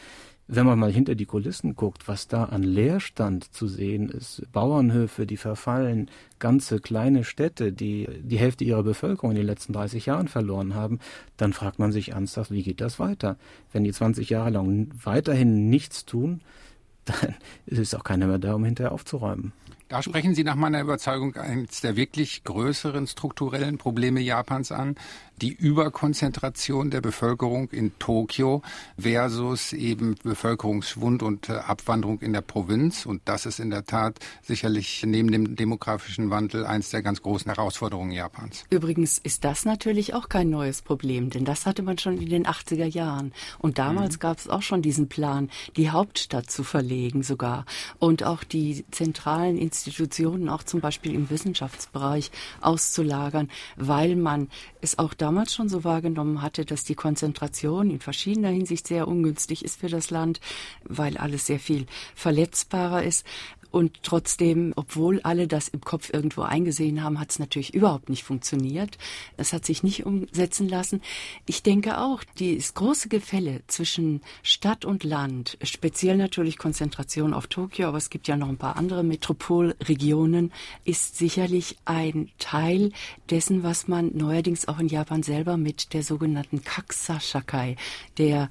Wenn 0.51 0.65
man 0.65 0.79
mal 0.79 0.91
hinter 0.91 1.13
die 1.13 1.27
Kulissen 1.27 1.75
guckt, 1.75 2.08
was 2.08 2.27
da 2.27 2.46
an 2.46 2.63
Leerstand 2.63 3.53
zu 3.53 3.68
sehen 3.68 4.10
ist, 4.10 4.41
Bauernhöfe, 4.51 5.27
die 5.27 5.38
verfallen, 5.38 6.10
ganze 6.39 6.79
kleine 6.79 7.24
Städte, 7.24 7.72
die 7.72 8.08
die 8.24 8.39
Hälfte 8.39 8.63
ihrer 8.63 8.82
Bevölkerung 8.82 9.29
in 9.29 9.38
den 9.38 9.46
letzten 9.46 9.74
30 9.74 10.08
Jahren 10.08 10.27
verloren 10.27 10.74
haben, 10.74 10.98
dann 11.38 11.53
fragt 11.53 11.77
man 11.77 11.91
sich 11.91 12.13
ernsthaft, 12.13 12.50
wie 12.50 12.63
geht 12.63 12.82
das 12.82 12.98
weiter? 12.98 13.38
Wenn 13.72 13.84
die 13.84 13.91
20 13.91 14.27
Jahre 14.32 14.50
lang 14.50 14.89
weiterhin 15.03 15.70
nichts 15.70 16.06
tun, 16.06 16.41
dann 17.06 17.36
ist 17.68 17.96
auch 17.96 18.03
keiner 18.03 18.25
mehr 18.25 18.39
da, 18.39 18.56
um 18.56 18.65
hinterher 18.65 18.91
aufzuräumen. 18.91 19.53
Da 19.89 20.03
sprechen 20.03 20.36
Sie 20.36 20.43
nach 20.43 20.53
meiner 20.53 20.81
Überzeugung 20.81 21.36
eines 21.36 21.81
der 21.81 21.96
wirklich 21.96 22.43
größeren 22.43 23.08
strukturellen 23.08 23.79
Probleme 23.79 24.19
Japans 24.19 24.72
an, 24.72 24.93
die 25.41 25.51
Überkonzentration 25.51 26.91
der 26.91 27.01
Bevölkerung 27.01 27.69
in 27.72 27.98
Tokio 27.98 28.62
versus 29.00 29.74
eben 29.74 30.15
Bevölkerungsschwund 30.22 31.24
und 31.24 31.50
äh, 31.50 31.53
Abwanderung 31.53 32.19
in 32.19 32.34
der 32.34 32.41
Provinz. 32.41 33.08
Und 33.08 33.22
das 33.25 33.48
ist 33.48 33.60
in 33.60 33.72
der 33.72 33.86
Tat 33.86 34.19
sicherlich 34.43 35.01
neben 35.08 35.31
dem 35.31 35.55
demografischen 35.55 36.29
Wandel 36.29 36.65
eines 36.65 36.91
der 36.91 37.01
ganz 37.01 37.24
großen 37.24 37.51
Herausforderungen 37.51 38.12
Japans. 38.12 38.65
Übrigens 38.69 39.17
ist 39.17 39.43
das 39.43 39.65
natürlich 39.65 40.13
auch 40.13 40.29
kein 40.29 40.51
neues 40.51 40.84
Problem, 40.84 41.31
denn 41.31 41.46
das 41.46 41.65
hatte 41.65 41.81
man 41.81 41.98
schon 41.98 42.19
in 42.19 42.29
den 42.29 42.46
80er 42.46 42.86
Jahren. 42.86 43.31
Und 43.58 43.79
damals 43.79 44.17
mhm. 44.17 44.19
gab 44.19 44.38
es 44.38 44.48
auch 44.48 44.62
schon 44.62 44.84
diesen 44.84 45.10
Plan, 45.10 45.50
die 45.77 45.89
Hauptstadt 45.89 46.51
zu 46.51 46.63
verlegen 46.63 47.24
sogar 47.24 47.65
und 47.98 48.24
auch 48.24 48.43
die 48.43 48.86
zentralen 48.91 49.58
Institutionen, 49.58 49.78
auch 50.50 50.63
zum 50.63 50.79
Beispiel 50.81 51.13
im 51.13 51.29
Wissenschaftsbereich, 51.29 52.31
auszulagern, 52.62 53.50
weil 53.75 54.15
man 54.15 54.50
es 54.81 55.00
auch 55.00 55.13
damals 55.13 55.53
schon 55.53 55.69
so 55.69 55.83
wahrgenommen 55.83 56.41
hatte, 56.41 56.65
dass 56.65 56.83
die 56.83 56.95
Konzentration 56.95 57.89
in 57.89 58.00
verschiedener 58.00 58.50
Hinsicht 58.50 58.88
sehr 58.88 59.07
ungünstig 59.07 59.63
ist 59.63 59.79
für 59.79 59.89
das 59.89 60.09
Land, 60.09 60.39
weil 60.83 61.17
alles 61.17 61.45
sehr 61.45 61.59
viel 61.59 61.86
verletzbarer 62.15 63.03
ist. 63.03 63.25
Und 63.71 64.03
trotzdem, 64.03 64.73
obwohl 64.75 65.21
alle 65.21 65.47
das 65.47 65.67
im 65.67 65.81
Kopf 65.81 66.11
irgendwo 66.13 66.41
eingesehen 66.41 67.03
haben, 67.03 67.19
hat 67.19 67.31
es 67.31 67.39
natürlich 67.39 67.73
überhaupt 67.73 68.09
nicht 68.09 68.23
funktioniert. 68.23 68.97
Es 69.38 69.53
hat 69.53 69.65
sich 69.65 69.83
nicht 69.83 70.05
umsetzen 70.05 70.67
lassen. 70.67 71.01
Ich 71.45 71.61
denke 71.61 71.99
auch, 71.99 72.23
das 72.39 72.73
große 72.73 73.09
Gefälle 73.09 73.61
zwischen 73.67 74.21
Stadt 74.43 74.85
und 74.85 75.03
Land, 75.03 75.57
speziell 75.61 76.17
natürlich 76.17 76.57
Konzentration 76.57 77.33
auf 77.33 77.47
Tokio, 77.47 77.88
aber 77.88 77.97
es 77.97 78.09
gibt 78.09 78.27
ja 78.27 78.38
noch 78.38 78.49
ein 78.49 78.57
paar 78.57 78.75
andere 78.75 79.03
Metropolregionen, 79.03 80.51
ist 80.85 81.17
sicherlich 81.17 81.77
ein 81.85 82.29
Teil 82.39 82.91
dessen, 83.29 83.63
was 83.63 83.88
man 83.88 84.11
neuerdings 84.15 84.67
auch 84.67 84.79
in 84.79 84.88
Japan 84.88 85.23
selber 85.23 85.57
mit 85.57 85.93
der 85.93 86.03
sogenannten 86.03 86.63
Kaksa-Shakai, 86.63 87.75
der 88.17 88.49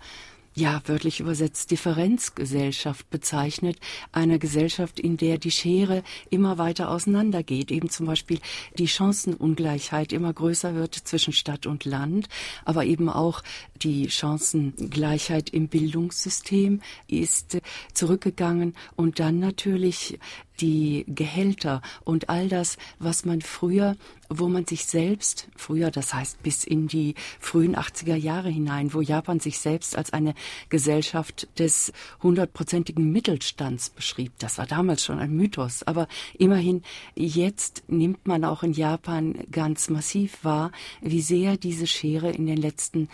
ja, 0.58 0.82
wörtlich 0.86 1.20
übersetzt 1.20 1.70
Differenzgesellschaft 1.70 3.08
bezeichnet, 3.10 3.78
einer 4.10 4.38
Gesellschaft, 4.38 4.98
in 4.98 5.16
der 5.16 5.38
die 5.38 5.52
Schere 5.52 6.02
immer 6.30 6.58
weiter 6.58 6.90
auseinandergeht, 6.90 7.70
eben 7.70 7.90
zum 7.90 8.06
Beispiel 8.06 8.40
die 8.76 8.88
Chancenungleichheit 8.88 10.12
immer 10.12 10.32
größer 10.32 10.74
wird 10.74 10.96
zwischen 10.96 11.32
Stadt 11.32 11.66
und 11.66 11.84
Land, 11.84 12.28
aber 12.64 12.84
eben 12.84 13.08
auch 13.08 13.42
die 13.76 14.10
Chancengleichheit 14.10 15.50
im 15.50 15.68
Bildungssystem 15.68 16.80
ist 17.06 17.58
zurückgegangen. 17.94 18.74
Und 18.96 19.20
dann 19.20 19.38
natürlich 19.38 20.18
die 20.60 21.04
Gehälter 21.08 21.82
und 22.04 22.28
all 22.28 22.48
das, 22.48 22.76
was 22.98 23.24
man 23.24 23.40
früher, 23.40 23.96
wo 24.28 24.48
man 24.48 24.66
sich 24.66 24.84
selbst, 24.84 25.48
früher, 25.56 25.90
das 25.90 26.12
heißt 26.12 26.42
bis 26.42 26.64
in 26.64 26.88
die 26.88 27.14
frühen 27.40 27.76
80er 27.76 28.14
Jahre 28.14 28.48
hinein, 28.48 28.92
wo 28.92 29.00
Japan 29.00 29.40
sich 29.40 29.58
selbst 29.58 29.96
als 29.96 30.12
eine 30.12 30.34
Gesellschaft 30.68 31.48
des 31.58 31.92
hundertprozentigen 32.22 33.10
Mittelstands 33.10 33.90
beschrieb. 33.90 34.32
Das 34.38 34.58
war 34.58 34.66
damals 34.66 35.04
schon 35.04 35.18
ein 35.18 35.34
Mythos, 35.34 35.82
aber 35.82 36.08
immerhin 36.38 36.82
jetzt 37.14 37.84
nimmt 37.88 38.26
man 38.26 38.44
auch 38.44 38.62
in 38.62 38.72
Japan 38.72 39.34
ganz 39.50 39.88
massiv 39.88 40.44
wahr, 40.44 40.72
wie 41.00 41.22
sehr 41.22 41.56
diese 41.56 41.86
Schere 41.86 42.30
in 42.30 42.46
den 42.46 42.58
letzten 42.58 43.08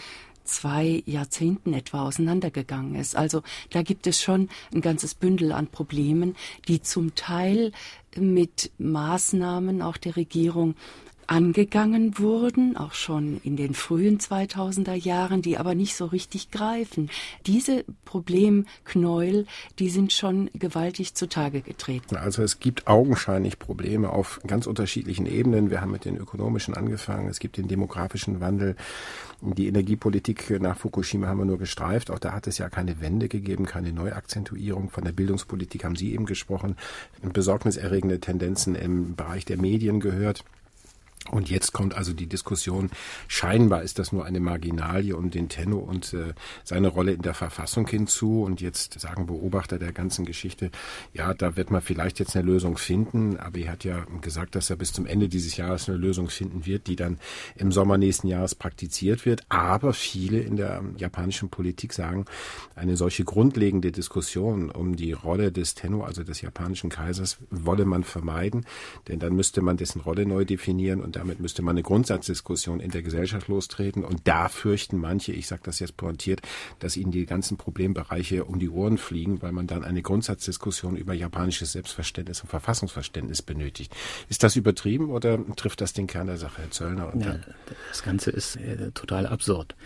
zwei 0.44 1.02
Jahrzehnten 1.07 1.72
etwa 1.72 2.02
auseinandergegangen 2.02 2.94
ist. 2.94 3.16
Also 3.16 3.42
da 3.70 3.83
gibt 3.83 4.07
es 4.07 4.22
schon 4.22 4.48
ein 4.72 4.80
ganzes 4.80 5.14
Bündel 5.14 5.52
an 5.52 5.66
Problemen, 5.66 6.37
die 6.68 6.83
zum 6.83 7.14
Teil 7.14 7.72
mit 8.16 8.70
Maßnahmen 8.78 9.83
auch 9.83 9.96
der 9.96 10.16
Regierung 10.16 10.76
angegangen 11.28 12.18
wurden, 12.18 12.76
auch 12.76 12.94
schon 12.94 13.40
in 13.44 13.56
den 13.56 13.74
frühen 13.74 14.18
2000er 14.18 14.94
Jahren, 14.94 15.42
die 15.42 15.58
aber 15.58 15.74
nicht 15.74 15.96
so 15.96 16.06
richtig 16.06 16.50
greifen. 16.50 17.10
Diese 17.46 17.84
Problemknäuel, 18.04 19.46
die 19.78 19.90
sind 19.90 20.12
schon 20.12 20.50
gewaltig 20.54 21.14
zutage 21.14 21.60
getreten. 21.60 22.16
Also 22.16 22.42
es 22.42 22.60
gibt 22.60 22.87
augenscheinlich 22.87 23.58
Probleme 23.58 24.10
auf 24.10 24.40
ganz 24.46 24.66
unterschiedlichen 24.66 25.26
Ebenen. 25.26 25.70
Wir 25.70 25.80
haben 25.80 25.92
mit 25.92 26.04
den 26.04 26.16
ökonomischen 26.16 26.74
angefangen, 26.74 27.28
es 27.28 27.38
gibt 27.38 27.56
den 27.56 27.68
demografischen 27.68 28.40
Wandel, 28.40 28.76
die 29.40 29.68
Energiepolitik 29.68 30.58
nach 30.60 30.76
Fukushima 30.76 31.26
haben 31.26 31.38
wir 31.38 31.44
nur 31.44 31.58
gestreift. 31.58 32.10
Auch 32.10 32.18
da 32.18 32.32
hat 32.32 32.46
es 32.46 32.56
ja 32.58 32.70
keine 32.70 33.00
Wende 33.00 33.28
gegeben, 33.28 33.66
keine 33.66 33.92
Neuakzentuierung. 33.92 34.88
Von 34.88 35.04
der 35.04 35.12
Bildungspolitik 35.12 35.84
haben 35.84 35.96
Sie 35.96 36.14
eben 36.14 36.24
gesprochen. 36.24 36.76
Besorgniserregende 37.20 38.20
Tendenzen 38.20 38.74
im 38.74 39.16
Bereich 39.16 39.44
der 39.44 39.58
Medien 39.58 40.00
gehört. 40.00 40.44
Und 41.30 41.48
jetzt 41.48 41.72
kommt 41.72 41.94
also 41.94 42.12
die 42.12 42.26
Diskussion, 42.26 42.90
scheinbar 43.28 43.82
ist 43.82 43.98
das 43.98 44.12
nur 44.12 44.26
eine 44.26 44.40
Marginalie 44.40 45.16
um 45.16 45.30
den 45.30 45.48
Tenno 45.48 45.78
und 45.78 46.12
äh, 46.12 46.34
seine 46.64 46.88
Rolle 46.88 47.12
in 47.12 47.22
der 47.22 47.32
Verfassung 47.32 47.87
hinzu. 47.87 48.42
Und 48.42 48.60
jetzt 48.60 49.00
sagen 49.00 49.26
Beobachter 49.26 49.78
der 49.78 49.92
ganzen 49.92 50.26
Geschichte, 50.26 50.70
ja, 51.14 51.32
da 51.32 51.56
wird 51.56 51.70
man 51.70 51.80
vielleicht 51.80 52.18
jetzt 52.18 52.37
eine 52.37 52.44
Lösung 52.44 52.76
finden. 52.76 53.38
Aber 53.38 53.58
er 53.58 53.72
hat 53.72 53.84
ja 53.84 54.04
gesagt, 54.20 54.54
dass 54.54 54.68
er 54.68 54.76
bis 54.76 54.92
zum 54.92 55.06
Ende 55.06 55.28
dieses 55.30 55.56
Jahres 55.56 55.88
eine 55.88 55.96
Lösung 55.96 56.28
finden 56.28 56.66
wird, 56.66 56.88
die 56.88 56.96
dann 56.96 57.18
im 57.56 57.72
Sommer 57.72 57.96
nächsten 57.96 58.28
Jahres 58.28 58.54
praktiziert 58.54 59.24
wird. 59.24 59.46
Aber 59.48 59.94
viele 59.94 60.40
in 60.40 60.56
der 60.56 60.84
japanischen 60.98 61.48
Politik 61.48 61.94
sagen, 61.94 62.26
eine 62.74 62.98
solche 62.98 63.24
grundlegende 63.24 63.92
Diskussion 63.92 64.70
um 64.70 64.94
die 64.94 65.12
Rolle 65.12 65.52
des 65.52 65.74
Tenno, 65.74 66.04
also 66.04 66.22
des 66.22 66.42
japanischen 66.42 66.90
Kaisers, 66.90 67.38
wolle 67.48 67.87
man 67.87 68.04
vermeiden. 68.04 68.66
Denn 69.08 69.20
dann 69.20 69.34
müsste 69.34 69.62
man 69.62 69.78
dessen 69.78 70.02
Rolle 70.02 70.26
neu 70.26 70.44
definieren 70.44 71.00
und 71.00 71.13
damit 71.16 71.40
müsste 71.40 71.62
man 71.62 71.74
eine 71.74 71.83
Grundsatzdiskussion 71.83 72.81
in 72.81 72.90
der 72.90 73.03
Gesellschaft 73.03 73.48
lostreten. 73.48 74.05
Und 74.05 74.27
da 74.27 74.48
fürchten 74.48 74.98
manche, 74.98 75.33
ich 75.33 75.46
sage 75.46 75.62
das 75.64 75.79
jetzt 75.79 75.96
pointiert, 75.96 76.42
dass 76.79 76.96
ihnen 76.96 77.12
die 77.12 77.27
ganzen 77.27 77.57
Problembereiche 77.57 78.44
um 78.44 78.59
die 78.59 78.68
Ohren 78.68 78.98
fliegen, 78.98 79.42
weil 79.42 79.53
man 79.53 79.66
dann 79.66 79.85
eine 79.85 80.03
Grundsatzdiskussion 80.03 80.96
über 80.96 81.14
japanisches 81.14 81.72
Selbstverständnis 81.72 82.42
und 82.42 82.48
Verfassungsverständnis 82.48 83.42
benötigt. 83.42 83.94
Ist 84.29 84.42
das 84.42 84.57
übertrieben 84.57 85.11
oder 85.11 85.38
trifft 85.57 85.81
das 85.81 85.92
den 85.92 86.07
Kern 86.07 86.27
der 86.27 86.38
Sache, 86.38 86.62
Herr 86.62 86.70
Zöllner? 86.70 87.12
Ja, 87.16 87.38
das 87.88 88.03
Ganze 88.03 88.31
ist 88.31 88.57
äh, 88.57 88.90
total 88.92 89.27
absurd. 89.27 89.77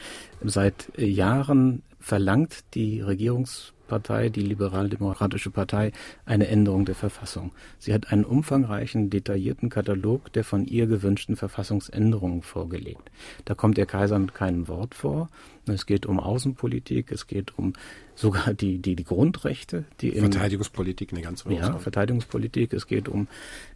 Seit 0.43 0.91
Jahren 0.99 1.83
verlangt 2.01 2.65
die 2.75 3.01
Regierungs 3.01 3.73
Partei, 3.89 4.29
die 4.29 4.43
Liberal-Demokratische 4.43 5.51
Partei, 5.51 5.91
eine 6.25 6.47
Änderung 6.47 6.85
der 6.85 6.95
Verfassung. 6.95 7.51
Sie 7.81 7.93
hat 7.93 8.13
einen 8.13 8.25
umfangreichen, 8.25 9.11
detaillierten 9.11 9.71
Katalog 9.71 10.33
der 10.33 10.45
von 10.45 10.65
ihr 10.67 10.87
gewünschten 10.87 11.35
Verfassungsänderungen 11.35 12.43
vorgelegt. 12.43 13.11
Da 13.45 13.55
kommt 13.55 13.77
der 13.77 13.87
Kaiser 13.87 14.19
mit 14.19 14.35
keinem 14.35 14.69
Wort 14.69 14.95
vor. 14.95 15.29
Es 15.67 15.87
geht 15.87 16.07
um 16.07 16.21
Außenpolitik, 16.21 17.13
es 17.13 17.27
geht 17.27 17.59
um 17.59 17.73
sogar 18.15 18.53
die, 18.53 18.79
die, 18.79 18.97
die 18.97 19.05
Grundrechte. 19.05 19.85
Die 20.01 20.11
Verteidigungspolitik, 20.13 21.13
eine 21.13 21.23
ganz 21.23 21.45
Ja, 21.49 21.79
Verteidigungspolitik, 21.79 22.73
es 22.73 22.87
geht 22.87 23.09
um 23.09 23.29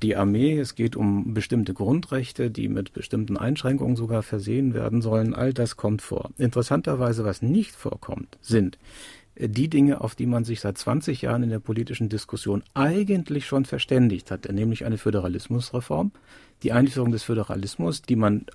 die 0.03 0.17
Armee, 0.17 0.59
es 0.59 0.75
geht 0.75 0.97
um 0.97 1.33
bestimmte 1.33 1.75
Grundrechte, 1.75 2.51
die 2.51 2.69
mit 2.69 2.93
bestimmten 2.93 3.37
Einschränkungen 3.37 3.97
sogar 3.97 4.23
versehen 4.23 4.75
werden 4.75 5.01
sollen. 5.01 5.35
All 5.35 5.53
das 5.53 5.77
kommt 5.77 6.03
vor. 6.03 6.31
Interessanterweise, 6.39 7.25
was 7.25 7.43
nicht 7.43 7.75
vorkommt, 7.75 8.37
sind 8.41 8.79
die 9.49 9.69
Dinge, 9.69 10.01
auf 10.01 10.15
die 10.15 10.27
man 10.27 10.45
sich 10.45 10.61
seit 10.61 10.79
20 10.79 11.23
Jahren 11.23 11.43
in 11.43 11.51
der 11.51 11.59
politischen 11.59 12.09
Diskussion 12.09 12.63
eigentlich 12.75 13.47
schon 13.47 13.65
verständigt 13.65 14.31
hat, 14.31 14.51
nämlich 14.51 14.85
eine 14.85 14.99
Föderalismusreform, 14.99 16.13
die 16.63 16.73
Einführung 16.73 17.11
des 17.11 17.25
Föderalismus, 17.25 18.03
die 18.03 18.15
man, 18.15 18.47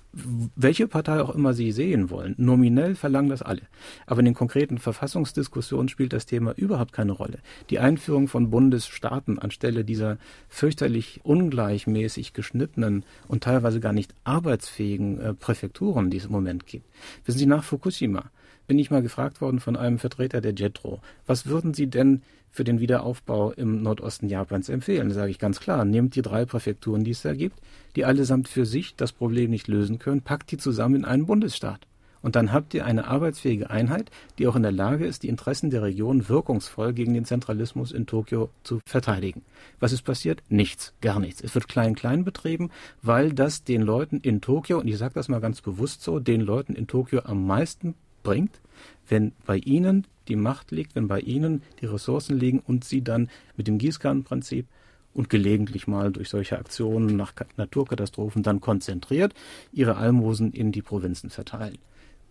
welche 0.56 0.88
Partei 0.88 1.20
auch 1.20 1.34
immer 1.34 1.52
sie 1.52 1.72
sehen 1.72 2.08
wollen, 2.08 2.34
nominell 2.38 2.94
verlangen 2.94 3.28
das 3.28 3.42
alle. 3.42 3.62
Aber 4.06 4.20
in 4.20 4.24
den 4.24 4.34
konkreten 4.34 4.78
Verfassungsdiskussionen 4.78 5.88
spielt 5.88 6.12
das 6.14 6.24
Thema 6.24 6.52
überhaupt 6.56 6.92
keine 6.92 7.12
Rolle. 7.12 7.38
Die 7.68 7.78
Einführung 7.78 8.28
von 8.28 8.50
Bundesstaaten 8.50 9.38
anstelle 9.38 9.84
dieser 9.84 10.16
fürchterlich 10.48 11.20
ungleichmäßig 11.24 12.32
geschnittenen 12.32 13.04
und 13.26 13.44
teilweise 13.44 13.80
gar 13.80 13.92
nicht 13.92 14.14
arbeitsfähigen 14.24 15.20
äh, 15.20 15.34
Präfekturen, 15.34 16.10
die 16.10 16.16
es 16.16 16.26
im 16.26 16.32
Moment 16.32 16.66
gibt. 16.66 16.86
Wissen 17.26 17.38
Sie, 17.38 17.46
nach 17.46 17.64
Fukushima 17.64 18.30
bin 18.68 18.78
ich 18.78 18.92
mal 18.92 19.02
gefragt 19.02 19.40
worden 19.40 19.58
von 19.58 19.76
einem 19.76 19.98
Vertreter 19.98 20.40
der 20.40 20.54
JETRO, 20.54 21.00
was 21.26 21.46
würden 21.46 21.74
Sie 21.74 21.88
denn 21.88 22.22
für 22.52 22.64
den 22.64 22.78
Wiederaufbau 22.80 23.50
im 23.52 23.82
Nordosten 23.82 24.28
Japans 24.28 24.68
empfehlen? 24.68 25.08
Da 25.08 25.14
sage 25.14 25.30
ich 25.30 25.38
ganz 25.38 25.58
klar, 25.58 25.84
nehmt 25.84 26.14
die 26.14 26.22
drei 26.22 26.44
Präfekturen, 26.44 27.02
die 27.02 27.10
es 27.10 27.22
da 27.22 27.34
gibt, 27.34 27.58
die 27.96 28.04
allesamt 28.04 28.46
für 28.48 28.66
sich 28.66 28.94
das 28.94 29.12
Problem 29.12 29.50
nicht 29.50 29.68
lösen 29.68 29.98
können, 29.98 30.22
packt 30.22 30.52
die 30.52 30.58
zusammen 30.58 30.96
in 30.96 31.04
einen 31.04 31.26
Bundesstaat. 31.26 31.80
Und 32.20 32.36
dann 32.36 32.52
habt 32.52 32.74
ihr 32.74 32.84
eine 32.84 33.06
arbeitsfähige 33.06 33.70
Einheit, 33.70 34.10
die 34.38 34.48
auch 34.48 34.56
in 34.56 34.62
der 34.62 34.72
Lage 34.72 35.06
ist, 35.06 35.22
die 35.22 35.28
Interessen 35.28 35.70
der 35.70 35.82
Region 35.82 36.28
wirkungsvoll 36.28 36.92
gegen 36.92 37.14
den 37.14 37.24
Zentralismus 37.24 37.92
in 37.92 38.06
Tokio 38.06 38.50
zu 38.64 38.80
verteidigen. 38.84 39.42
Was 39.78 39.92
ist 39.92 40.02
passiert? 40.02 40.42
Nichts, 40.48 40.94
gar 41.00 41.20
nichts. 41.20 41.40
Es 41.40 41.54
wird 41.54 41.68
klein-klein 41.68 42.24
betrieben, 42.24 42.70
weil 43.02 43.32
das 43.32 43.62
den 43.62 43.82
Leuten 43.82 44.18
in 44.18 44.40
Tokio, 44.40 44.80
und 44.80 44.88
ich 44.88 44.98
sage 44.98 45.14
das 45.14 45.28
mal 45.28 45.40
ganz 45.40 45.62
bewusst 45.62 46.02
so, 46.02 46.18
den 46.18 46.40
Leuten 46.40 46.74
in 46.74 46.88
Tokio 46.88 47.20
am 47.24 47.46
meisten 47.46 47.94
bringt, 48.28 48.60
wenn 49.08 49.32
bei 49.46 49.56
ihnen 49.56 50.06
die 50.28 50.36
Macht 50.36 50.70
liegt, 50.70 50.94
wenn 50.94 51.08
bei 51.08 51.20
ihnen 51.20 51.62
die 51.80 51.86
Ressourcen 51.86 52.38
liegen 52.38 52.60
und 52.60 52.84
sie 52.84 53.02
dann 53.02 53.30
mit 53.56 53.66
dem 53.66 53.78
Gießkannenprinzip 53.78 54.66
und 55.14 55.30
gelegentlich 55.30 55.86
mal 55.86 56.12
durch 56.12 56.28
solche 56.28 56.58
Aktionen 56.58 57.16
nach 57.16 57.32
Naturkatastrophen 57.56 58.42
dann 58.42 58.60
konzentriert 58.60 59.32
ihre 59.72 59.96
Almosen 59.96 60.52
in 60.52 60.72
die 60.72 60.82
Provinzen 60.82 61.30
verteilen. 61.30 61.78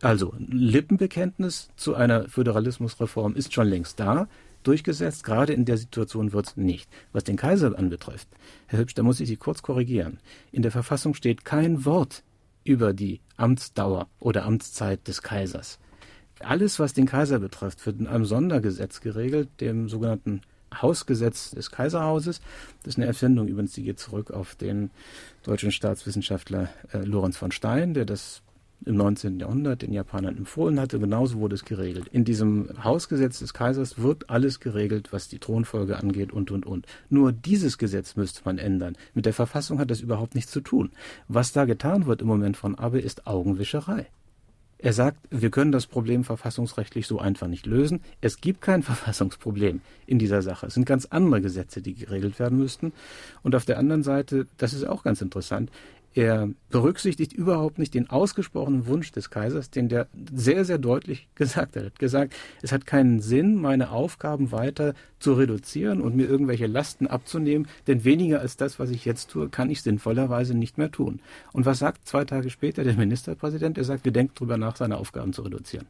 Also 0.04 0.36
Lippenbekenntnis 0.38 1.70
zu 1.76 1.96
einer 1.96 2.30
Föderalismusreform 2.30 3.36
ist 3.36 3.56
schon 3.56 3.68
längst 3.68 4.00
da. 4.00 4.28
Durchgesetzt, 4.62 5.24
gerade 5.24 5.54
in 5.54 5.66
der 5.66 5.78
Situation 5.78 6.32
wird 6.32 6.48
es 6.48 6.58
nicht. 6.58 6.88
Was 7.12 7.24
den 7.24 7.38
Kaiser 7.38 7.76
anbetrifft, 7.76 8.28
Herr 8.68 8.78
Hübsch, 8.78 8.94
da 8.94 9.02
muss 9.02 9.20
ich 9.20 9.28
Sie 9.28 9.38
kurz 9.38 9.64
korrigieren. 9.64 10.20
In 10.52 10.62
der 10.62 10.72
Verfassung 10.72 11.16
steht 11.16 11.44
kein 11.44 11.86
Wort 11.86 12.24
über 12.64 12.94
die 12.94 13.22
Amtsdauer 13.38 14.08
oder 14.20 14.46
Amtszeit 14.46 15.08
des 15.08 15.24
Kaisers. 15.24 15.80
Alles, 16.40 16.80
was 16.80 16.94
den 16.94 17.06
Kaiser 17.06 17.40
betrifft, 17.40 17.86
wird 17.86 18.00
in 18.00 18.08
einem 18.08 18.26
Sondergesetz 18.26 19.02
geregelt, 19.02 19.50
dem 19.60 19.90
sogenannten 19.90 20.42
Hausgesetz 20.74 21.52
des 21.52 21.72
Kaiserhauses. 21.72 22.42
Das 22.84 22.94
ist 22.94 22.98
eine 22.98 23.08
Erfindung, 23.08 23.48
übrigens, 23.48 23.74
die 23.74 23.84
geht 23.84 24.00
zurück 24.00 24.32
auf 24.32 24.56
den 24.56 24.92
deutschen 25.44 25.72
Staatswissenschaftler 25.72 26.70
äh, 26.92 27.00
Lorenz 27.00 27.38
von 27.38 27.52
Stein, 27.52 27.94
der 27.94 28.06
das 28.06 28.42
im 28.86 28.96
19. 28.96 29.40
Jahrhundert 29.40 29.82
den 29.82 29.92
Japanern 29.92 30.38
empfohlen 30.38 30.80
hatte. 30.80 31.00
Genauso 31.00 31.40
wurde 31.40 31.56
es 31.56 31.66
geregelt. 31.66 32.08
In 32.12 32.26
diesem 32.26 32.70
Hausgesetz 32.84 33.40
des 33.40 33.54
Kaisers 33.54 33.98
wird 33.98 34.30
alles 34.30 34.60
geregelt, 34.60 35.12
was 35.12 35.28
die 35.28 35.40
Thronfolge 35.40 35.98
angeht 35.98 36.32
und, 36.32 36.52
und, 36.52 36.66
und. 36.66 36.86
Nur 37.10 37.32
dieses 37.32 37.78
Gesetz 37.78 38.16
müsste 38.16 38.42
man 38.46 38.60
ändern. 38.60 38.96
Mit 39.14 39.26
der 39.26 39.34
Verfassung 39.34 39.80
hat 39.80 39.90
das 39.90 40.02
überhaupt 40.02 40.36
nichts 40.36 40.52
zu 40.52 40.62
tun. 40.62 40.92
Was 41.28 41.54
da 41.54 41.66
getan 41.66 42.06
wird 42.06 42.22
im 42.22 42.28
Moment 42.28 42.56
von 42.56 42.76
Abe 42.76 43.00
ist 43.00 43.26
Augenwischerei. 43.26 44.08
Er 44.80 44.94
sagt, 44.94 45.18
wir 45.32 45.50
können 45.50 45.72
das 45.72 45.88
Problem 45.88 46.24
verfassungsrechtlich 46.24 47.08
so 47.08 47.20
einfach 47.20 47.48
nicht 47.48 47.66
lösen. 47.66 48.02
Es 48.22 48.42
gibt 48.42 48.62
kein 48.62 48.84
Verfassungsproblem 48.84 49.82
in 50.06 50.20
dieser 50.20 50.42
Sache. 50.42 50.68
Es 50.68 50.76
sind 50.76 50.86
ganz 50.86 51.06
andere 51.06 51.42
Gesetze, 51.42 51.82
die 51.82 51.96
geregelt 51.96 52.40
werden 52.40 52.58
müssten. 52.58 52.94
Und 53.44 53.56
auf 53.56 53.66
der 53.66 53.80
anderen 53.80 54.04
Seite, 54.04 54.48
das 54.58 54.74
ist 54.74 54.88
auch 54.88 55.04
ganz 55.04 55.22
interessant, 55.22 55.72
er 56.18 56.50
berücksichtigt 56.72 57.32
überhaupt 57.32 57.78
nicht 57.78 57.94
den 57.94 58.10
ausgesprochenen 58.10 58.88
Wunsch 58.88 59.12
des 59.12 59.30
Kaisers, 59.30 59.70
den 59.70 59.88
der 59.88 60.08
sehr, 60.34 60.66
sehr 60.66 60.80
deutlich 60.80 61.30
gesagt 61.36 61.76
hat. 61.76 61.84
Er 61.84 61.86
hat 61.86 62.00
gesagt, 62.00 62.34
es 62.64 62.72
hat 62.72 62.88
keinen 62.88 63.20
Sinn, 63.20 63.56
meine 63.56 63.92
Aufgaben 63.92 64.52
weiter 64.52 64.96
zu 65.20 65.34
reduzieren 65.34 66.02
und 66.02 66.16
mir 66.16 66.28
irgendwelche 66.28 66.66
Lasten 66.66 67.06
abzunehmen, 67.06 67.68
denn 67.86 68.04
weniger 68.04 68.40
als 68.40 68.58
das, 68.58 68.80
was 68.80 68.90
ich 68.90 69.06
jetzt 69.06 69.30
tue, 69.30 69.50
kann 69.50 69.70
ich 69.70 69.84
sinnvollerweise 69.84 70.56
nicht 70.56 70.80
mehr 70.80 70.92
tun. 70.92 71.20
Und 71.54 71.68
was 71.68 71.78
sagt 71.78 72.08
zwei 72.08 72.26
Tage 72.26 72.50
später 72.50 72.84
der 72.84 72.96
Ministerpräsident? 72.96 73.78
Er 73.78 73.84
sagt, 73.84 74.04
wir 74.04 74.12
denken 74.12 74.34
darüber 74.34 74.58
nach, 74.58 74.76
seine 74.76 74.98
Aufgaben 74.98 75.34
zu 75.34 75.44
reduzieren. 75.44 75.86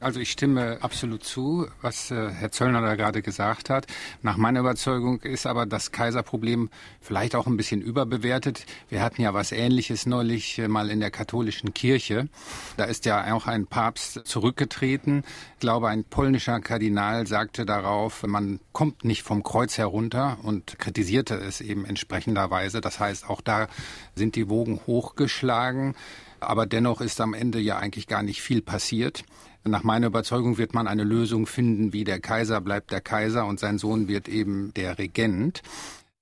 Also 0.00 0.18
ich 0.18 0.30
stimme 0.30 0.78
absolut 0.80 1.24
zu, 1.24 1.68
was 1.82 2.10
äh, 2.10 2.30
Herr 2.30 2.50
Zöllner 2.50 2.80
da 2.80 2.94
gerade 2.94 3.20
gesagt 3.20 3.68
hat. 3.68 3.86
Nach 4.22 4.38
meiner 4.38 4.60
Überzeugung 4.60 5.20
ist 5.20 5.46
aber 5.46 5.66
das 5.66 5.92
Kaiserproblem 5.92 6.70
vielleicht 7.02 7.34
auch 7.34 7.46
ein 7.46 7.58
bisschen 7.58 7.82
überbewertet. 7.82 8.64
Wir 8.88 9.02
hatten 9.02 9.20
ja 9.20 9.34
was 9.34 9.52
Ähnliches 9.52 10.06
neulich 10.06 10.58
äh, 10.58 10.68
mal 10.68 10.88
in 10.88 11.00
der 11.00 11.10
katholischen 11.10 11.74
Kirche. 11.74 12.30
Da 12.78 12.84
ist 12.84 13.04
ja 13.04 13.34
auch 13.34 13.46
ein 13.46 13.66
Papst 13.66 14.22
zurückgetreten. 14.24 15.22
Ich 15.56 15.60
glaube, 15.60 15.88
ein 15.88 16.04
polnischer 16.04 16.60
Kardinal 16.60 17.26
sagte 17.26 17.66
darauf, 17.66 18.22
man 18.22 18.58
kommt 18.72 19.04
nicht 19.04 19.22
vom 19.22 19.42
Kreuz 19.42 19.76
herunter 19.76 20.38
und 20.42 20.78
kritisierte 20.78 21.34
es 21.34 21.60
eben 21.60 21.84
entsprechenderweise. 21.84 22.80
Das 22.80 23.00
heißt, 23.00 23.28
auch 23.28 23.42
da 23.42 23.68
sind 24.14 24.34
die 24.34 24.48
Wogen 24.48 24.80
hochgeschlagen. 24.86 25.94
Aber 26.40 26.64
dennoch 26.64 27.02
ist 27.02 27.20
am 27.20 27.34
Ende 27.34 27.60
ja 27.60 27.76
eigentlich 27.76 28.06
gar 28.06 28.22
nicht 28.22 28.40
viel 28.40 28.62
passiert. 28.62 29.24
Nach 29.64 29.82
meiner 29.82 30.06
Überzeugung 30.06 30.56
wird 30.56 30.72
man 30.72 30.88
eine 30.88 31.04
Lösung 31.04 31.46
finden, 31.46 31.92
wie 31.92 32.04
der 32.04 32.18
Kaiser 32.18 32.60
bleibt 32.60 32.92
der 32.92 33.02
Kaiser 33.02 33.46
und 33.46 33.60
sein 33.60 33.78
Sohn 33.78 34.08
wird 34.08 34.26
eben 34.26 34.72
der 34.74 34.98
Regent. 34.98 35.62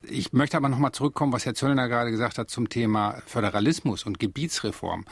Ich 0.03 0.33
möchte 0.33 0.57
aber 0.57 0.68
nochmal 0.68 0.92
zurückkommen, 0.92 1.33
was 1.33 1.46
Herr 1.46 1.55
Zöllner 1.55 1.88
gerade 1.88 2.11
gesagt 2.11 2.38
hat 2.38 2.51
zum 2.51 2.68
Thema 2.68 3.22
Föderalismus 3.27 4.05
und 4.05 4.18
Gebietsreform. 4.18 5.05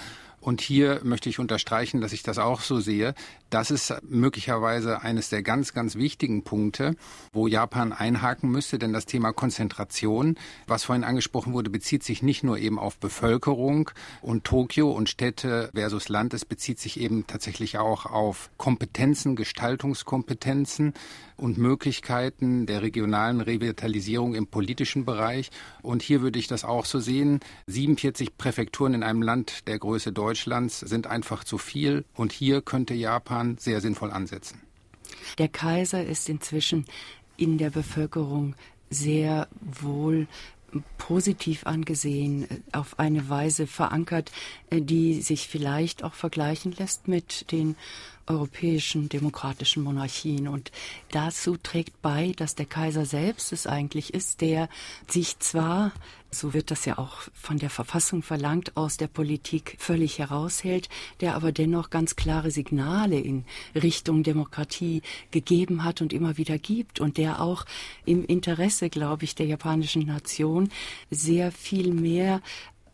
Und 0.46 0.60
hier 0.60 1.00
möchte 1.02 1.28
ich 1.28 1.40
unterstreichen, 1.40 2.00
dass 2.00 2.12
ich 2.12 2.22
das 2.22 2.38
auch 2.38 2.60
so 2.60 2.78
sehe. 2.78 3.16
Das 3.50 3.72
ist 3.72 3.92
möglicherweise 4.08 5.02
eines 5.02 5.28
der 5.28 5.42
ganz, 5.42 5.74
ganz 5.74 5.96
wichtigen 5.96 6.44
Punkte, 6.44 6.94
wo 7.32 7.48
Japan 7.48 7.92
einhaken 7.92 8.48
müsste, 8.48 8.78
denn 8.78 8.92
das 8.92 9.06
Thema 9.06 9.32
Konzentration, 9.32 10.38
was 10.68 10.84
vorhin 10.84 11.02
angesprochen 11.02 11.52
wurde, 11.52 11.68
bezieht 11.68 12.04
sich 12.04 12.22
nicht 12.22 12.44
nur 12.44 12.58
eben 12.58 12.78
auf 12.78 12.98
Bevölkerung 12.98 13.90
und 14.22 14.44
Tokio 14.44 14.92
und 14.92 15.08
Städte 15.08 15.68
versus 15.74 16.08
Land, 16.08 16.32
es 16.32 16.44
bezieht 16.44 16.78
sich 16.78 17.00
eben 17.00 17.26
tatsächlich 17.26 17.78
auch 17.78 18.06
auf 18.06 18.48
Kompetenzen, 18.56 19.34
Gestaltungskompetenzen, 19.34 20.94
und 21.36 21.58
Möglichkeiten 21.58 22.66
der 22.66 22.82
regionalen 22.82 23.40
Revitalisierung 23.40 24.34
im 24.34 24.46
politischen 24.46 25.04
Bereich. 25.04 25.50
Und 25.82 26.02
hier 26.02 26.22
würde 26.22 26.38
ich 26.38 26.46
das 26.46 26.64
auch 26.64 26.84
so 26.84 26.98
sehen. 26.98 27.40
47 27.66 28.36
Präfekturen 28.36 28.94
in 28.94 29.02
einem 29.02 29.22
Land 29.22 29.66
der 29.68 29.78
Größe 29.78 30.12
Deutschlands 30.12 30.80
sind 30.80 31.06
einfach 31.06 31.44
zu 31.44 31.58
viel. 31.58 32.04
Und 32.14 32.32
hier 32.32 32.62
könnte 32.62 32.94
Japan 32.94 33.56
sehr 33.58 33.80
sinnvoll 33.80 34.10
ansetzen. 34.10 34.62
Der 35.38 35.48
Kaiser 35.48 36.04
ist 36.04 36.28
inzwischen 36.28 36.86
in 37.36 37.58
der 37.58 37.70
Bevölkerung 37.70 38.54
sehr 38.90 39.48
wohl 39.60 40.26
positiv 40.98 41.66
angesehen, 41.66 42.46
auf 42.72 42.98
eine 42.98 43.28
Weise 43.28 43.66
verankert, 43.66 44.32
die 44.72 45.22
sich 45.22 45.48
vielleicht 45.48 46.02
auch 46.04 46.14
vergleichen 46.14 46.72
lässt 46.72 47.08
mit 47.08 47.50
den 47.52 47.76
europäischen 48.26 49.08
demokratischen 49.08 49.82
Monarchien. 49.82 50.48
Und 50.48 50.72
dazu 51.10 51.56
trägt 51.56 52.00
bei, 52.02 52.32
dass 52.36 52.54
der 52.54 52.66
Kaiser 52.66 53.06
selbst 53.06 53.52
es 53.52 53.66
eigentlich 53.66 54.14
ist, 54.14 54.40
der 54.40 54.68
sich 55.08 55.38
zwar, 55.38 55.92
so 56.30 56.52
wird 56.52 56.70
das 56.70 56.84
ja 56.84 56.98
auch 56.98 57.22
von 57.32 57.58
der 57.58 57.70
Verfassung 57.70 58.22
verlangt, 58.22 58.76
aus 58.76 58.96
der 58.96 59.06
Politik 59.06 59.76
völlig 59.78 60.18
heraushält, 60.18 60.88
der 61.20 61.34
aber 61.34 61.52
dennoch 61.52 61.90
ganz 61.90 62.16
klare 62.16 62.50
Signale 62.50 63.18
in 63.18 63.44
Richtung 63.74 64.22
Demokratie 64.22 65.02
gegeben 65.30 65.84
hat 65.84 66.02
und 66.02 66.12
immer 66.12 66.36
wieder 66.36 66.58
gibt 66.58 67.00
und 67.00 67.16
der 67.16 67.40
auch 67.40 67.64
im 68.04 68.24
Interesse, 68.24 68.90
glaube 68.90 69.24
ich, 69.24 69.34
der 69.34 69.46
japanischen 69.46 70.06
Nation 70.06 70.68
sehr 71.10 71.52
viel 71.52 71.92
mehr 71.92 72.42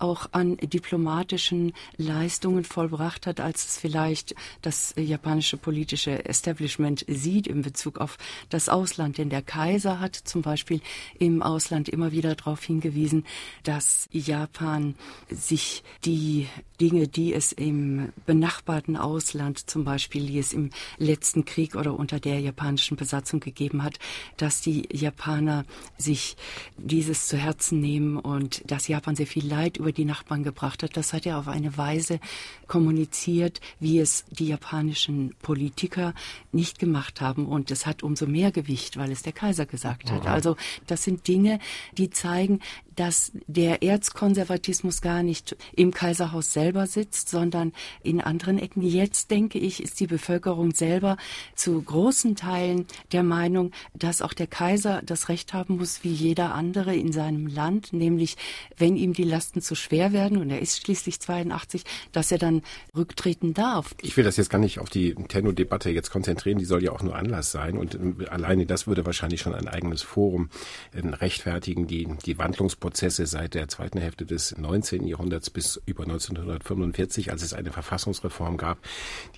auch 0.03 0.27
an 0.33 0.57
diplomatischen 0.57 1.73
Leistungen 1.97 2.65
vollbracht 2.65 3.27
hat, 3.27 3.41
als 3.41 3.65
es 3.67 3.79
vielleicht 3.79 4.35
das 4.61 4.95
japanische 4.97 5.57
politische 5.57 6.25
Establishment 6.25 7.05
sieht 7.09 7.47
in 7.47 7.63
Bezug 7.63 7.99
auf 7.99 8.19
das 8.49 8.69
Ausland. 8.69 9.19
Denn 9.19 9.31
der 9.31 9.43
Kaiser 9.43 10.01
hat 10.01 10.17
zum 10.17 10.43
Beispiel 10.43 10.81
im 11.19 11.43
Ausland 11.43 11.89
immer 11.89 12.13
wieder 12.13 12.35
darauf 12.35 12.63
hingewiesen, 12.65 13.25
dass 13.63 14.09
Japan 14.11 14.95
sich 15.31 15.83
die 16.05 16.49
Dinge, 16.81 17.07
die 17.07 17.33
es 17.33 17.53
im 17.53 18.13
benachbarten 18.27 18.97
Ausland, 18.97 19.71
zum 19.71 19.85
Beispiel, 19.85 20.27
die 20.27 20.39
es 20.39 20.53
im 20.53 20.71
letzten 20.99 21.45
Krieg 21.45 21.77
oder 21.77 21.97
unter 21.97 22.19
der 22.19 22.41
japanischen 22.41 22.97
Besatzung 22.97 23.39
gegeben 23.39 23.85
hat, 23.85 24.01
dass 24.37 24.63
die 24.63 24.89
Japaner 24.93 25.65
sich 25.97 26.37
dieses 26.77 27.29
zu 27.29 27.37
Herzen 27.37 27.81
nehmen 27.81 28.19
und 28.19 28.69
dass 28.69 28.89
Japan 28.89 29.15
sehr 29.15 29.29
viel 29.29 29.47
Leid 29.47 29.77
über 29.77 29.92
die 29.93 30.05
Nachbarn 30.05 30.43
gebracht 30.43 30.83
hat. 30.83 30.97
Das 30.97 31.13
hat 31.13 31.27
er 31.27 31.39
auf 31.39 31.49
eine 31.49 31.77
Weise 31.77 32.21
kommuniziert, 32.67 33.61
wie 33.81 33.99
es 33.99 34.25
die 34.31 34.49
japanischen 34.49 35.35
Politiker 35.43 36.15
nicht 36.53 36.79
gemacht 36.79 37.21
haben. 37.21 37.47
Und 37.47 37.71
es 37.71 37.87
hat 37.87 38.03
umso 38.03 38.27
mehr 38.27 38.53
Gewicht, 38.53 38.97
weil 38.97 39.13
es 39.13 39.23
der 39.23 39.33
Kaiser 39.33 39.67
gesagt 39.67 40.11
hat. 40.11 40.27
Also 40.27 40.57
das 40.87 41.03
sind 41.03 41.29
Dinge, 41.29 41.59
die 41.97 42.11
zeigen, 42.11 42.61
dass 42.97 43.33
der 43.47 43.83
Erzkonservatismus 43.83 45.01
gar 45.01 45.23
nicht 45.23 45.57
im 45.75 45.93
Kaiserhaus 45.93 46.53
selber 46.53 46.87
sitzt, 46.87 47.29
sondern 47.29 47.73
in 48.03 48.21
anderen 48.21 48.59
Ecken. 48.59 48.83
Jetzt 48.83 49.31
denke 49.31 49.59
ich, 49.59 49.83
ist 49.83 50.01
die 50.01 50.07
Bevölkerung 50.07 50.73
selber 50.73 51.17
zu 51.55 51.81
großen 51.81 52.37
Teilen 52.37 52.87
der 53.13 53.23
Meinung, 53.23 53.73
dass 53.95 54.23
auch 54.23 54.33
der 54.33 54.47
Kaiser 54.47 55.03
das 55.05 55.29
Recht 55.29 55.53
haben 55.53 55.77
muss, 55.77 56.05
wie 56.05 56.13
jeder 56.13 56.55
andere 56.55 56.95
in 56.95 57.13
seinem 57.13 57.47
Land, 57.47 57.93
nämlich 57.93 58.37
wenn 58.77 58.97
ihm 58.97 59.13
die 59.13 59.25
Lasten 59.25 59.61
zu 59.61 59.75
schwer 59.75 60.13
werden, 60.13 60.39
und 60.39 60.51
er 60.51 60.61
ist 60.61 60.83
schließlich 60.83 61.21
82, 61.21 61.85
dass 62.13 62.33
er 62.33 62.39
dann 62.39 62.63
rücktreten 62.97 63.55
darf. 63.55 63.95
Ich 64.03 64.17
will 64.17 64.25
das 64.25 64.37
jetzt 64.37 64.51
gar 64.51 64.59
nicht 64.59 64.79
auf 64.79 64.91
die 64.91 65.15
Tenno-Debatte 65.15 65.91
jetzt 65.91 66.11
konzentrieren, 66.11 66.59
die 66.59 66.65
soll 66.65 66.83
ja 66.83 66.93
auch 66.93 67.03
nur 67.03 67.17
Anlass 67.17 67.53
sein 67.53 67.77
und 67.77 67.95
äh, 67.95 68.27
alleine 68.29 68.67
das 68.67 68.87
würde 68.87 69.07
wahrscheinlich 69.07 69.41
schon 69.41 69.55
ein 69.55 69.69
eigenes 69.69 70.03
Forum 70.03 70.51
äh, 70.93 71.07
rechtfertigen, 71.07 71.87
die, 71.87 72.09
die 72.25 72.39
Wandlungsprozesse 72.83 73.27
seit 73.27 73.55
der 73.55 73.69
zweiten 73.69 73.99
Hälfte 73.99 74.27
des 74.27 74.57
19. 74.59 75.07
Jahrhunderts 75.07 75.51
bis 75.51 75.81
über 75.87 76.03
1945, 76.03 77.31
als 77.31 77.43
es 77.43 77.55
eine 77.55 77.71
Verfassungsreform 77.71 78.57
gab, 78.57 78.79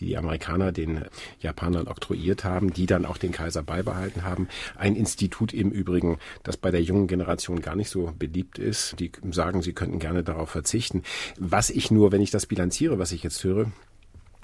die 0.00 0.06
die 0.06 0.16
Amerikaner 0.16 0.72
den 0.72 1.04
Japanern 1.40 1.88
oktroyiert 1.88 2.44
haben, 2.44 2.72
die 2.72 2.86
dann 2.86 3.04
auch 3.04 3.18
den 3.18 3.32
Kaiser 3.32 3.62
beibehalten 3.62 4.22
haben. 4.22 4.48
Ein 4.76 4.96
Institut 4.96 5.52
im 5.52 5.70
Übrigen, 5.70 6.18
das 6.42 6.56
bei 6.56 6.70
der 6.70 6.82
jungen 6.82 7.06
Generation 7.06 7.60
gar 7.60 7.76
nicht 7.76 7.90
so 7.90 8.12
beliebt 8.18 8.58
ist. 8.58 8.98
Die 8.98 9.12
sagen, 9.30 9.62
sie 9.62 9.72
könnten 9.72 9.98
gerne 9.98 10.22
darauf 10.22 10.50
verzichten. 10.50 11.02
Was 11.38 11.70
ich 11.70 11.90
nur, 11.90 12.12
wenn 12.12 12.22
ich 12.22 12.30
das 12.30 12.46
bilanziere, 12.46 12.98
was 12.98 13.12
ich 13.12 13.22
jetzt 13.22 13.42
höre, 13.44 13.70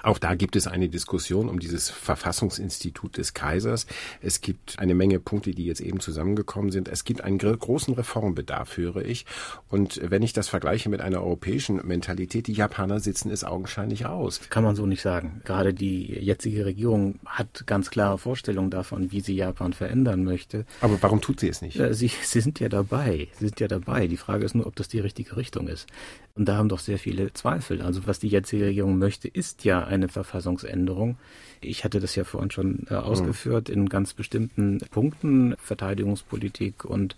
auch 0.03 0.17
da 0.17 0.35
gibt 0.35 0.55
es 0.55 0.67
eine 0.67 0.89
Diskussion 0.89 1.49
um 1.49 1.59
dieses 1.59 1.89
Verfassungsinstitut 1.89 3.17
des 3.17 3.33
Kaisers. 3.33 3.85
Es 4.21 4.41
gibt 4.41 4.79
eine 4.79 4.95
Menge 4.95 5.19
Punkte, 5.19 5.51
die 5.51 5.65
jetzt 5.65 5.81
eben 5.81 5.99
zusammengekommen 5.99 6.71
sind. 6.71 6.87
Es 6.87 7.03
gibt 7.03 7.21
einen 7.21 7.37
großen 7.37 7.93
Reformbedarf, 7.93 8.77
höre 8.77 9.05
ich. 9.05 9.25
Und 9.69 9.99
wenn 10.03 10.23
ich 10.23 10.33
das 10.33 10.47
vergleiche 10.47 10.89
mit 10.89 11.01
einer 11.01 11.21
europäischen 11.21 11.75
Mentalität, 11.85 12.47
die 12.47 12.53
Japaner 12.53 12.99
sitzen 12.99 13.29
es 13.31 13.43
augenscheinlich 13.43 14.05
aus. 14.05 14.41
Kann 14.49 14.63
man 14.63 14.75
so 14.75 14.85
nicht 14.85 15.01
sagen. 15.01 15.41
Gerade 15.45 15.73
die 15.73 16.07
jetzige 16.07 16.65
Regierung 16.65 17.19
hat 17.25 17.65
ganz 17.67 17.89
klare 17.89 18.17
Vorstellungen 18.17 18.69
davon, 18.69 19.11
wie 19.11 19.21
sie 19.21 19.35
Japan 19.35 19.73
verändern 19.73 20.23
möchte. 20.23 20.65
Aber 20.81 21.01
warum 21.01 21.21
tut 21.21 21.39
sie 21.39 21.49
es 21.49 21.61
nicht? 21.61 21.79
Äh, 21.79 21.93
sie, 21.93 22.07
sie 22.23 22.41
sind 22.41 22.59
ja 22.59 22.69
dabei. 22.69 23.27
Sie 23.33 23.45
sind 23.45 23.59
ja 23.59 23.67
dabei. 23.67 24.07
Die 24.07 24.17
Frage 24.17 24.45
ist 24.45 24.55
nur, 24.55 24.67
ob 24.67 24.75
das 24.75 24.87
die 24.87 24.99
richtige 24.99 25.37
Richtung 25.37 25.67
ist. 25.67 25.87
Und 26.35 26.45
da 26.47 26.57
haben 26.57 26.69
doch 26.69 26.79
sehr 26.79 26.97
viele 26.97 27.33
Zweifel. 27.33 27.81
Also 27.81 28.07
was 28.07 28.19
die 28.19 28.27
jetzige 28.27 28.65
Regierung 28.65 28.97
möchte, 28.97 29.27
ist 29.27 29.65
ja 29.65 29.83
eine 29.83 30.07
Verfassungsänderung. 30.07 31.17
Ich 31.59 31.83
hatte 31.83 31.99
das 31.99 32.15
ja 32.15 32.23
vorhin 32.23 32.51
schon 32.51 32.87
äh, 32.89 32.95
ausgeführt 32.95 33.69
in 33.69 33.89
ganz 33.89 34.13
bestimmten 34.13 34.79
Punkten, 34.91 35.55
Verteidigungspolitik 35.57 36.85
und 36.85 37.15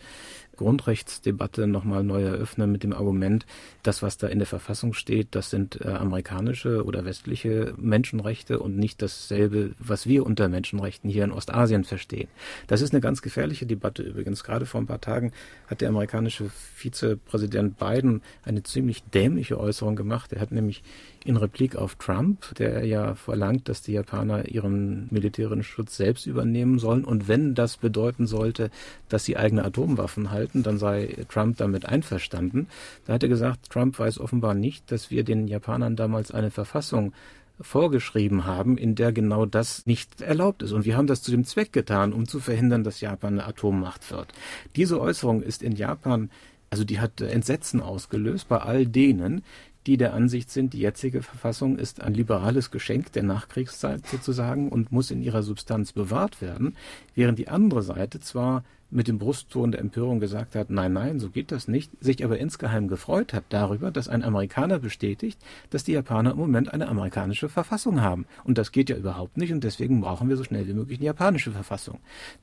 Grundrechtsdebatte 0.63 1.67
nochmal 1.67 2.05
neu 2.05 2.23
eröffnen 2.23 2.71
mit 2.71 2.83
dem 2.83 2.93
Argument, 2.93 3.45
das, 3.83 4.01
was 4.01 4.17
da 4.17 4.27
in 4.27 4.39
der 4.39 4.47
Verfassung 4.47 4.93
steht, 4.93 5.27
das 5.31 5.49
sind 5.49 5.81
äh, 5.81 5.89
amerikanische 5.89 6.85
oder 6.85 7.03
westliche 7.03 7.73
Menschenrechte 7.75 8.59
und 8.59 8.77
nicht 8.77 9.01
dasselbe, 9.01 9.71
was 9.77 10.07
wir 10.07 10.25
unter 10.25 10.47
Menschenrechten 10.47 11.09
hier 11.09 11.25
in 11.25 11.33
Ostasien 11.33 11.83
verstehen. 11.83 12.29
Das 12.67 12.81
ist 12.81 12.93
eine 12.93 13.01
ganz 13.01 13.21
gefährliche 13.21 13.65
Debatte 13.65 14.03
übrigens. 14.03 14.45
Gerade 14.45 14.65
vor 14.65 14.79
ein 14.79 14.87
paar 14.87 15.01
Tagen 15.01 15.33
hat 15.67 15.81
der 15.81 15.89
amerikanische 15.89 16.49
Vizepräsident 16.49 17.77
Biden 17.77 18.21
eine 18.45 18.63
ziemlich 18.63 19.03
dämliche 19.03 19.59
Äußerung 19.59 19.97
gemacht. 19.97 20.31
Er 20.31 20.39
hat 20.39 20.53
nämlich 20.53 20.81
in 21.25 21.37
Replik 21.37 21.75
auf 21.75 21.95
Trump, 21.95 22.55
der 22.55 22.85
ja 22.85 23.15
verlangt, 23.15 23.69
dass 23.69 23.81
die 23.81 23.93
Japaner 23.93 24.47
ihren 24.49 25.07
militärischen 25.11 25.63
Schutz 25.63 25.97
selbst 25.97 26.25
übernehmen 26.25 26.79
sollen. 26.79 27.05
Und 27.05 27.27
wenn 27.27 27.55
das 27.55 27.77
bedeuten 27.77 28.27
sollte, 28.27 28.69
dass 29.09 29.25
sie 29.25 29.37
eigene 29.37 29.63
Atomwaffen 29.63 30.31
halten, 30.31 30.63
dann 30.63 30.77
sei 30.77 31.25
Trump 31.29 31.57
damit 31.57 31.85
einverstanden. 31.85 32.67
Da 33.05 33.13
hat 33.13 33.23
er 33.23 33.29
gesagt, 33.29 33.69
Trump 33.69 33.97
weiß 33.99 34.19
offenbar 34.19 34.53
nicht, 34.53 34.91
dass 34.91 35.11
wir 35.11 35.23
den 35.23 35.47
Japanern 35.47 35.95
damals 35.95 36.31
eine 36.31 36.51
Verfassung 36.51 37.13
vorgeschrieben 37.61 38.45
haben, 38.45 38.77
in 38.77 38.95
der 38.95 39.11
genau 39.11 39.45
das 39.45 39.85
nicht 39.85 40.21
erlaubt 40.21 40.63
ist. 40.63 40.71
Und 40.71 40.85
wir 40.85 40.97
haben 40.97 41.07
das 41.07 41.21
zu 41.21 41.31
dem 41.31 41.45
Zweck 41.45 41.71
getan, 41.71 42.11
um 42.11 42.27
zu 42.27 42.39
verhindern, 42.39 42.83
dass 42.83 42.99
Japan 42.99 43.33
eine 43.33 43.47
Atommacht 43.47 44.11
wird. 44.11 44.33
Diese 44.75 44.99
Äußerung 44.99 45.41
ist 45.43 45.61
in 45.61 45.75
Japan 45.75 46.29
also 46.73 46.85
die 46.85 46.99
hat 46.99 47.21
Entsetzen 47.21 47.81
ausgelöst 47.81 48.47
bei 48.47 48.57
all 48.57 48.87
denen, 48.87 49.43
die 49.87 49.97
der 49.97 50.13
Ansicht 50.13 50.49
sind, 50.49 50.73
die 50.73 50.79
jetzige 50.79 51.21
Verfassung 51.21 51.77
ist 51.77 52.01
ein 52.01 52.13
liberales 52.13 52.71
Geschenk 52.71 53.11
der 53.13 53.23
Nachkriegszeit 53.23 54.05
sozusagen 54.07 54.69
und 54.69 54.91
muss 54.91 55.11
in 55.11 55.21
ihrer 55.21 55.43
Substanz 55.43 55.91
bewahrt 55.91 56.41
werden, 56.41 56.75
während 57.15 57.39
die 57.39 57.49
andere 57.49 57.83
Seite 57.83 58.19
zwar 58.19 58.63
mit 58.93 59.07
dem 59.07 59.17
Brustton 59.17 59.71
der 59.71 59.81
Empörung 59.81 60.19
gesagt 60.19 60.55
hat, 60.55 60.69
nein, 60.69 60.93
nein, 60.93 61.19
so 61.19 61.29
geht 61.29 61.51
das 61.51 61.67
nicht, 61.67 61.91
sich 61.99 62.23
aber 62.23 62.37
insgeheim 62.37 62.87
gefreut 62.87 63.33
hat 63.33 63.45
darüber, 63.49 63.91
dass 63.91 64.07
ein 64.07 64.23
Amerikaner 64.23 64.79
bestätigt, 64.79 65.39
dass 65.71 65.83
die 65.83 65.93
Japaner 65.93 66.31
im 66.31 66.37
Moment 66.37 66.71
eine 66.71 66.87
amerikanische 66.87 67.49
Verfassung 67.49 68.01
haben. 68.01 68.25
Und 68.43 68.57
das 68.57 68.71
geht 68.71 68.89
ja 68.89 68.95
überhaupt 68.95 69.37
nicht 69.37 69.51
und 69.51 69.63
deswegen 69.63 70.01
brauchen 70.01 70.29
wir 70.29 70.37
so 70.37 70.43
schnell 70.43 70.67
wie 70.67 70.73
möglich 70.73 70.99
eine 70.99 71.07
japanische 71.07 71.51
Verfassung. 71.51 71.99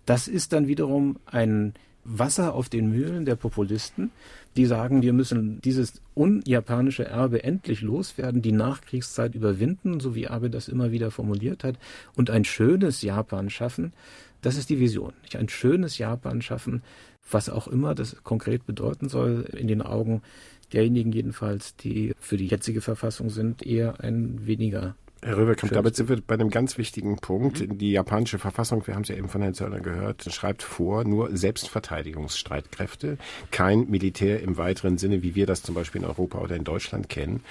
Das 0.07 0.27
ist 0.27 0.53
dann 0.53 0.67
wiederum 0.67 1.19
ein 1.27 1.75
Wasser 2.05 2.55
auf 2.55 2.69
den 2.69 2.91
Mühlen 2.91 3.25
der 3.25 3.37
Populisten, 3.37 4.11
die 4.57 4.67
sagen, 4.67 5.03
wir 5.03 5.13
müssen 5.13 5.61
dieses 5.61 6.01
unjapanische 6.15 7.05
Erbe 7.05 7.45
endlich 7.45 7.83
loswerden, 7.83 8.43
die 8.43 8.53
Nachkriegszeit 8.53 9.35
überwinden, 9.35 10.01
so 10.01 10.15
wie 10.15 10.29
Abe 10.29 10.51
das 10.51 10.69
immer 10.69 10.91
wieder 10.91 11.11
formuliert 11.11 11.63
hat, 11.63 11.79
und 12.17 12.31
ein 12.31 12.45
schönes 12.45 13.03
Japan 13.03 13.51
schaffen. 13.51 13.93
Das 14.43 14.57
ist 14.57 14.71
die 14.71 14.81
Vision. 14.81 15.13
Ein 15.35 15.49
schönes 15.49 15.99
Japan 15.99 16.43
schaffen, 16.43 16.83
was 17.31 17.49
auch 17.49 17.69
immer 17.69 17.95
das 17.95 18.17
konkret 18.25 18.67
bedeuten 18.67 19.09
soll, 19.09 19.47
in 19.57 19.69
den 19.69 19.83
Augen 19.83 20.23
derjenigen 20.73 21.13
jedenfalls, 21.13 21.77
die 21.77 22.15
für 22.19 22.37
die 22.37 22.47
jetzige 22.47 22.81
Verfassung 22.81 23.29
sind, 23.31 23.65
eher 23.65 24.01
ein 24.01 24.47
weniger 24.47 24.95
Herr 25.23 25.37
Röverkamp, 25.37 25.73
damit 25.73 25.97
sind 25.97 26.09
wir 26.09 26.19
bei 26.23 26.35
einem 26.35 26.49
ganz 26.49 26.79
wichtigen 26.79 27.19
Punkt. 27.19 27.61
Mhm. 27.61 27.77
Die 27.77 27.93
japanische 27.93 28.39
Verfassung, 28.39 28.87
wir 28.87 28.95
haben 28.95 29.03
es 29.03 29.09
ja 29.09 29.17
eben 29.17 29.29
von 29.29 29.43
Herrn 29.43 29.53
Zöller 29.53 29.81
gehört, 29.81 30.25
schreibt 30.33 30.63
vor, 30.63 31.05
nur 31.05 31.37
Selbstverteidigungsstreitkräfte, 31.37 33.19
kein 33.51 33.91
Militär 33.91 34.41
im 34.43 34.57
weiteren 34.57 34.97
Sinne, 34.97 35.23
wie 35.23 35.35
wir 35.35 35.45
das 35.45 35.63
zum 35.63 35.75
Beispiel 35.75 36.01
in 36.01 36.07
Europa 36.07 36.39
oder 36.39 36.57
in 36.57 36.65
Deutschland 36.65 37.11
kennen. 37.11 37.43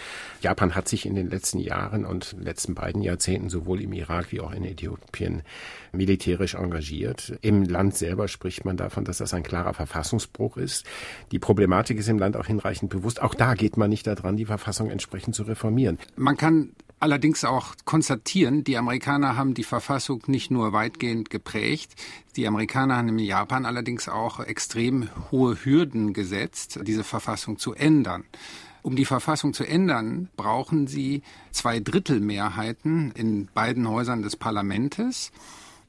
Japan 0.41 0.73
hat 0.73 0.88
sich 0.88 1.05
in 1.05 1.13
den 1.13 1.29
letzten 1.29 1.60
Jahren 1.60 2.05
und 2.05 2.36
letzten 2.39 2.73
beiden 2.73 3.03
Jahrzehnten 3.03 3.49
sowohl 3.49 3.82
im 3.82 3.93
Irak 3.93 4.32
wie 4.32 4.39
auch 4.39 4.51
in 4.51 4.65
Äthiopien 4.65 5.43
militärisch 5.91 6.55
engagiert. 6.55 7.38
Im 7.41 7.65
Land 7.65 7.95
selber 7.95 8.27
spricht 8.27 8.65
man 8.65 8.77
davon, 8.77 9.05
dass 9.05 9.19
das 9.19 9.36
ein 9.36 9.43
klarer 9.43 9.75
Verfassungsbruch 9.75 10.58
ist. 10.58 10.88
Die 11.32 11.39
Problematik 11.39 11.99
ist 11.99 12.10
im 12.10 12.17
Land 12.17 12.36
auch 12.36 12.47
hinreichend 12.47 12.89
bewusst. 12.89 13.21
Auch 13.21 13.36
da 13.36 13.53
geht 13.53 13.77
man 13.77 13.91
nicht 13.91 14.08
daran, 14.08 14.38
die 14.38 14.45
Verfassung 14.45 14.89
entsprechend 14.89 15.36
zu 15.36 15.43
reformieren. 15.43 15.99
Man 16.15 16.36
kann 16.36 16.71
allerdings 17.00 17.44
auch 17.44 17.76
konstatieren, 17.86 18.64
die 18.64 18.78
Amerikaner 18.78 19.36
haben 19.36 19.54
die 19.54 19.64
Verfassung 19.64 20.24
nicht 20.28 20.52
nur 20.52 20.74
weitgehend 20.74 21.30
geprägt, 21.30 21.96
die 22.36 22.48
Amerikaner 22.48 22.98
haben 22.98 23.10
in 23.10 23.20
Japan 23.20 23.66
allerdings 23.66 24.10
auch 24.10 24.40
extrem 24.40 25.10
hohe 25.32 25.56
Hürden 25.64 26.14
gesetzt, 26.14 26.80
diese 26.84 27.04
Verfassung 27.04 27.58
zu 27.58 27.74
ändern. 27.74 28.26
Um 28.82 28.96
die 28.96 29.06
Verfassung 29.06 29.54
zu 29.54 29.66
ändern, 29.66 30.30
brauchen 30.38 30.88
sie 30.88 31.22
zwei 31.52 31.80
Drittel 31.80 32.22
Mehrheiten 32.22 33.12
in 33.12 33.48
beiden 33.54 33.90
Häusern 33.90 34.22
des 34.22 34.36
Parlaments 34.36 35.32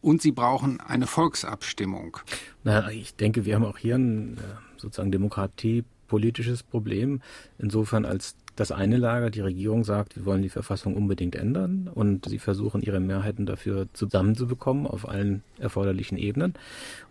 und 0.03 0.23
sie 0.23 0.33
brauchen 0.33 0.81
eine 0.81 1.07
Volksabstimmung. 1.07 2.19
Na, 2.65 2.91
ich 2.91 3.15
denke, 3.15 3.45
wir 3.45 3.55
haben 3.55 3.65
auch 3.65 3.79
hier 3.79 3.97
ein 3.97 4.39
äh, 4.39 4.41
sozusagen 4.77 5.13
demokratiepolitisches 5.13 6.63
Problem, 6.63 7.21
insofern 7.59 8.05
als 8.05 8.37
das 8.57 8.73
eine 8.73 8.97
Lager, 8.97 9.31
die 9.31 9.41
Regierung 9.41 9.85
sagt, 9.85 10.17
wir 10.17 10.27
wollen 10.27 10.43
die 10.43 10.49
Verfassung 10.49 10.95
unbedingt 10.95 11.35
ändern 11.35 11.91
und 11.93 12.29
sie 12.29 12.39
versuchen 12.39 12.83
ihre 12.83 13.01
Mehrheiten 13.01 13.47
dafür 13.47 13.87
zusammenzubekommen 13.93 14.87
auf 14.87 15.09
allen 15.09 15.43
erforderlichen 15.59 16.19
Ebenen. 16.19 16.55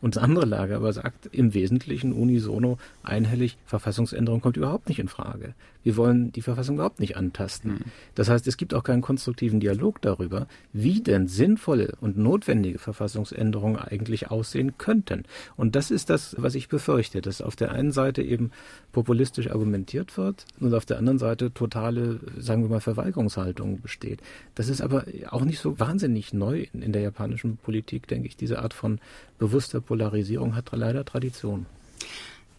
Und 0.02 0.15
das 0.15 0.23
andere 0.23 0.45
Lager 0.45 0.75
aber 0.75 0.93
sagt 0.93 1.30
im 1.32 1.54
Wesentlichen 1.54 2.13
unisono 2.13 2.78
einhellig, 3.04 3.58
Verfassungsänderung 3.65 4.41
kommt 4.41 4.58
überhaupt 4.58 4.89
nicht 4.89 4.99
in 4.99 5.08
Frage. 5.08 5.54
Wir 5.84 5.98
wollen 5.98 6.32
die 6.32 6.42
Verfassung 6.42 6.76
überhaupt 6.76 7.00
nicht 7.00 7.15
antasten. 7.18 7.72
Mhm. 7.72 7.80
Das 8.15 8.30
heißt, 8.30 8.48
es 8.48 8.58
gibt 8.58 8.74
auch 8.74 8.84
keinen 8.84 9.02
konstruktiven 9.02 9.60
Dialog 9.60 10.02
darüber, 10.02 10.48
wie 10.74 11.02
denn 11.02 11.28
sinnvolle 11.28 11.96
und 12.02 12.18
notwendige 12.18 12.80
Verfassungsänderungen 12.80 13.78
eigentlich 13.78 14.30
aussehen 14.30 14.78
könnten. 14.78 15.24
Und 15.56 15.76
das 15.76 15.92
ist 15.92 16.10
das, 16.10 16.36
was 16.38 16.56
ich 16.56 16.68
befürchte, 16.68 17.22
dass 17.22 17.42
auf 17.42 17.56
der 17.56 17.72
einen 17.72 17.92
Seite 17.92 18.22
eben 18.22 18.52
populistisch 18.92 19.50
argumentiert 19.50 20.18
wird 20.18 20.46
und 20.60 20.74
auf 20.74 20.86
der 20.86 20.98
anderen 20.98 21.20
Seite 21.20 21.54
totale, 21.54 22.20
sagen 22.38 22.63
wir 22.63 22.70
mal, 22.70 22.82
Verweigerungshaltung 22.82 23.82
besteht. 23.82 24.22
Das 24.56 24.70
ist 24.70 24.82
aber 24.82 25.06
auch 25.30 25.46
nicht 25.46 25.60
so 25.60 25.80
wahnsinnig 25.80 26.34
neu 26.34 26.65
in 26.74 26.92
der 26.92 27.02
japanischen 27.02 27.58
Politik, 27.58 28.08
denke 28.08 28.28
ich. 28.28 28.36
Diese 28.36 28.60
Art 28.60 28.74
von 28.74 29.00
bewusster 29.38 29.82
Polarisierung 29.82 30.56
hat 30.56 30.70
leider 30.72 31.06
Tradition. 31.06 31.65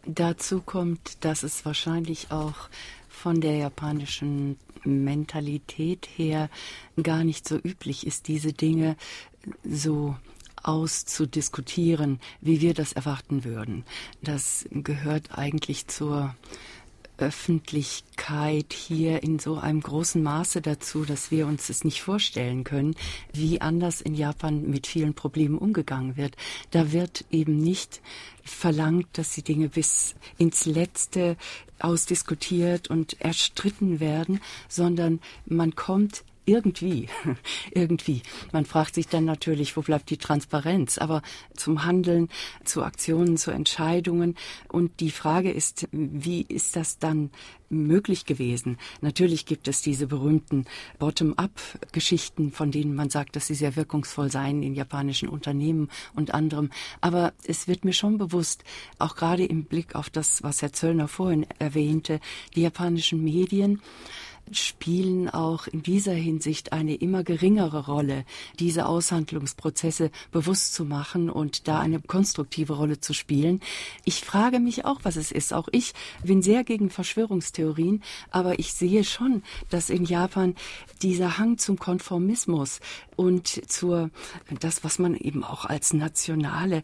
Dazu 0.06 0.61
kommt, 0.61 1.24
dass 1.24 1.42
es 1.42 1.64
wahrscheinlich 1.64 2.30
auch 2.30 2.68
von 3.20 3.42
der 3.42 3.56
japanischen 3.56 4.56
Mentalität 4.85 6.09
her 6.16 6.48
gar 7.02 7.22
nicht 7.22 7.46
so 7.46 7.56
üblich 7.56 8.06
ist, 8.06 8.28
diese 8.28 8.54
Dinge 8.54 8.96
so 9.62 10.16
auszudiskutieren, 10.62 12.18
wie 12.40 12.62
wir 12.62 12.72
das 12.72 12.94
erwarten 12.94 13.44
würden. 13.44 13.85
Das 14.22 14.66
gehört 14.70 15.37
eigentlich 15.38 15.87
zur 15.87 16.35
Öffentlichkeit 17.20 18.72
hier 18.72 19.22
in 19.22 19.38
so 19.38 19.59
einem 19.59 19.80
großen 19.80 20.22
Maße 20.22 20.62
dazu, 20.62 21.04
dass 21.04 21.30
wir 21.30 21.46
uns 21.46 21.68
es 21.68 21.85
nicht 21.85 22.02
vorstellen 22.02 22.64
können, 22.64 22.94
wie 23.33 23.61
anders 23.61 24.00
in 24.00 24.14
Japan 24.14 24.68
mit 24.68 24.87
vielen 24.87 25.14
Problemen 25.14 25.59
umgegangen 25.59 26.16
wird. 26.16 26.37
Da 26.70 26.92
wird 26.92 27.24
eben 27.30 27.56
nicht 27.59 28.00
verlangt, 28.42 29.06
dass 29.12 29.35
die 29.35 29.42
Dinge 29.42 29.68
bis 29.68 30.14
ins 30.38 30.64
Letzte 30.64 31.37
ausdiskutiert 31.78 32.88
und 32.88 33.20
erstritten 33.20 34.00
werden, 34.00 34.40
sondern 34.68 35.20
man 35.46 35.74
kommt 35.74 36.24
irgendwie, 36.44 37.09
irgendwie. 37.72 38.22
Man 38.53 38.64
fragt 38.64 38.94
sich 38.94 39.09
dann 39.09 39.24
natürlich, 39.24 39.76
wo 39.76 39.83
bleibt 39.83 40.11
die 40.11 40.16
Transparenz? 40.16 40.98
Aber 40.98 41.22
zum 41.55 41.85
Handeln, 41.85 42.29
zu 42.64 42.83
Aktionen, 42.83 43.37
zu 43.37 43.50
Entscheidungen. 43.50 44.37
Und 44.68 45.00
die 45.00 45.11
Frage 45.11 45.50
ist, 45.50 45.88
wie 45.92 46.42
ist 46.42 46.76
das 46.76 46.98
dann 46.98 47.31
möglich 47.70 48.26
gewesen? 48.26 48.79
Natürlich 49.00 49.46
gibt 49.46 49.68
es 49.68 49.81
diese 49.81 50.09
berühmten 50.09 50.64
Bottom-up-Geschichten, 50.98 52.50
von 52.50 52.70
denen 52.70 52.94
man 52.94 53.11
sagt, 53.11 53.37
dass 53.37 53.46
sie 53.46 53.55
sehr 53.55 53.76
wirkungsvoll 53.76 54.31
seien 54.31 54.62
in 54.62 54.74
japanischen 54.74 55.29
Unternehmen 55.29 55.88
und 56.14 56.35
anderem. 56.35 56.70
Aber 57.00 57.33
es 57.44 57.68
wird 57.68 57.85
mir 57.85 57.92
schon 57.92 58.18
bewusst, 58.18 58.64
auch 58.98 59.14
gerade 59.14 59.44
im 59.44 59.64
Blick 59.64 59.94
auf 59.94 60.11
das, 60.11 60.42
was 60.42 60.62
Herr 60.62 60.72
Zöllner 60.72 61.09
vorhin 61.09 61.46
erwähnte, 61.59 62.20
die 62.55 62.62
japanischen 62.62 63.22
Medien, 63.22 63.81
spielen 64.50 65.29
auch 65.29 65.66
in 65.66 65.83
dieser 65.83 66.12
Hinsicht 66.12 66.72
eine 66.72 66.94
immer 66.94 67.22
geringere 67.22 67.87
Rolle, 67.87 68.24
diese 68.59 68.87
Aushandlungsprozesse 68.87 70.11
bewusst 70.33 70.74
zu 70.74 70.85
machen 70.85 71.31
und 71.31 71.68
da 71.68 71.79
eine 71.79 72.00
konstruktive 72.00 72.74
Rolle 72.74 73.00
zu 73.00 73.12
spielen. 73.12 73.61
Ich 74.05 74.20
frage 74.20 74.61
mich 74.61 74.85
auch, 74.85 75.00
was 75.03 75.16
es 75.16 75.31
ist. 75.33 75.53
Auch 75.53 75.68
ich 75.72 75.92
bin 76.24 76.42
sehr 76.42 76.64
gegen 76.64 76.90
Verschwörungstheorien, 76.90 78.03
aber 78.31 78.59
ich 78.59 78.72
sehe 78.72 79.05
schon, 79.05 79.42
dass 79.70 79.90
in 79.90 80.05
Japan 80.05 80.55
dieser 81.03 81.38
Hang 81.38 81.59
zum 81.59 81.79
Konformismus 81.79 82.81
und 83.20 83.70
zur, 83.70 84.09
das, 84.61 84.83
was 84.83 84.98
man 84.98 85.14
eben 85.14 85.44
auch 85.44 85.66
als 85.66 85.92
nationale 85.92 86.83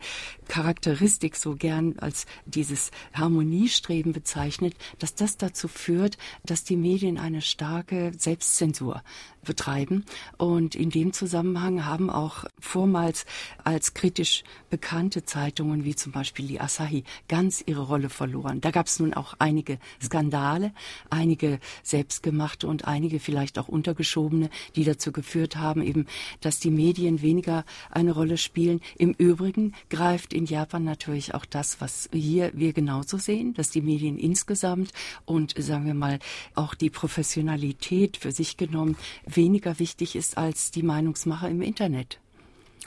Charakteristik 0.48 1.34
so 1.34 1.56
gern 1.56 1.98
als 1.98 2.26
dieses 2.44 2.90
Harmoniestreben 3.14 4.12
bezeichnet, 4.12 4.74
dass 4.98 5.14
das 5.14 5.38
dazu 5.38 5.66
führt, 5.66 6.18
dass 6.44 6.62
die 6.62 6.76
Medien 6.76 7.16
eine 7.16 7.40
starke 7.40 8.12
Selbstzensur 8.18 9.02
betreiben. 9.46 10.04
Und 10.36 10.74
in 10.74 10.90
dem 10.90 11.12
Zusammenhang 11.12 11.86
haben 11.86 12.10
auch 12.10 12.44
vormals 12.58 13.24
als 13.64 13.94
kritisch 13.94 14.44
bekannte 14.68 15.24
Zeitungen 15.24 15.84
wie 15.84 15.94
zum 15.94 16.12
Beispiel 16.12 16.46
die 16.46 16.60
Asahi 16.60 17.04
ganz 17.28 17.62
ihre 17.64 17.82
Rolle 17.82 18.10
verloren. 18.10 18.60
Da 18.60 18.70
gab 18.70 18.86
es 18.86 19.00
nun 19.00 19.14
auch 19.14 19.34
einige 19.38 19.78
Skandale, 20.02 20.72
einige 21.08 21.58
selbstgemachte 21.82 22.66
und 22.66 22.86
einige 22.86 23.20
vielleicht 23.20 23.58
auch 23.58 23.68
untergeschobene, 23.68 24.50
die 24.74 24.84
dazu 24.84 25.12
geführt 25.12 25.56
haben, 25.56 25.82
eben, 25.82 26.06
dass 26.40 26.60
die 26.60 26.70
Medien 26.70 27.22
weniger 27.22 27.64
eine 27.90 28.12
Rolle 28.12 28.36
spielen. 28.36 28.80
Im 28.98 29.12
Übrigen 29.12 29.72
greift 29.88 30.32
in 30.32 30.44
Japan 30.44 30.84
natürlich 30.84 31.34
auch 31.34 31.46
das, 31.46 31.80
was 31.80 32.08
hier 32.12 32.50
wir 32.54 32.72
genauso 32.72 33.18
sehen, 33.18 33.54
dass 33.54 33.70
die 33.70 33.80
Medien 33.80 34.18
insgesamt 34.18 34.92
und 35.24 35.54
sagen 35.56 35.86
wir 35.86 35.94
mal 35.94 36.18
auch 36.54 36.74
die 36.74 36.90
Professionalität 36.90 38.16
für 38.16 38.32
sich 38.32 38.56
genommen 38.56 38.96
weniger 39.36 39.78
wichtig 39.78 40.16
ist 40.16 40.38
als 40.38 40.70
die 40.70 40.82
Meinungsmache 40.82 41.48
im 41.48 41.62
Internet. 41.62 42.18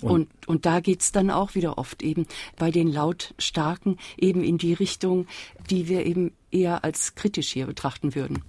Und, 0.01 0.11
und, 0.11 0.47
und 0.47 0.65
da 0.65 0.79
geht's 0.79 1.11
dann 1.11 1.29
auch 1.29 1.55
wieder 1.55 1.77
oft 1.77 2.01
eben 2.03 2.25
bei 2.57 2.71
den 2.71 2.91
Lautstarken 2.91 3.97
eben 4.17 4.43
in 4.43 4.57
die 4.57 4.73
Richtung, 4.73 5.27
die 5.69 5.87
wir 5.87 6.05
eben 6.05 6.31
eher 6.51 6.83
als 6.83 7.15
kritisch 7.15 7.49
hier 7.49 7.65
betrachten 7.65 8.15
würden. 8.15 8.41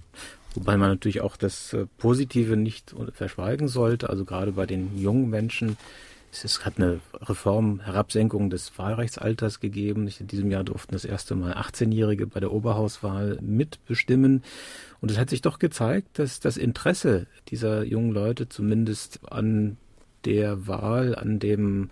Wobei 0.53 0.77
man 0.77 0.89
natürlich 0.89 1.21
auch 1.21 1.37
das 1.37 1.73
äh, 1.73 1.85
Positive 1.97 2.57
nicht 2.57 2.93
verschweigen 3.13 3.67
sollte. 3.67 4.09
Also 4.09 4.25
gerade 4.25 4.53
bei 4.53 4.65
den 4.65 4.97
jungen 4.97 5.29
Menschen 5.29 5.77
es 6.31 6.65
hat 6.65 6.77
eine 6.77 7.01
Reform, 7.13 7.81
Herabsenkung 7.81 8.49
des 8.49 8.77
Wahlrechtsalters 8.77 9.59
gegeben. 9.59 10.09
In 10.19 10.27
diesem 10.27 10.49
Jahr 10.49 10.63
durften 10.63 10.93
das 10.93 11.05
erste 11.05 11.35
Mal 11.35 11.53
18-Jährige 11.53 12.25
bei 12.25 12.39
der 12.39 12.51
Oberhauswahl 12.51 13.37
mitbestimmen. 13.41 14.43
Und 15.01 15.11
es 15.11 15.17
hat 15.17 15.29
sich 15.29 15.41
doch 15.41 15.59
gezeigt, 15.59 16.19
dass 16.19 16.39
das 16.39 16.57
Interesse 16.57 17.27
dieser 17.49 17.83
jungen 17.83 18.11
Leute 18.11 18.47
zumindest 18.47 19.19
an 19.29 19.77
der 20.25 20.67
Wahl, 20.67 21.15
an 21.15 21.39
dem, 21.39 21.89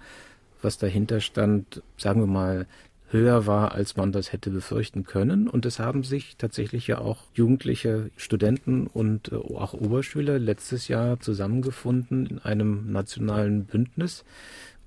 was 0.62 0.78
dahinter 0.78 1.20
stand, 1.20 1.84
sagen 1.98 2.22
wir 2.22 2.28
mal, 2.28 2.66
höher 3.12 3.46
war, 3.46 3.74
als 3.74 3.98
man 3.98 4.12
das 4.12 4.32
hätte 4.32 4.50
befürchten 4.50 5.04
können. 5.04 5.48
Und 5.48 5.66
es 5.66 5.80
haben 5.80 6.04
sich 6.04 6.38
tatsächlich 6.38 6.88
ja 6.88 7.00
auch 7.00 7.24
jugendliche 7.34 8.12
Studenten 8.18 8.88
und 8.88 9.32
äh, 9.32 9.36
auch 9.36 9.74
Oberschüler 9.74 10.40
letztes 10.40 10.88
Jahr 10.88 11.20
zusammengefunden 11.20 12.26
in 12.28 12.40
einem 12.40 12.92
nationalen 12.92 13.66
Bündnis, 13.66 14.24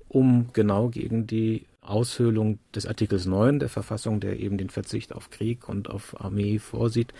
um 0.07 0.49
genau 0.53 0.89
gegen 0.89 1.27
die 1.27 1.65
Aushöhlung 1.81 2.59
des 2.73 2.85
Artikels 2.85 3.25
9 3.25 3.59
der 3.59 3.69
Verfassung, 3.69 4.19
der 4.19 4.39
eben 4.39 4.57
den 4.57 4.69
Verzicht 4.69 5.13
auf 5.13 5.29
Krieg 5.29 5.67
und 5.67 5.89
auf 5.89 6.19
Armee 6.21 6.59
vorsieht, 6.59 7.13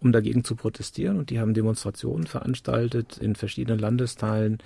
um 0.00 0.12
dagegen 0.12 0.44
zu 0.44 0.54
protestieren. 0.54 1.18
Und 1.18 1.30
die 1.30 1.40
haben 1.40 1.54
Demonstrationen 1.54 2.26
veranstaltet 2.26 3.16
in 3.18 3.34
verschiedenen 3.34 3.78
Landesteilen 3.78 4.58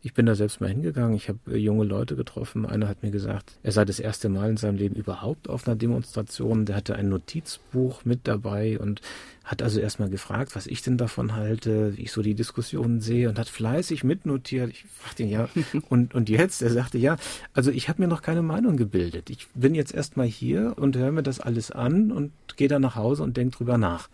ich 0.00 0.14
bin 0.14 0.26
da 0.26 0.34
selbst 0.34 0.60
mal 0.60 0.70
hingegangen. 0.70 1.16
Ich 1.16 1.28
habe 1.28 1.38
äh, 1.48 1.56
junge 1.56 1.84
Leute 1.84 2.14
getroffen. 2.14 2.66
Einer 2.66 2.88
hat 2.88 3.02
mir 3.02 3.10
gesagt, 3.10 3.58
er 3.62 3.72
sei 3.72 3.84
das 3.84 3.98
erste 3.98 4.28
Mal 4.28 4.50
in 4.50 4.56
seinem 4.56 4.76
Leben 4.76 4.94
überhaupt 4.94 5.48
auf 5.48 5.66
einer 5.66 5.76
Demonstration. 5.76 6.66
Der 6.66 6.76
hatte 6.76 6.94
ein 6.94 7.08
Notizbuch 7.08 8.04
mit 8.04 8.20
dabei 8.28 8.78
und 8.78 9.00
hat 9.44 9.62
also 9.62 9.80
erstmal 9.80 10.10
gefragt, 10.10 10.54
was 10.54 10.66
ich 10.66 10.82
denn 10.82 10.98
davon 10.98 11.34
halte, 11.34 11.96
wie 11.96 12.02
ich 12.02 12.12
so 12.12 12.22
die 12.22 12.34
Diskussionen 12.34 13.00
sehe 13.00 13.28
und 13.28 13.38
hat 13.38 13.48
fleißig 13.48 14.04
mitnotiert. 14.04 14.70
Ich 14.70 14.84
fragte 14.84 15.24
ihn 15.24 15.30
ja, 15.30 15.48
und, 15.88 16.14
und 16.14 16.28
jetzt? 16.28 16.62
Er 16.62 16.70
sagte, 16.70 16.98
ja, 16.98 17.16
also 17.54 17.70
ich 17.70 17.88
habe 17.88 18.02
mir 18.02 18.08
noch 18.08 18.22
keine 18.22 18.42
Meinung 18.42 18.76
gebildet. 18.76 19.30
Ich 19.30 19.48
bin 19.54 19.74
jetzt 19.74 19.94
erstmal 19.94 20.26
hier 20.26 20.74
und 20.76 20.96
höre 20.96 21.12
mir 21.12 21.22
das 21.22 21.40
alles 21.40 21.70
an 21.70 22.12
und 22.12 22.32
gehe 22.56 22.68
dann 22.68 22.82
nach 22.82 22.94
Hause 22.94 23.22
und 23.22 23.36
denke 23.36 23.56
drüber 23.56 23.78
nach. 23.78 24.08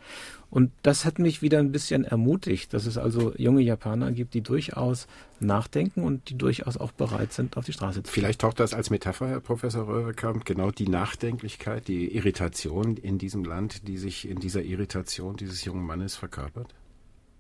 Und 0.55 0.71
das 0.83 1.05
hat 1.05 1.19
mich 1.19 1.43
wieder 1.43 1.59
ein 1.59 1.73
bisschen 1.73 2.05
ermutigt, 2.05 2.75
dass 2.75 2.87
es 2.87 2.97
also 2.97 3.35
junge 3.37 3.61
Japaner 3.61 4.13
gibt, 4.13 4.35
die 4.35 4.41
durchaus 4.41 5.09
nachdenken 5.41 6.05
und 6.05 6.31
die 6.31 6.39
durchaus 6.39 6.77
auch 6.77 6.93
bereit 6.93 7.33
sind, 7.33 7.57
auf 7.57 7.65
die 7.65 7.73
Straße 7.73 7.95
zu 7.95 8.03
gehen. 8.05 8.13
Vielleicht 8.13 8.43
taucht 8.43 8.61
das 8.61 8.73
als 8.73 8.89
Metapher, 8.89 9.27
Herr 9.27 9.41
Professor 9.41 9.89
Röhrekamp, 9.89 10.45
genau 10.45 10.71
die 10.71 10.87
Nachdenklichkeit, 10.87 11.89
die 11.89 12.15
Irritation 12.15 12.97
in 12.97 13.19
diesem 13.19 13.45
Land, 13.45 13.89
die 13.89 13.97
sich 13.97 14.29
in 14.29 14.39
dieser 14.39 14.63
Irritation 14.63 15.37
dieses 15.37 15.65
jungen 15.65 15.85
Mannes 15.85 16.15
verkörpert? 16.15 16.73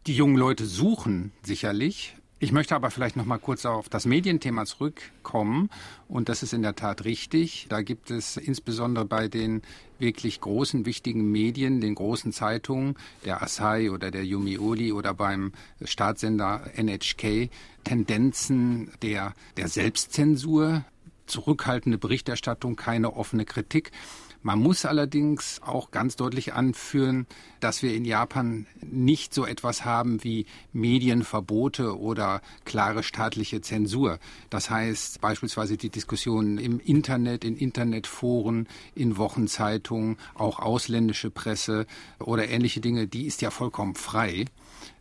Die 0.09 0.17
jungen 0.17 0.37
Leute 0.37 0.67
suchen 0.67 1.31
sicherlich 1.45 2.17
ich 2.41 2.53
möchte 2.53 2.75
aber 2.75 2.91
vielleicht 2.91 3.17
noch 3.17 3.25
mal 3.25 3.39
kurz 3.39 3.65
auf 3.65 3.89
das 3.89 4.07
Medienthema 4.07 4.67
zurückkommen. 4.67 5.71
Und 6.09 6.29
das 6.29 6.43
ist 6.43 6.53
in 6.53 6.63
der 6.63 6.75
Tat 6.75 7.05
richtig. 7.05 7.67
Da 7.69 7.83
gibt 7.83 8.11
es 8.11 8.37
insbesondere 8.37 9.05
bei 9.05 9.29
den 9.29 9.63
wirklich 9.99 10.41
großen, 10.41 10.85
wichtigen 10.85 11.31
Medien, 11.31 11.81
den 11.81 11.95
großen 11.95 12.33
Zeitungen, 12.33 12.97
der 13.25 13.43
Asahi 13.43 13.89
oder 13.89 14.11
der 14.11 14.25
Yumiuri 14.25 14.93
oder 14.93 15.15
beim 15.15 15.53
Staatssender 15.83 16.71
NHK, 16.77 17.51
Tendenzen 17.85 18.91
der, 19.01 19.35
der 19.57 19.69
Selbstzensur, 19.69 20.85
zurückhaltende 21.27 21.99
Berichterstattung, 21.99 22.77
keine 22.77 23.15
offene 23.15 23.45
Kritik. 23.45 23.93
Man 24.47 24.59
muss 24.59 24.85
allerdings 24.85 25.63
auch 25.65 25.91
ganz 25.91 26.17
deutlich 26.17 26.53
anführen, 26.53 27.27
dass 27.61 27.83
wir 27.83 27.95
in 27.95 28.05
Japan 28.05 28.67
nicht 28.83 29.33
so 29.33 29.47
etwas 29.47 29.87
haben 29.87 30.23
wie 30.23 30.45
Medienverbote 30.75 31.99
oder 31.99 32.43
klare 32.67 33.03
staatliche 33.03 33.63
Zensur. 33.63 34.19
Das 34.51 34.69
heißt 34.69 35.23
beispielsweise 35.23 35.79
die 35.79 35.89
Diskussionen 35.89 36.59
im 36.59 36.79
Internet, 36.79 37.43
in 37.43 37.57
Internetforen, 37.57 38.69
in 38.95 39.17
Wochenzeitungen, 39.17 40.19
auch 40.35 40.59
ausländische 40.59 41.31
Presse 41.31 41.87
oder 42.19 42.47
ähnliche 42.47 42.83
Dinge, 42.83 43.07
die 43.07 43.25
ist 43.25 43.41
ja 43.41 43.51
vollkommen 43.51 43.95
frei. 43.95 44.45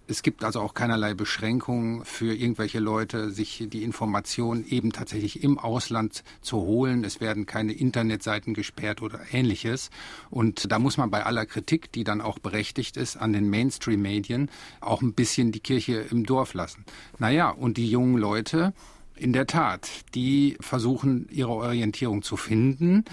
Es 0.05 0.21
gibt 0.21 0.43
also 0.43 0.59
auch 0.59 0.73
keinerlei 0.73 1.13
Beschränkungen 1.13 2.03
für 2.03 2.35
irgendwelche 2.35 2.79
Leute, 2.79 3.31
sich 3.31 3.65
die 3.67 3.83
Informationen 3.83 4.65
eben 4.67 4.91
tatsächlich 4.91 5.43
im 5.43 5.57
Ausland 5.57 6.23
zu 6.41 6.57
holen. 6.57 7.05
Es 7.05 7.21
werden 7.21 7.45
keine 7.45 7.71
Internetseiten 7.71 8.53
gesperrt 8.53 9.01
oder 9.01 9.21
ähnliches. 9.31 9.91
Und 10.29 10.69
da 10.71 10.77
muss 10.77 10.97
man 10.97 11.09
bei 11.09 11.25
aller 11.25 11.45
Kritik, 11.45 11.91
die 11.93 12.03
dann 12.03 12.19
auch 12.19 12.37
berechtigt 12.37 12.97
ist, 12.97 13.15
an 13.15 13.31
den 13.31 13.49
Mainstream-Medien 13.49 14.49
auch 14.81 15.01
ein 15.01 15.13
bisschen 15.13 15.53
die 15.53 15.61
Kirche 15.61 16.05
im 16.11 16.25
Dorf 16.25 16.53
lassen. 16.53 16.83
Naja, 17.17 17.49
und 17.49 17.77
die 17.77 17.89
jungen 17.89 18.17
Leute, 18.17 18.73
in 19.15 19.31
der 19.31 19.47
Tat, 19.47 19.89
die 20.15 20.57
versuchen 20.59 21.29
ihre 21.31 21.51
Orientierung 21.51 22.23
zu 22.23 22.35
finden, 22.35 23.05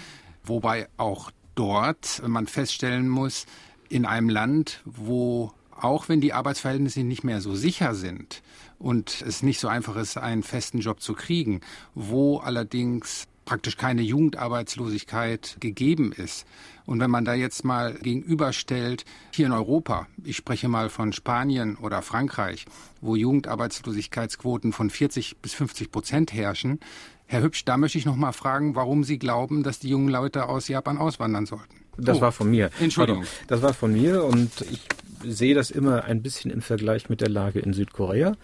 wobei 0.43 0.89
auch 0.97 1.31
dort 1.55 2.21
man 2.27 2.47
feststellen 2.47 3.07
muss, 3.07 3.45
in 3.87 4.05
einem 4.05 4.29
Land, 4.29 4.81
wo 4.85 5.53
auch 5.83 6.09
wenn 6.09 6.21
die 6.21 6.33
Arbeitsverhältnisse 6.33 7.03
nicht 7.03 7.23
mehr 7.23 7.41
so 7.41 7.55
sicher 7.55 7.95
sind 7.95 8.41
und 8.79 9.23
es 9.27 9.43
nicht 9.43 9.59
so 9.59 9.67
einfach 9.67 9.95
ist, 9.95 10.17
einen 10.17 10.43
festen 10.43 10.79
Job 10.79 11.01
zu 11.01 11.13
kriegen, 11.13 11.61
wo 11.93 12.37
allerdings 12.37 13.27
praktisch 13.45 13.75
keine 13.75 14.01
Jugendarbeitslosigkeit 14.01 15.57
gegeben 15.59 16.13
ist. 16.13 16.45
Und 16.85 16.99
wenn 16.99 17.11
man 17.11 17.25
da 17.25 17.33
jetzt 17.33 17.65
mal 17.65 17.95
gegenüberstellt, 17.95 19.03
hier 19.33 19.47
in 19.47 19.51
Europa, 19.51 20.07
ich 20.23 20.37
spreche 20.37 20.67
mal 20.67 20.89
von 20.89 21.11
Spanien 21.13 21.75
oder 21.75 22.01
Frankreich, 22.01 22.65
wo 23.01 23.15
Jugendarbeitslosigkeitsquoten 23.15 24.73
von 24.73 24.89
40 24.89 25.37
bis 25.37 25.53
50 25.53 25.91
Prozent 25.91 26.33
herrschen, 26.33 26.79
Herr 27.25 27.41
Hübsch, 27.43 27.63
da 27.63 27.77
möchte 27.77 27.97
ich 27.97 28.05
noch 28.05 28.17
mal 28.17 28.33
fragen, 28.33 28.75
warum 28.75 29.03
Sie 29.05 29.17
glauben, 29.17 29.63
dass 29.63 29.79
die 29.79 29.89
jungen 29.89 30.09
Leute 30.09 30.49
aus 30.49 30.67
Japan 30.67 30.97
auswandern 30.97 31.45
sollten. 31.45 31.81
Das 31.97 32.17
oh, 32.17 32.21
war 32.21 32.31
von 32.31 32.49
mir. 32.49 32.69
Entschuldigung. 32.79 33.23
Pardon. 33.23 33.47
Das 33.47 33.61
war 33.61 33.73
von 33.73 33.93
mir 33.93 34.23
und 34.23 34.49
ich 34.69 34.81
sehe 35.23 35.55
das 35.55 35.71
immer 35.71 36.03
ein 36.03 36.21
bisschen 36.21 36.51
im 36.51 36.61
Vergleich 36.61 37.09
mit 37.09 37.21
der 37.21 37.29
Lage 37.29 37.59
in 37.59 37.73
Südkorea. 37.73 38.35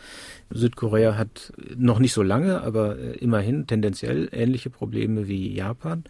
Südkorea 0.49 1.17
hat 1.17 1.53
noch 1.75 1.99
nicht 1.99 2.13
so 2.13 2.23
lange, 2.23 2.61
aber 2.61 2.97
äh, 2.97 3.17
immerhin 3.17 3.67
tendenziell 3.67 4.29
ähnliche 4.31 4.69
Probleme 4.69 5.27
wie 5.27 5.53
Japan. 5.53 6.03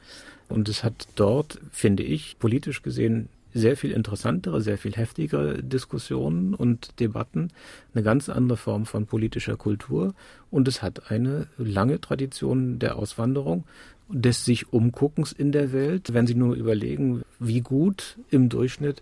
Und 0.50 0.70
es 0.70 0.84
hat 0.84 1.08
dort, 1.16 1.60
finde 1.72 2.04
ich, 2.04 2.40
politisch 2.40 2.82
gesehen 2.82 3.30
sehr 3.54 3.76
viel 3.76 3.92
interessantere, 3.92 4.62
sehr 4.62 4.78
viel 4.78 4.94
heftigere 4.94 5.64
Diskussionen 5.64 6.54
und 6.54 7.00
Debatten, 7.00 7.50
eine 7.94 8.04
ganz 8.04 8.30
andere 8.30 8.58
Form 8.58 8.86
von 8.86 9.08
politischer 9.08 9.58
Kultur 9.58 10.14
und 10.52 10.68
es 10.68 10.82
hat 10.82 11.10
eine 11.12 11.48
lange 11.58 12.00
Tradition 12.00 12.78
der 12.80 12.98
Auswanderung, 12.98 13.66
des 14.10 14.46
sich 14.46 14.72
Umguckens 14.72 15.32
in 15.32 15.52
der 15.52 15.74
Welt. 15.74 16.14
Wenn 16.14 16.28
Sie 16.28 16.36
nur 16.36 16.56
überlegen, 16.56 17.24
wie 17.40 17.62
gut 17.62 18.18
im 18.30 18.48
Durchschnitt 18.50 19.02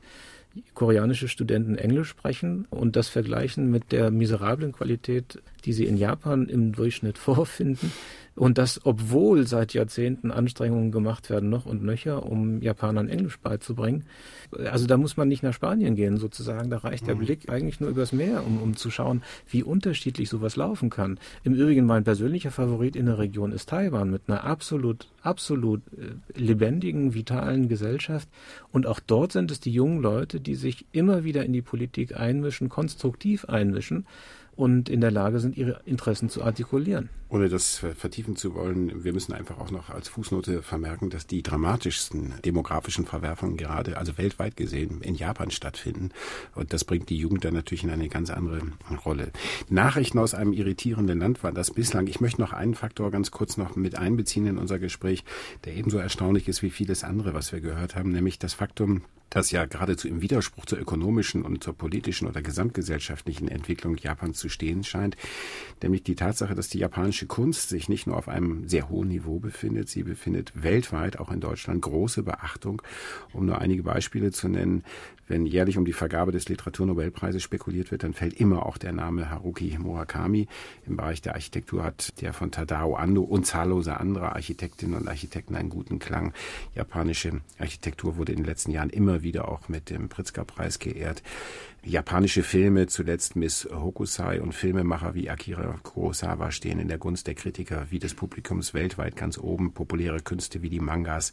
koreanische 0.74 1.28
Studenten 1.28 1.76
Englisch 1.76 2.10
sprechen 2.10 2.66
und 2.70 2.96
das 2.96 3.10
vergleichen 3.10 3.70
mit 3.70 3.92
der 3.92 4.12
miserablen 4.12 4.72
Qualität, 4.72 5.42
die 5.66 5.74
sie 5.74 5.86
in 5.86 5.98
Japan 5.98 6.48
im 6.48 6.72
Durchschnitt 6.72 7.18
vorfinden, 7.18 7.92
und 8.36 8.58
das, 8.58 8.82
obwohl 8.84 9.48
seit 9.48 9.74
Jahrzehnten 9.74 10.30
Anstrengungen 10.30 10.92
gemacht 10.92 11.30
werden, 11.30 11.50
noch 11.50 11.66
und 11.66 11.84
nöcher, 11.84 12.26
um 12.26 12.62
Japanern 12.62 13.08
Englisch 13.08 13.40
beizubringen. 13.40 14.04
Also 14.66 14.88
da 14.88 14.98
muss 14.98 15.16
man 15.16 15.30
nicht 15.30 15.42
nach 15.42 15.54
Spanien 15.54 15.96
gehen, 15.96 16.18
sozusagen. 16.18 16.70
Da 16.70 16.80
reicht 16.80 17.08
der 17.08 17.16
mhm. 17.16 17.20
Blick 17.20 17.50
eigentlich 17.50 17.80
nur 17.80 17.90
übers 17.90 18.12
Meer, 18.12 18.46
um, 18.46 18.62
um 18.62 18.76
zu 18.76 18.92
schauen, 18.92 19.24
wie 19.50 19.64
unterschiedlich 19.64 20.28
sowas 20.28 20.58
laufen 20.58 20.90
kann. 20.90 21.18
Im 21.46 21.54
Übrigen, 21.54 21.86
mein 21.86 22.04
persönlicher 22.04 22.52
Favorit 22.52 22.98
in 22.98 23.06
der 23.06 23.20
Region 23.20 23.54
ist 23.54 23.70
Taiwan 23.70 24.12
mit 24.12 24.24
einer 24.28 24.44
absolut, 24.44 25.08
absolut 25.22 25.82
äh, 25.94 26.38
lebendigen, 26.38 27.14
vitalen 27.14 27.70
Gesellschaft. 27.70 28.28
Und 28.70 28.86
auch 28.86 29.00
dort 29.00 29.32
sind 29.32 29.50
es 29.50 29.62
die 29.62 29.72
jungen 29.72 30.02
Leute, 30.02 30.42
die 30.42 30.56
sich 30.56 30.86
immer 30.92 31.24
wieder 31.24 31.46
in 31.46 31.54
die 31.54 31.62
Politik 31.62 32.18
einmischen, 32.18 32.68
konstruktiv 32.68 33.46
einmischen 33.46 34.06
und 34.56 34.90
in 34.90 35.02
der 35.02 35.12
Lage 35.12 35.40
sind, 35.40 35.58
ihre 35.58 35.82
Interessen 35.86 36.30
zu 36.30 36.44
artikulieren. 36.44 37.10
Ohne 37.28 37.50
das 37.50 37.78
vertiefen 37.78 38.36
zu 38.36 38.54
wollen, 38.54 39.04
wir 39.04 39.12
müssen 39.12 39.34
einfach 39.34 39.60
auch 39.60 39.72
noch 39.72 39.90
als 39.90 40.08
Fußnote 40.08 40.62
vermerken, 40.62 41.10
dass 41.10 41.28
die 41.28 41.42
dramatischsten 41.42 42.36
demografischen 42.46 43.06
Verwerfungen 43.06 43.58
gerade, 43.58 43.98
also 43.98 44.18
weltweit 44.18 44.56
gesehen, 44.56 45.02
in 45.02 45.16
Japan 45.16 45.52
stattfinden. 45.52 46.12
Und 46.54 46.72
das 46.72 46.86
bringt 46.86 47.10
die 47.10 47.18
Jugend 47.18 47.44
dann 47.44 47.54
natürlich 47.54 47.84
in 47.84 47.90
eine 47.90 48.08
ganz 48.08 48.30
andere 48.30 48.62
Rolle. 49.06 49.32
Nachrichten 49.70 50.20
aus 50.20 50.34
einem 50.34 50.54
irritierenden 50.54 51.20
Land 51.20 51.44
war 51.44 51.52
das 51.52 51.72
bislang. 51.72 52.08
Ich 52.08 52.22
möchte 52.22 52.40
noch 52.40 52.54
einen 52.54 52.76
Faktor 52.76 53.12
ganz 53.12 53.32
kurz 53.32 53.58
noch 53.58 53.76
mit 53.76 53.98
einbeziehen 53.98 54.48
in 54.48 54.58
unser 54.58 54.80
Gespräch, 54.80 55.26
der 55.66 55.76
ebenso 55.76 55.98
erstaunlich 55.98 56.48
ist 56.48 56.62
wie 56.62 56.70
vieles 56.70 57.04
andere, 57.04 57.34
was 57.34 57.52
wir 57.52 57.60
gehört 57.60 57.96
haben, 57.96 58.12
nämlich 58.12 58.40
das 58.40 58.54
Faktum, 58.54 59.02
das 59.30 59.52
ja 59.52 59.66
geradezu 59.66 60.08
im 60.08 60.22
Widerspruch 60.22 60.66
zur 60.66 60.80
ökonomischen 60.80 61.42
und 61.44 61.64
zur 61.64 61.74
politischen 61.78 62.28
oder 62.28 62.42
gesamtgesellschaftlichen 62.42 63.48
Entwicklung 63.48 63.98
Japans 63.98 64.40
zu 64.40 64.50
stehen 64.50 64.84
scheint, 64.84 65.18
nämlich 65.82 66.04
die 66.04 66.16
Tatsache, 66.16 66.56
dass 66.56 66.70
die 66.70 66.80
japanische 66.80 67.26
Kunst 67.26 67.70
sich 67.70 67.90
nicht 67.90 68.08
nur 68.08 68.18
auf 68.18 68.30
einem 68.30 68.68
sehr 68.68 68.90
hohen 68.90 69.10
Niveau 69.10 69.40
befindet, 69.40 69.90
sie 69.90 70.04
befindet 70.04 70.52
weltweit, 70.56 71.20
auch 71.20 71.32
in 71.32 71.42
Deutschland, 71.42 71.82
große 71.82 72.24
Beachtung. 72.24 72.82
Um 73.34 73.46
nur 73.46 73.60
einige 73.60 73.84
Beispiele 73.84 74.32
zu 74.32 74.48
nennen, 74.48 74.84
wenn 75.28 75.46
jährlich 75.46 75.78
um 75.78 75.86
die 75.86 75.94
Vergabe 75.94 76.32
des 76.32 76.48
Literaturnobelpreises 76.50 77.42
spekuliert 77.42 77.92
wird, 77.92 78.04
dann 78.04 78.14
fällt 78.14 78.40
immer 78.40 78.66
auch 78.66 78.78
der 78.78 78.92
Name 78.92 79.30
Haruki 79.30 79.76
Murakami. 79.80 80.48
Im 80.86 80.98
Bereich 80.98 81.22
der 81.22 81.34
Architektur 81.34 81.84
hat 81.84 82.22
der 82.22 82.32
von 82.32 82.52
Tadao 82.52 82.96
Ando 82.96 83.24
und 83.24 83.46
zahllose 83.46 84.00
andere 84.00 84.34
Architektinnen 84.34 84.96
und 84.96 85.08
Architekten 85.08 85.56
einen 85.56 85.70
guten 85.70 85.98
Klang. 85.98 86.34
Japanische 86.76 87.42
Architektur 87.58 88.18
wurde 88.18 88.34
in 88.34 88.40
den 88.40 88.46
letzten 88.46 88.72
Jahren 88.72 88.92
immer 88.92 89.24
wieder 89.26 89.50
auch 89.50 89.68
mit 89.68 89.90
dem 89.90 90.08
Pritzker-Preis 90.08 90.80
geehrt 90.80 91.22
japanische 91.86 92.42
Filme, 92.42 92.88
zuletzt 92.88 93.36
Miss 93.36 93.68
Hokusai 93.72 94.42
und 94.42 94.54
Filmemacher 94.54 95.14
wie 95.14 95.30
Akira 95.30 95.80
Kurosawa 95.84 96.52
stehen 96.52 96.80
in 96.80 96.88
der 96.88 96.98
Gunst 96.98 97.28
der 97.28 97.36
Kritiker 97.36 97.88
wie 97.92 98.00
des 98.00 98.16
Publikums 98.16 98.74
weltweit 98.74 99.16
ganz 99.16 99.38
oben. 99.38 99.74
Populäre 99.74 100.20
Künste 100.20 100.62
wie 100.64 100.70
die 100.70 100.80
Mangas, 100.80 101.32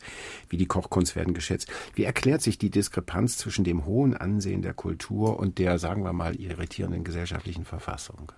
wie 0.51 0.59
die 0.59 0.67
Kochkunst 0.67 1.17
werden 1.17 1.33
geschätzt. 1.33 1.73
Wie 1.95 2.05
erklärt 2.05 2.43
sich 2.43 2.59
die 2.59 2.71
Diskrepanz 2.71 3.39
zwischen 3.39 3.65
dem 3.65 3.87
hohen 3.87 4.15
Ansehen 4.15 4.63
der 4.63 4.75
Kultur 4.75 5.39
und 5.39 5.59
der, 5.59 5.79
sagen 5.79 6.05
wir 6.05 6.13
mal, 6.13 6.35
irritierenden 6.35 7.03
gesellschaftlichen 7.03 7.65
Verfassung? 7.65 8.31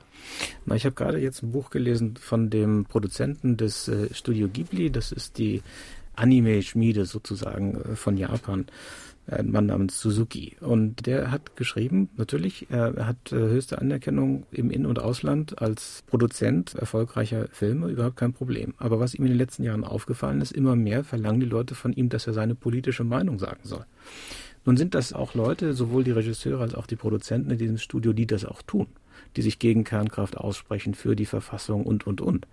Na, 0.65 0.77
ich 0.77 0.87
habe 0.87 0.95
gerade 0.95 1.19
jetzt 1.19 1.43
ein 1.43 1.51
Buch 1.51 1.71
gelesen 1.71 2.17
von 2.17 2.49
dem 2.49 2.85
Produzenten 2.85 3.57
des 3.57 3.89
äh, 3.89 4.15
Studio 4.15 4.49
Ghibli. 4.49 4.91
Das 4.91 5.11
ist 5.11 5.39
die 5.39 5.63
Anime-Schmiede 6.15 7.07
sozusagen 7.07 7.81
äh, 7.81 7.97
von 7.97 8.17
Japan 8.17 8.67
ein 9.27 9.51
Mann 9.51 9.67
namens 9.67 10.01
Suzuki. 10.01 10.57
Und 10.61 11.07
der 11.07 11.31
hat 11.31 11.57
geschrieben, 11.57 12.11
natürlich, 12.17 12.67
er 12.71 13.07
hat 13.07 13.33
äh, 13.33 13.37
höchste 13.37 13.79
Anerkennung 13.79 14.47
im 14.51 14.71
In- 14.71 14.87
und 14.87 14.99
Ausland 14.99 15.61
als 15.61 16.03
Produzent 16.07 16.75
erfolgreicher 16.75 17.49
Filme, 17.51 17.89
überhaupt 17.89 18.17
kein 18.17 18.33
Problem. 18.33 18.75
Aber 18.79 19.01
was 19.01 19.15
ihm 19.15 19.25
in 19.25 19.31
den 19.31 19.39
letzten 19.39 19.63
Jahren 19.63 19.85
aufgefallen 19.85 20.41
ist, 20.41 20.53
immer 20.53 20.77
mehr 20.77 21.05
verlangen 21.05 21.41
die 21.41 21.47
Leute 21.47 21.75
von 21.75 21.93
ihm, 21.93 22.09
dass 22.09 22.27
er 22.27 22.35
seine 22.35 22.55
politische 22.55 23.05
Meinung 23.05 23.39
sagen 23.39 23.61
soll. 23.63 23.85
Nun 24.67 24.77
sind 24.77 24.95
das 24.95 25.13
auch 25.13 25.35
Leute, 25.35 25.75
sowohl 25.75 26.05
die 26.05 26.11
Regisseure 26.11 26.63
als 26.63 26.75
auch 26.75 26.87
die 26.87 26.97
Produzenten 26.97 27.51
in 27.51 27.59
diesem 27.59 27.79
Studio, 27.79 28.13
die 28.13 28.27
das 28.27 28.45
auch 28.45 28.63
tun, 28.63 28.87
die 29.37 29.43
sich 29.43 29.59
gegen 29.59 29.85
Kernkraft 29.85 30.37
aussprechen, 30.37 30.95
für 30.95 31.17
die 31.17 31.27
Verfassung 31.27 31.85
und, 31.85 32.07
und, 32.07 32.21
und. 32.21 32.47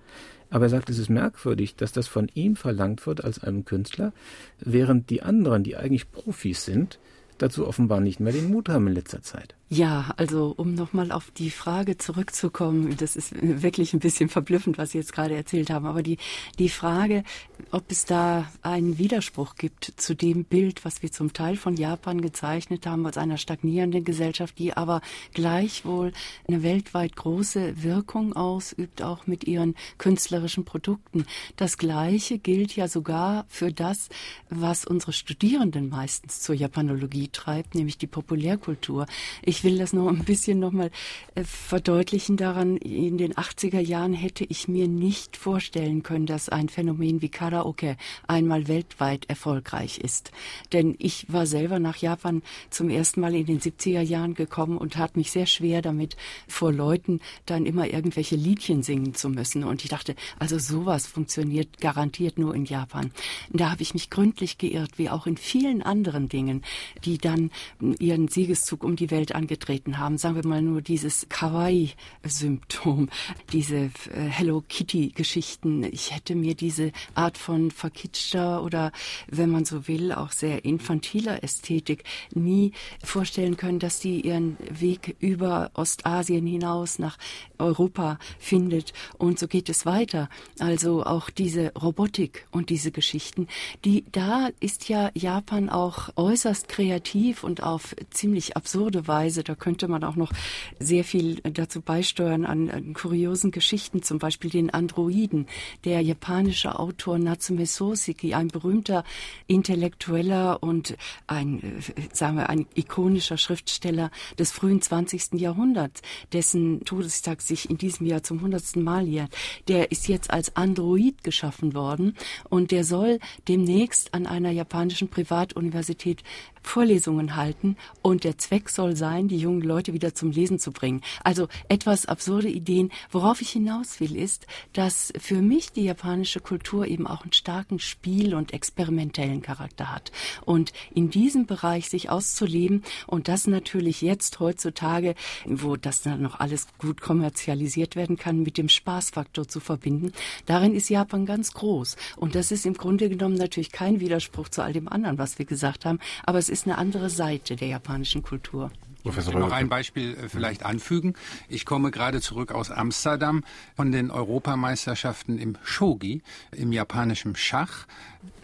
Aber 0.50 0.66
er 0.66 0.70
sagt, 0.70 0.90
es 0.90 0.98
ist 0.98 1.10
merkwürdig, 1.10 1.76
dass 1.76 1.92
das 1.92 2.08
von 2.08 2.30
ihm 2.34 2.56
verlangt 2.56 3.06
wird 3.08 3.24
als 3.24 3.42
einem 3.42 3.66
Künstler, 3.66 4.14
während 4.60 5.10
die 5.10 5.22
anderen, 5.22 5.64
die 5.64 5.78
eigentlich 5.78 6.12
Profis 6.12 6.66
sind, 6.66 7.00
dazu 7.38 7.68
offenbar 7.68 8.02
nicht 8.02 8.20
mehr 8.20 8.34
den 8.34 8.52
Mut 8.52 8.70
haben 8.70 8.88
in 8.88 8.94
letzter 8.94 9.22
Zeit. 9.22 9.56
Ja, 9.74 10.14
also 10.18 10.54
um 10.58 10.74
nochmal 10.74 11.14
auf 11.14 11.32
die 11.32 11.50
Frage 11.50 11.98
zurückzukommen, 11.98 12.98
das 12.98 13.16
ist 13.16 13.34
wirklich 13.42 13.94
ein 13.94 14.02
bisschen 14.02 14.28
verblüffend, 14.28 14.78
was 14.78 14.92
Sie 14.92 14.98
jetzt 14.98 15.14
gerade 15.14 15.34
erzählt 15.34 15.70
haben, 15.70 15.86
aber 15.86 16.04
die, 16.04 16.18
die 16.60 16.68
Frage, 16.68 17.24
ob 17.72 17.90
es 17.90 18.04
da 18.04 18.52
einen 18.64 18.98
Widerspruch 18.98 19.56
gibt 19.56 19.94
zu 19.96 20.14
dem 20.14 20.44
Bild, 20.44 20.84
was 20.84 21.02
wir 21.04 21.14
zum 21.14 21.32
Teil 21.32 21.56
von 21.56 21.78
Japan 21.78 22.20
gezeichnet 22.20 22.86
haben, 22.86 23.06
als 23.06 23.18
einer 23.18 23.38
stagnierenden 23.38 24.04
Gesellschaft, 24.04 24.60
die 24.60 24.74
aber 24.74 25.00
gleichwohl 25.34 26.12
eine 26.50 26.64
weltweit 26.64 27.16
große 27.16 27.82
Wirkung 27.82 28.34
ausübt, 28.34 29.02
auch 29.02 29.26
mit 29.26 29.46
ihren 29.46 29.76
künstlerischen 29.98 30.66
Produkten. 30.66 31.26
Das 31.56 31.78
Gleiche 31.78 32.40
gilt 32.40 32.76
ja 32.76 32.90
sogar 32.90 33.46
für 33.48 33.72
das, 33.72 34.10
was 34.50 34.84
unsere 34.84 35.14
Studierenden 35.14 35.88
meistens 35.88 36.42
zur 36.42 36.56
Japanologie 36.56 37.30
treibt, 37.30 37.74
nämlich 37.74 37.98
die 37.98 38.08
Populärkultur. 38.08 39.06
Ich 39.42 39.61
ich 39.62 39.66
will 39.66 39.78
das 39.78 39.94
noch 39.94 40.08
ein 40.08 40.26
bisschen 40.26 40.58
nochmal 40.58 40.90
äh, 41.36 41.44
verdeutlichen 41.44 42.36
daran. 42.36 42.78
In 42.78 43.20
den 43.20 43.36
80er 43.36 43.80
Jahren 43.80 44.14
hätte 44.14 44.44
ich 44.44 44.68
mir 44.68 44.88
nicht 44.88 45.38
vorstellen 45.38 46.02
können, 46.02 46.26
dass 46.26 46.50
ein 46.50 46.68
Phänomen 46.68 47.22
wie 47.22 47.30
Karaoke 47.30 47.96
einmal 48.28 48.68
weltweit 48.68 49.30
erfolgreich 49.30 50.00
ist. 50.00 50.32
Denn 50.74 50.96
ich 50.98 51.32
war 51.32 51.46
selber 51.46 51.78
nach 51.78 51.98
Japan 51.98 52.42
zum 52.72 52.90
ersten 52.90 53.22
Mal 53.22 53.36
in 53.36 53.46
den 53.46 53.60
70er 53.60 54.02
Jahren 54.02 54.34
gekommen 54.34 54.80
und 54.80 54.98
hat 54.98 55.16
mich 55.16 55.30
sehr 55.30 55.46
schwer 55.46 55.84
damit, 55.84 56.18
vor 56.48 56.74
Leuten 56.74 57.20
dann 57.46 57.68
immer 57.68 57.86
irgendwelche 57.86 58.38
Liedchen 58.38 58.82
singen 58.82 59.14
zu 59.14 59.30
müssen. 59.30 59.64
Und 59.64 59.84
ich 59.84 59.92
dachte, 59.92 60.16
also 60.40 60.58
sowas 60.58 61.06
funktioniert 61.06 61.80
garantiert 61.80 62.40
nur 62.40 62.56
in 62.56 62.66
Japan. 62.66 63.12
Da 63.52 63.70
habe 63.70 63.84
ich 63.84 63.94
mich 63.94 64.10
gründlich 64.10 64.58
geirrt, 64.58 64.98
wie 64.98 65.12
auch 65.12 65.28
in 65.28 65.38
vielen 65.38 65.84
anderen 65.84 66.30
Dingen, 66.30 66.64
die 67.06 67.20
dann 67.20 67.52
ihren 68.00 68.28
Siegeszug 68.28 68.84
um 68.84 68.96
die 68.96 69.12
Welt 69.12 69.36
angetreten 69.36 69.51
angetreten 69.52 69.98
haben, 69.98 70.18
sagen 70.18 70.36
wir 70.36 70.48
mal 70.48 70.62
nur 70.62 70.82
dieses 70.82 71.28
Kawaii-Symptom, 71.28 73.10
diese 73.52 73.76
äh, 73.76 73.90
Hello 74.30 74.64
Kitty-Geschichten. 74.66 75.84
Ich 75.84 76.16
hätte 76.16 76.36
mir 76.36 76.56
diese 76.56 76.94
Art 77.16 77.38
von 77.38 77.70
verkitschter 77.70 78.64
oder, 78.64 78.94
wenn 79.28 79.50
man 79.50 79.66
so 79.66 79.90
will, 79.90 80.14
auch 80.14 80.32
sehr 80.32 80.64
infantiler 80.64 81.44
Ästhetik 81.44 82.06
nie 82.34 82.72
vorstellen 83.04 83.58
können, 83.58 83.80
dass 83.80 84.00
die 84.00 84.22
ihren 84.22 84.56
Weg 84.70 85.18
über 85.20 85.72
Ostasien 85.74 86.48
hinaus 86.48 86.98
nach 86.98 87.18
Europa 87.58 88.20
findet. 88.40 88.94
Und 89.18 89.38
so 89.38 89.50
geht 89.50 89.68
es 89.68 89.86
weiter. 89.86 90.30
Also 90.60 91.04
auch 91.04 91.30
diese 91.30 91.74
Robotik 91.74 92.48
und 92.52 92.70
diese 92.70 92.92
Geschichten, 92.92 93.48
die 93.84 94.06
da 94.14 94.50
ist 94.62 94.88
ja 94.88 95.12
Japan 95.14 95.70
auch 95.70 96.08
äußerst 96.16 96.70
kreativ 96.70 97.44
und 97.44 97.64
auf 97.64 97.96
ziemlich 98.12 98.56
absurde 98.56 99.10
Weise 99.10 99.41
Weise. 99.42 99.44
Da 99.44 99.56
könnte 99.56 99.88
man 99.88 100.04
auch 100.04 100.16
noch 100.16 100.32
sehr 100.80 101.04
viel 101.04 101.42
dazu 101.42 101.82
beisteuern 101.82 102.46
an, 102.46 102.70
an 102.70 102.94
kuriosen 102.94 103.52
Geschichten, 103.52 104.04
zum 104.04 104.20
Beispiel 104.20 104.50
den 104.50 104.70
Androiden. 104.70 105.48
Der 105.84 106.02
japanische 106.02 106.80
Autor 106.80 107.18
Natsume 107.18 107.66
Soseki, 107.66 108.34
ein 108.34 108.48
berühmter 108.48 109.04
Intellektueller 109.48 110.62
und 110.62 110.96
ein, 111.28 111.62
äh, 111.62 112.02
sagen 112.14 112.38
wir, 112.38 112.50
ein 112.50 112.68
ikonischer 112.76 113.38
Schriftsteller 113.38 114.12
des 114.38 114.52
frühen 114.52 114.82
20. 114.82 115.40
Jahrhunderts, 115.40 116.02
dessen 116.34 116.84
Todestag 116.86 117.42
sich 117.42 117.70
in 117.70 117.78
diesem 117.78 118.06
Jahr 118.06 118.24
zum 118.24 118.42
hundertsten 118.42 118.84
Mal 118.84 119.08
jährt, 119.08 119.34
der 119.68 119.92
ist 119.92 120.08
jetzt 120.08 120.32
als 120.32 120.56
Android 120.56 121.24
geschaffen 121.24 121.74
worden 121.74 122.16
und 122.50 122.72
der 122.72 122.84
soll 122.84 123.20
demnächst 123.48 124.14
an 124.14 124.26
einer 124.26 124.52
japanischen 124.52 125.10
Privatuniversität 125.10 126.24
Vorlesungen 126.62 127.36
halten 127.36 127.76
und 128.02 128.24
der 128.24 128.38
Zweck 128.38 128.70
soll 128.70 128.96
sein, 128.96 129.28
die 129.28 129.38
jungen 129.38 129.62
Leute 129.62 129.94
wieder 129.94 130.14
zum 130.14 130.32
Lesen 130.32 130.60
zu 130.60 130.72
bringen. 130.72 131.02
Also 131.24 131.48
etwas 131.70 132.06
absurde 132.06 132.50
Ideen. 132.50 132.92
Worauf 133.10 133.42
ich 133.42 133.50
hinaus 133.50 134.00
will, 134.00 134.16
ist, 134.16 134.48
dass 134.74 135.12
für 135.18 135.42
mich 135.42 135.72
die 135.72 135.84
japanische 135.84 136.40
Kultur 136.40 136.88
eben 136.88 137.08
auch 137.08 137.24
einen 137.24 137.34
starken 137.34 137.80
Spiel- 137.80 138.36
und 138.36 138.54
experimentellen 138.54 139.42
Charakter 139.42 139.92
hat. 139.92 140.12
Und 140.46 140.72
in 140.94 141.10
diesem 141.10 141.46
Bereich 141.46 141.90
sich 141.90 142.10
auszuleben 142.10 142.84
und 143.08 143.28
das 143.28 143.48
natürlich 143.48 144.02
jetzt 144.02 144.40
heutzutage, 144.40 145.16
wo 145.46 145.76
das 145.76 146.02
dann 146.02 146.22
noch 146.22 146.40
alles 146.40 146.68
gut 146.78 147.02
kommerzialisiert 147.02 147.96
werden 147.96 148.18
kann, 148.18 148.44
mit 148.44 148.58
dem 148.58 148.70
Spaßfaktor 148.70 149.48
zu 149.48 149.60
verbinden, 149.60 150.12
darin 150.46 150.76
ist 150.76 150.90
Japan 150.90 151.26
ganz 151.26 151.54
groß. 151.54 151.96
Und 152.18 152.36
das 152.36 152.52
ist 152.52 152.66
im 152.66 152.74
Grunde 152.74 153.10
genommen 153.10 153.36
natürlich 153.36 153.72
kein 153.72 154.00
Widerspruch 154.00 154.50
zu 154.50 154.62
all 154.62 154.74
dem 154.74 154.88
anderen, 154.88 155.18
was 155.18 155.40
wir 155.40 155.46
gesagt 155.46 155.86
haben, 155.86 156.00
aber 156.24 156.38
es 156.38 156.50
ist 156.52 156.68
eine 156.68 156.78
andere 156.78 157.10
Seite 157.10 157.56
der 157.56 157.70
japanischen 157.70 158.22
Kultur. 158.22 158.72
Professor 159.04 159.34
ich 159.34 159.40
will 159.40 159.46
noch 159.46 159.52
ein 159.52 159.70
Beispiel 159.70 160.16
äh, 160.16 160.30
vielleicht 160.30 160.64
anfügen. 160.64 161.16
Ich 161.50 161.66
komme 161.66 161.92
gerade 161.92 162.22
zurück 162.22 162.52
aus 162.52 162.70
Amsterdam 162.70 163.44
von 163.76 163.92
den 163.92 164.12
Europameisterschaften 164.12 165.40
im 165.40 165.58
Shogi, 165.64 166.22
im 166.52 166.72
japanischen 166.72 167.36
Schach. 167.36 167.88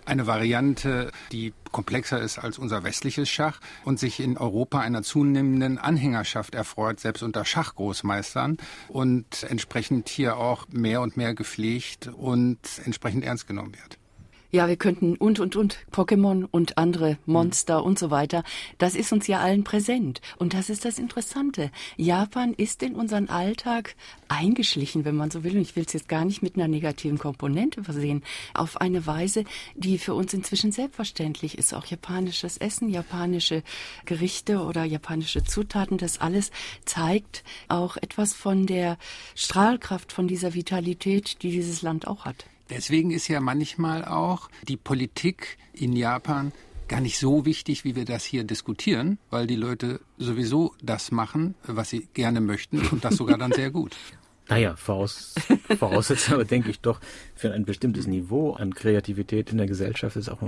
Eine 0.05 0.25
Variante, 0.25 1.11
die 1.33 1.53
komplexer 1.71 2.19
ist 2.21 2.39
als 2.39 2.57
unser 2.57 2.83
westliches 2.83 3.29
Schach 3.29 3.59
und 3.83 3.99
sich 3.99 4.21
in 4.21 4.37
Europa 4.37 4.79
einer 4.79 5.03
zunehmenden 5.03 5.77
Anhängerschaft 5.77 6.55
erfreut, 6.55 7.01
selbst 7.01 7.23
unter 7.23 7.43
Schachgroßmeistern 7.43 8.57
und 8.87 9.43
entsprechend 9.43 10.07
hier 10.07 10.37
auch 10.37 10.65
mehr 10.69 11.01
und 11.01 11.17
mehr 11.17 11.35
gepflegt 11.35 12.07
und 12.07 12.57
entsprechend 12.85 13.25
ernst 13.25 13.47
genommen 13.47 13.73
wird 13.73 13.99
ja, 14.49 14.67
wir 14.67 14.77
könnten 14.77 15.15
und, 15.17 15.39
und, 15.39 15.55
und, 15.55 15.77
Pokémon 15.91 16.47
und 16.49 16.77
andere 16.77 17.17
Monster 17.25 17.83
und 17.83 17.99
so 17.99 18.11
weiter. 18.11 18.43
Das 18.77 18.95
ist 18.95 19.11
uns 19.11 19.27
ja 19.27 19.39
allen 19.39 19.63
präsent. 19.63 20.21
Und 20.37 20.53
das 20.53 20.69
ist 20.69 20.85
das 20.85 20.99
Interessante. 20.99 21.71
Japan 21.97 22.53
ist 22.53 22.81
in 22.81 22.95
unseren 22.95 23.29
Alltag 23.29 23.95
eingeschlichen, 24.29 25.03
wenn 25.05 25.15
man 25.15 25.31
so 25.31 25.43
will. 25.43 25.55
Und 25.55 25.61
ich 25.61 25.75
will 25.75 25.83
es 25.85 25.93
jetzt 25.93 26.07
gar 26.07 26.23
nicht 26.23 26.41
mit 26.41 26.55
einer 26.55 26.67
negativen 26.67 27.17
Komponente 27.17 27.83
versehen. 27.83 28.23
Auf 28.53 28.79
eine 28.79 29.05
Weise, 29.05 29.43
die 29.75 29.97
für 29.97 30.13
uns 30.13 30.33
inzwischen 30.33 30.71
selbstverständlich 30.71 31.57
ist. 31.57 31.73
Auch 31.73 31.85
japanisches 31.85 32.57
Essen, 32.57 32.89
japanische 32.89 33.63
Gerichte 34.05 34.61
oder 34.61 34.85
japanische 34.85 35.43
Zutaten, 35.43 35.97
das 35.97 36.19
alles 36.19 36.51
zeigt 36.85 37.43
auch 37.67 37.97
etwas 37.97 38.33
von 38.33 38.65
der 38.65 38.97
Strahlkraft, 39.35 40.11
von 40.11 40.27
dieser 40.27 40.53
Vitalität, 40.53 41.43
die 41.43 41.51
dieses 41.51 41.81
Land 41.81 42.07
auch 42.07 42.25
hat. 42.25 42.45
Deswegen 42.69 43.11
ist 43.11 43.27
ja 43.27 43.39
manchmal 43.39 44.05
auch 44.05 44.49
die 44.67 44.77
Politik 44.77 45.57
in 45.73 45.93
Japan 45.93 46.51
gar 46.87 47.01
nicht 47.01 47.17
so 47.17 47.45
wichtig, 47.45 47.83
wie 47.83 47.95
wir 47.95 48.05
das 48.05 48.23
hier 48.23 48.43
diskutieren, 48.43 49.17
weil 49.29 49.47
die 49.47 49.55
Leute 49.55 49.99
sowieso 50.17 50.73
das 50.81 51.11
machen, 51.11 51.55
was 51.65 51.89
sie 51.89 52.07
gerne 52.13 52.41
möchten 52.41 52.79
und 52.87 53.03
das 53.03 53.15
sogar 53.15 53.37
dann 53.37 53.51
sehr 53.51 53.71
gut. 53.71 53.95
Naja, 54.49 54.77
voraus, 54.77 55.35
voraussetzen 55.77 56.33
aber 56.33 56.45
denke 56.45 56.69
ich 56.69 56.79
doch, 56.79 57.01
für 57.35 57.51
ein 57.51 57.65
bestimmtes 57.65 58.07
Niveau 58.07 58.53
an 58.53 58.73
Kreativität 58.73 59.51
in 59.51 59.57
der 59.57 59.67
Gesellschaft 59.67 60.15
ist 60.15 60.29
auch, 60.29 60.39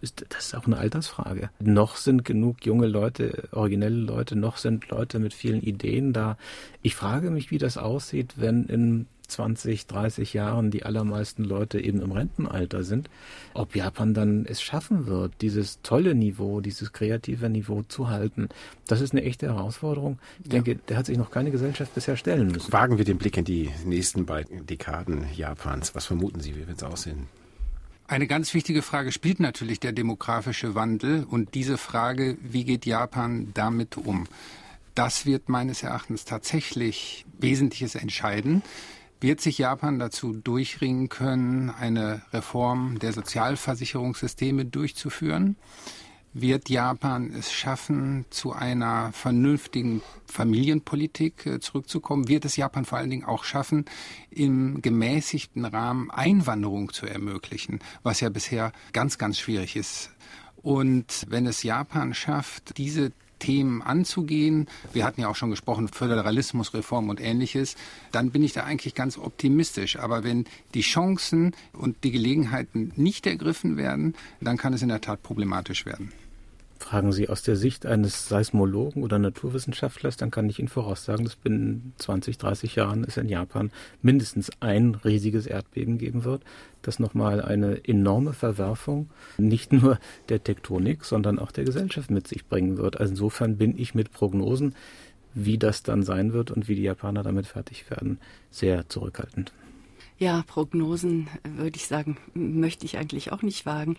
ist, 0.00 0.26
das 0.28 0.46
ist 0.46 0.54
auch 0.56 0.66
eine 0.66 0.76
Altersfrage. 0.76 1.48
Noch 1.60 1.94
sind 1.94 2.24
genug 2.24 2.66
junge 2.66 2.88
Leute, 2.88 3.48
originelle 3.52 3.94
Leute, 3.94 4.34
noch 4.34 4.56
sind 4.56 4.88
Leute 4.88 5.20
mit 5.20 5.34
vielen 5.34 5.62
Ideen 5.62 6.12
da. 6.12 6.36
Ich 6.82 6.96
frage 6.96 7.30
mich, 7.30 7.52
wie 7.52 7.58
das 7.58 7.78
aussieht, 7.78 8.34
wenn 8.38 8.64
in 8.64 9.06
20, 9.28 9.86
30 9.86 10.32
Jahren 10.32 10.70
die 10.70 10.82
allermeisten 10.82 11.44
Leute 11.44 11.80
eben 11.80 12.00
im 12.00 12.12
Rentenalter 12.12 12.82
sind, 12.82 13.08
ob 13.54 13.76
Japan 13.76 14.14
dann 14.14 14.46
es 14.46 14.62
schaffen 14.62 15.06
wird, 15.06 15.34
dieses 15.40 15.80
tolle 15.82 16.14
Niveau, 16.14 16.60
dieses 16.60 16.92
kreative 16.92 17.48
Niveau 17.48 17.82
zu 17.82 18.08
halten. 18.08 18.48
Das 18.86 19.00
ist 19.00 19.12
eine 19.12 19.22
echte 19.22 19.46
Herausforderung. 19.46 20.18
Ich 20.40 20.46
ja. 20.46 20.60
denke, 20.60 20.76
der 20.88 20.96
hat 20.96 21.06
sich 21.06 21.18
noch 21.18 21.30
keine 21.30 21.50
Gesellschaft 21.50 21.94
bisher 21.94 22.16
stellen 22.16 22.48
müssen. 22.48 22.72
Wagen 22.72 22.98
wir 22.98 23.04
den 23.04 23.18
Blick 23.18 23.36
in 23.36 23.44
die 23.44 23.70
nächsten 23.84 24.26
beiden 24.26 24.66
Dekaden 24.66 25.26
Japans. 25.34 25.94
Was 25.94 26.06
vermuten 26.06 26.40
Sie, 26.40 26.56
wie 26.56 26.66
wird 26.66 26.78
es 26.78 26.82
aussehen? 26.82 27.28
Eine 28.10 28.26
ganz 28.26 28.54
wichtige 28.54 28.80
Frage 28.80 29.12
spielt 29.12 29.38
natürlich 29.38 29.80
der 29.80 29.92
demografische 29.92 30.74
Wandel 30.74 31.24
und 31.24 31.54
diese 31.54 31.76
Frage, 31.76 32.38
wie 32.40 32.64
geht 32.64 32.86
Japan 32.86 33.50
damit 33.52 33.98
um? 33.98 34.26
Das 34.94 35.26
wird 35.26 35.50
meines 35.50 35.82
Erachtens 35.82 36.24
tatsächlich 36.24 37.26
Wesentliches 37.38 37.94
entscheiden. 37.94 38.62
Wird 39.20 39.40
sich 39.40 39.58
Japan 39.58 39.98
dazu 39.98 40.32
durchringen 40.32 41.08
können, 41.08 41.70
eine 41.70 42.22
Reform 42.32 43.00
der 43.00 43.12
Sozialversicherungssysteme 43.12 44.64
durchzuführen? 44.64 45.56
Wird 46.34 46.68
Japan 46.68 47.32
es 47.34 47.50
schaffen, 47.52 48.26
zu 48.30 48.52
einer 48.52 49.10
vernünftigen 49.12 50.02
Familienpolitik 50.26 51.46
äh, 51.46 51.58
zurückzukommen? 51.58 52.28
Wird 52.28 52.44
es 52.44 52.54
Japan 52.54 52.84
vor 52.84 52.98
allen 52.98 53.10
Dingen 53.10 53.24
auch 53.24 53.42
schaffen, 53.42 53.86
im 54.30 54.82
gemäßigten 54.82 55.64
Rahmen 55.64 56.12
Einwanderung 56.12 56.92
zu 56.92 57.06
ermöglichen, 57.06 57.80
was 58.04 58.20
ja 58.20 58.28
bisher 58.28 58.72
ganz, 58.92 59.18
ganz 59.18 59.40
schwierig 59.40 59.74
ist? 59.74 60.10
Und 60.62 61.26
wenn 61.28 61.46
es 61.46 61.64
Japan 61.64 62.14
schafft, 62.14 62.78
diese 62.78 63.12
Themen 63.38 63.82
anzugehen, 63.82 64.66
wir 64.92 65.04
hatten 65.04 65.20
ja 65.20 65.28
auch 65.28 65.36
schon 65.36 65.50
gesprochen, 65.50 65.88
Föderalismusreform 65.88 67.08
und 67.08 67.20
ähnliches, 67.20 67.76
dann 68.12 68.30
bin 68.30 68.42
ich 68.42 68.52
da 68.52 68.64
eigentlich 68.64 68.94
ganz 68.94 69.18
optimistisch. 69.18 69.98
Aber 69.98 70.24
wenn 70.24 70.44
die 70.74 70.82
Chancen 70.82 71.54
und 71.72 72.04
die 72.04 72.10
Gelegenheiten 72.10 72.92
nicht 72.96 73.26
ergriffen 73.26 73.76
werden, 73.76 74.14
dann 74.40 74.56
kann 74.56 74.72
es 74.72 74.82
in 74.82 74.88
der 74.88 75.00
Tat 75.00 75.22
problematisch 75.22 75.86
werden. 75.86 76.12
Fragen 76.78 77.12
Sie 77.12 77.28
aus 77.28 77.42
der 77.42 77.56
Sicht 77.56 77.86
eines 77.86 78.28
Seismologen 78.28 79.02
oder 79.02 79.18
Naturwissenschaftlers, 79.18 80.16
dann 80.16 80.30
kann 80.30 80.48
ich 80.48 80.58
Ihnen 80.58 80.68
voraussagen, 80.68 81.24
dass 81.24 81.34
binnen 81.36 81.92
20, 81.98 82.38
30 82.38 82.76
Jahren 82.76 83.04
es 83.04 83.16
in 83.16 83.28
Japan 83.28 83.70
mindestens 84.00 84.50
ein 84.60 84.94
riesiges 84.94 85.46
Erdbeben 85.46 85.98
geben 85.98 86.24
wird, 86.24 86.42
das 86.82 87.00
nochmal 87.00 87.42
eine 87.42 87.84
enorme 87.84 88.32
Verwerfung 88.32 89.10
nicht 89.38 89.72
nur 89.72 89.98
der 90.28 90.42
Tektonik, 90.42 91.04
sondern 91.04 91.38
auch 91.38 91.50
der 91.50 91.64
Gesellschaft 91.64 92.10
mit 92.10 92.28
sich 92.28 92.46
bringen 92.46 92.78
wird. 92.78 93.00
Also 93.00 93.10
insofern 93.12 93.56
bin 93.56 93.76
ich 93.76 93.94
mit 93.94 94.12
Prognosen, 94.12 94.74
wie 95.34 95.58
das 95.58 95.82
dann 95.82 96.04
sein 96.04 96.32
wird 96.32 96.50
und 96.50 96.68
wie 96.68 96.76
die 96.76 96.82
Japaner 96.82 97.22
damit 97.22 97.46
fertig 97.46 97.90
werden, 97.90 98.18
sehr 98.50 98.88
zurückhaltend. 98.88 99.52
Ja, 100.20 100.42
Prognosen 100.48 101.28
würde 101.44 101.76
ich 101.76 101.86
sagen, 101.86 102.16
möchte 102.34 102.84
ich 102.84 102.98
eigentlich 102.98 103.30
auch 103.30 103.42
nicht 103.42 103.66
wagen. 103.66 103.96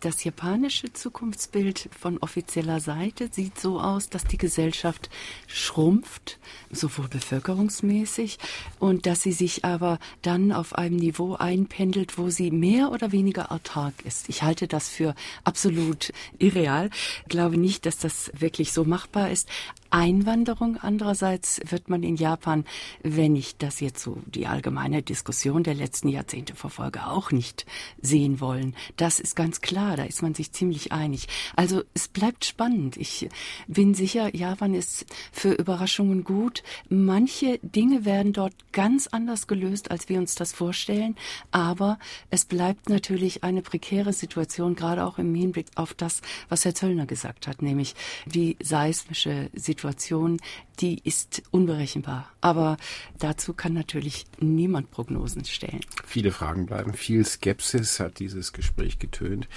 Das 0.00 0.22
japanische 0.22 0.92
Zukunftsbild 0.92 1.88
von 1.98 2.18
offizieller 2.18 2.80
Seite 2.80 3.30
sieht 3.32 3.58
so 3.58 3.80
aus, 3.80 4.10
dass 4.10 4.24
die 4.24 4.36
Gesellschaft 4.36 5.08
schrumpft, 5.46 6.38
sowohl 6.70 7.08
bevölkerungsmäßig, 7.08 8.38
und 8.78 9.06
dass 9.06 9.22
sie 9.22 9.32
sich 9.32 9.64
aber 9.64 10.00
dann 10.20 10.52
auf 10.52 10.74
einem 10.74 10.96
Niveau 10.96 11.36
einpendelt, 11.36 12.18
wo 12.18 12.28
sie 12.28 12.50
mehr 12.50 12.92
oder 12.92 13.10
weniger 13.10 13.50
autark 13.50 13.94
ist. 14.04 14.28
Ich 14.28 14.42
halte 14.42 14.68
das 14.68 14.90
für 14.90 15.14
absolut 15.44 16.12
irreal. 16.38 16.90
Glaube 17.30 17.56
nicht, 17.56 17.86
dass 17.86 17.96
das 17.96 18.30
wirklich 18.38 18.70
so 18.74 18.84
machbar 18.84 19.30
ist. 19.30 19.48
Einwanderung 19.90 20.76
andererseits 20.78 21.60
wird 21.68 21.88
man 21.88 22.02
in 22.02 22.16
Japan, 22.16 22.64
wenn 23.02 23.36
ich 23.36 23.56
das 23.56 23.80
jetzt 23.80 24.02
so 24.02 24.18
die 24.26 24.46
allgemeine 24.46 25.02
Diskussion 25.02 25.62
der 25.62 25.74
letzten 25.74 26.08
Jahrzehnte 26.08 26.54
verfolge, 26.54 27.06
auch 27.06 27.30
nicht 27.30 27.66
sehen 28.00 28.40
wollen. 28.40 28.74
Das 28.96 29.20
ist 29.20 29.36
ganz 29.36 29.60
klar, 29.60 29.96
da 29.96 30.04
ist 30.04 30.22
man 30.22 30.34
sich 30.34 30.52
ziemlich 30.52 30.92
einig. 30.92 31.28
Also 31.54 31.82
es 31.94 32.08
bleibt 32.08 32.44
spannend. 32.44 32.96
Ich 32.96 33.28
bin 33.68 33.94
sicher, 33.94 34.34
Japan 34.34 34.74
ist 34.74 35.06
für 35.30 35.52
Überraschungen 35.52 36.24
gut. 36.24 36.62
Manche 36.88 37.58
Dinge 37.62 38.04
werden 38.04 38.32
dort 38.32 38.54
ganz 38.72 39.06
anders 39.06 39.46
gelöst, 39.46 39.90
als 39.90 40.08
wir 40.08 40.18
uns 40.18 40.34
das 40.34 40.52
vorstellen, 40.52 41.14
aber 41.50 41.98
es 42.30 42.44
bleibt 42.44 42.88
natürlich 42.88 43.44
eine 43.44 43.62
prekäre 43.62 44.12
Situation, 44.12 44.74
gerade 44.74 45.04
auch 45.04 45.18
im 45.18 45.34
Hinblick 45.34 45.66
auf 45.76 45.94
das, 45.94 46.20
was 46.48 46.64
Herr 46.64 46.74
Zöllner 46.74 47.06
gesagt 47.06 47.46
hat, 47.46 47.62
nämlich 47.62 47.94
die 48.26 48.56
seismische 48.62 49.50
Situation 49.54 49.73
Situation, 49.74 50.36
die 50.80 51.00
ist 51.04 51.42
unberechenbar. 51.50 52.28
Aber 52.40 52.76
dazu 53.18 53.54
kann 53.54 53.72
natürlich 53.72 54.26
niemand 54.38 54.90
Prognosen 54.90 55.44
stellen. 55.44 55.80
Viele 56.04 56.30
Fragen 56.30 56.66
bleiben, 56.66 56.92
viel 56.92 57.24
Skepsis 57.24 58.00
hat 58.00 58.18
dieses 58.18 58.52
Gespräch 58.52 58.98
getönt. 58.98 59.48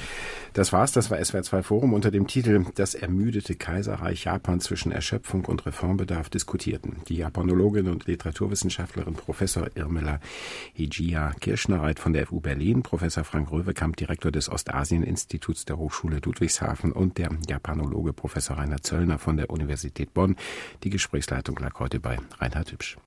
Das 0.53 0.71
war's, 0.71 0.91
das 0.91 1.11
war 1.11 1.23
SWR 1.23 1.43
2 1.43 1.63
Forum 1.63 1.93
unter 1.93 2.11
dem 2.11 2.27
Titel 2.27 2.65
Das 2.75 2.95
ermüdete 2.95 3.55
Kaiserreich 3.55 4.23
Japan 4.25 4.59
zwischen 4.59 4.91
Erschöpfung 4.91 5.45
und 5.45 5.65
Reformbedarf 5.65 6.29
diskutierten. 6.29 7.01
Die 7.07 7.17
Japanologin 7.17 7.89
und 7.89 8.05
Literaturwissenschaftlerin 8.05 9.13
Professor 9.13 9.67
Irmela 9.75 10.19
Hijia 10.73 11.33
Kirschnereit 11.39 11.99
von 11.99 12.13
der 12.13 12.27
FU 12.27 12.39
Berlin, 12.39 12.83
Professor 12.83 13.23
Frank 13.23 13.51
Röwekamp, 13.51 13.97
Direktor 13.97 14.31
des 14.31 14.49
Ostasien-Instituts 14.49 15.65
der 15.65 15.77
Hochschule 15.77 16.19
Ludwigshafen 16.23 16.91
und 16.91 17.17
der 17.17 17.29
Japanologe 17.47 18.13
Professor 18.13 18.57
Rainer 18.57 18.81
Zöllner 18.81 19.19
von 19.19 19.37
der 19.37 19.49
Universität 19.49 20.13
Bonn. 20.13 20.35
Die 20.83 20.89
Gesprächsleitung 21.07 21.55
lag 21.59 21.79
heute 21.79 22.01
bei 22.01 22.19
Reinhard 22.37 22.69
Hübsch. 22.73 22.97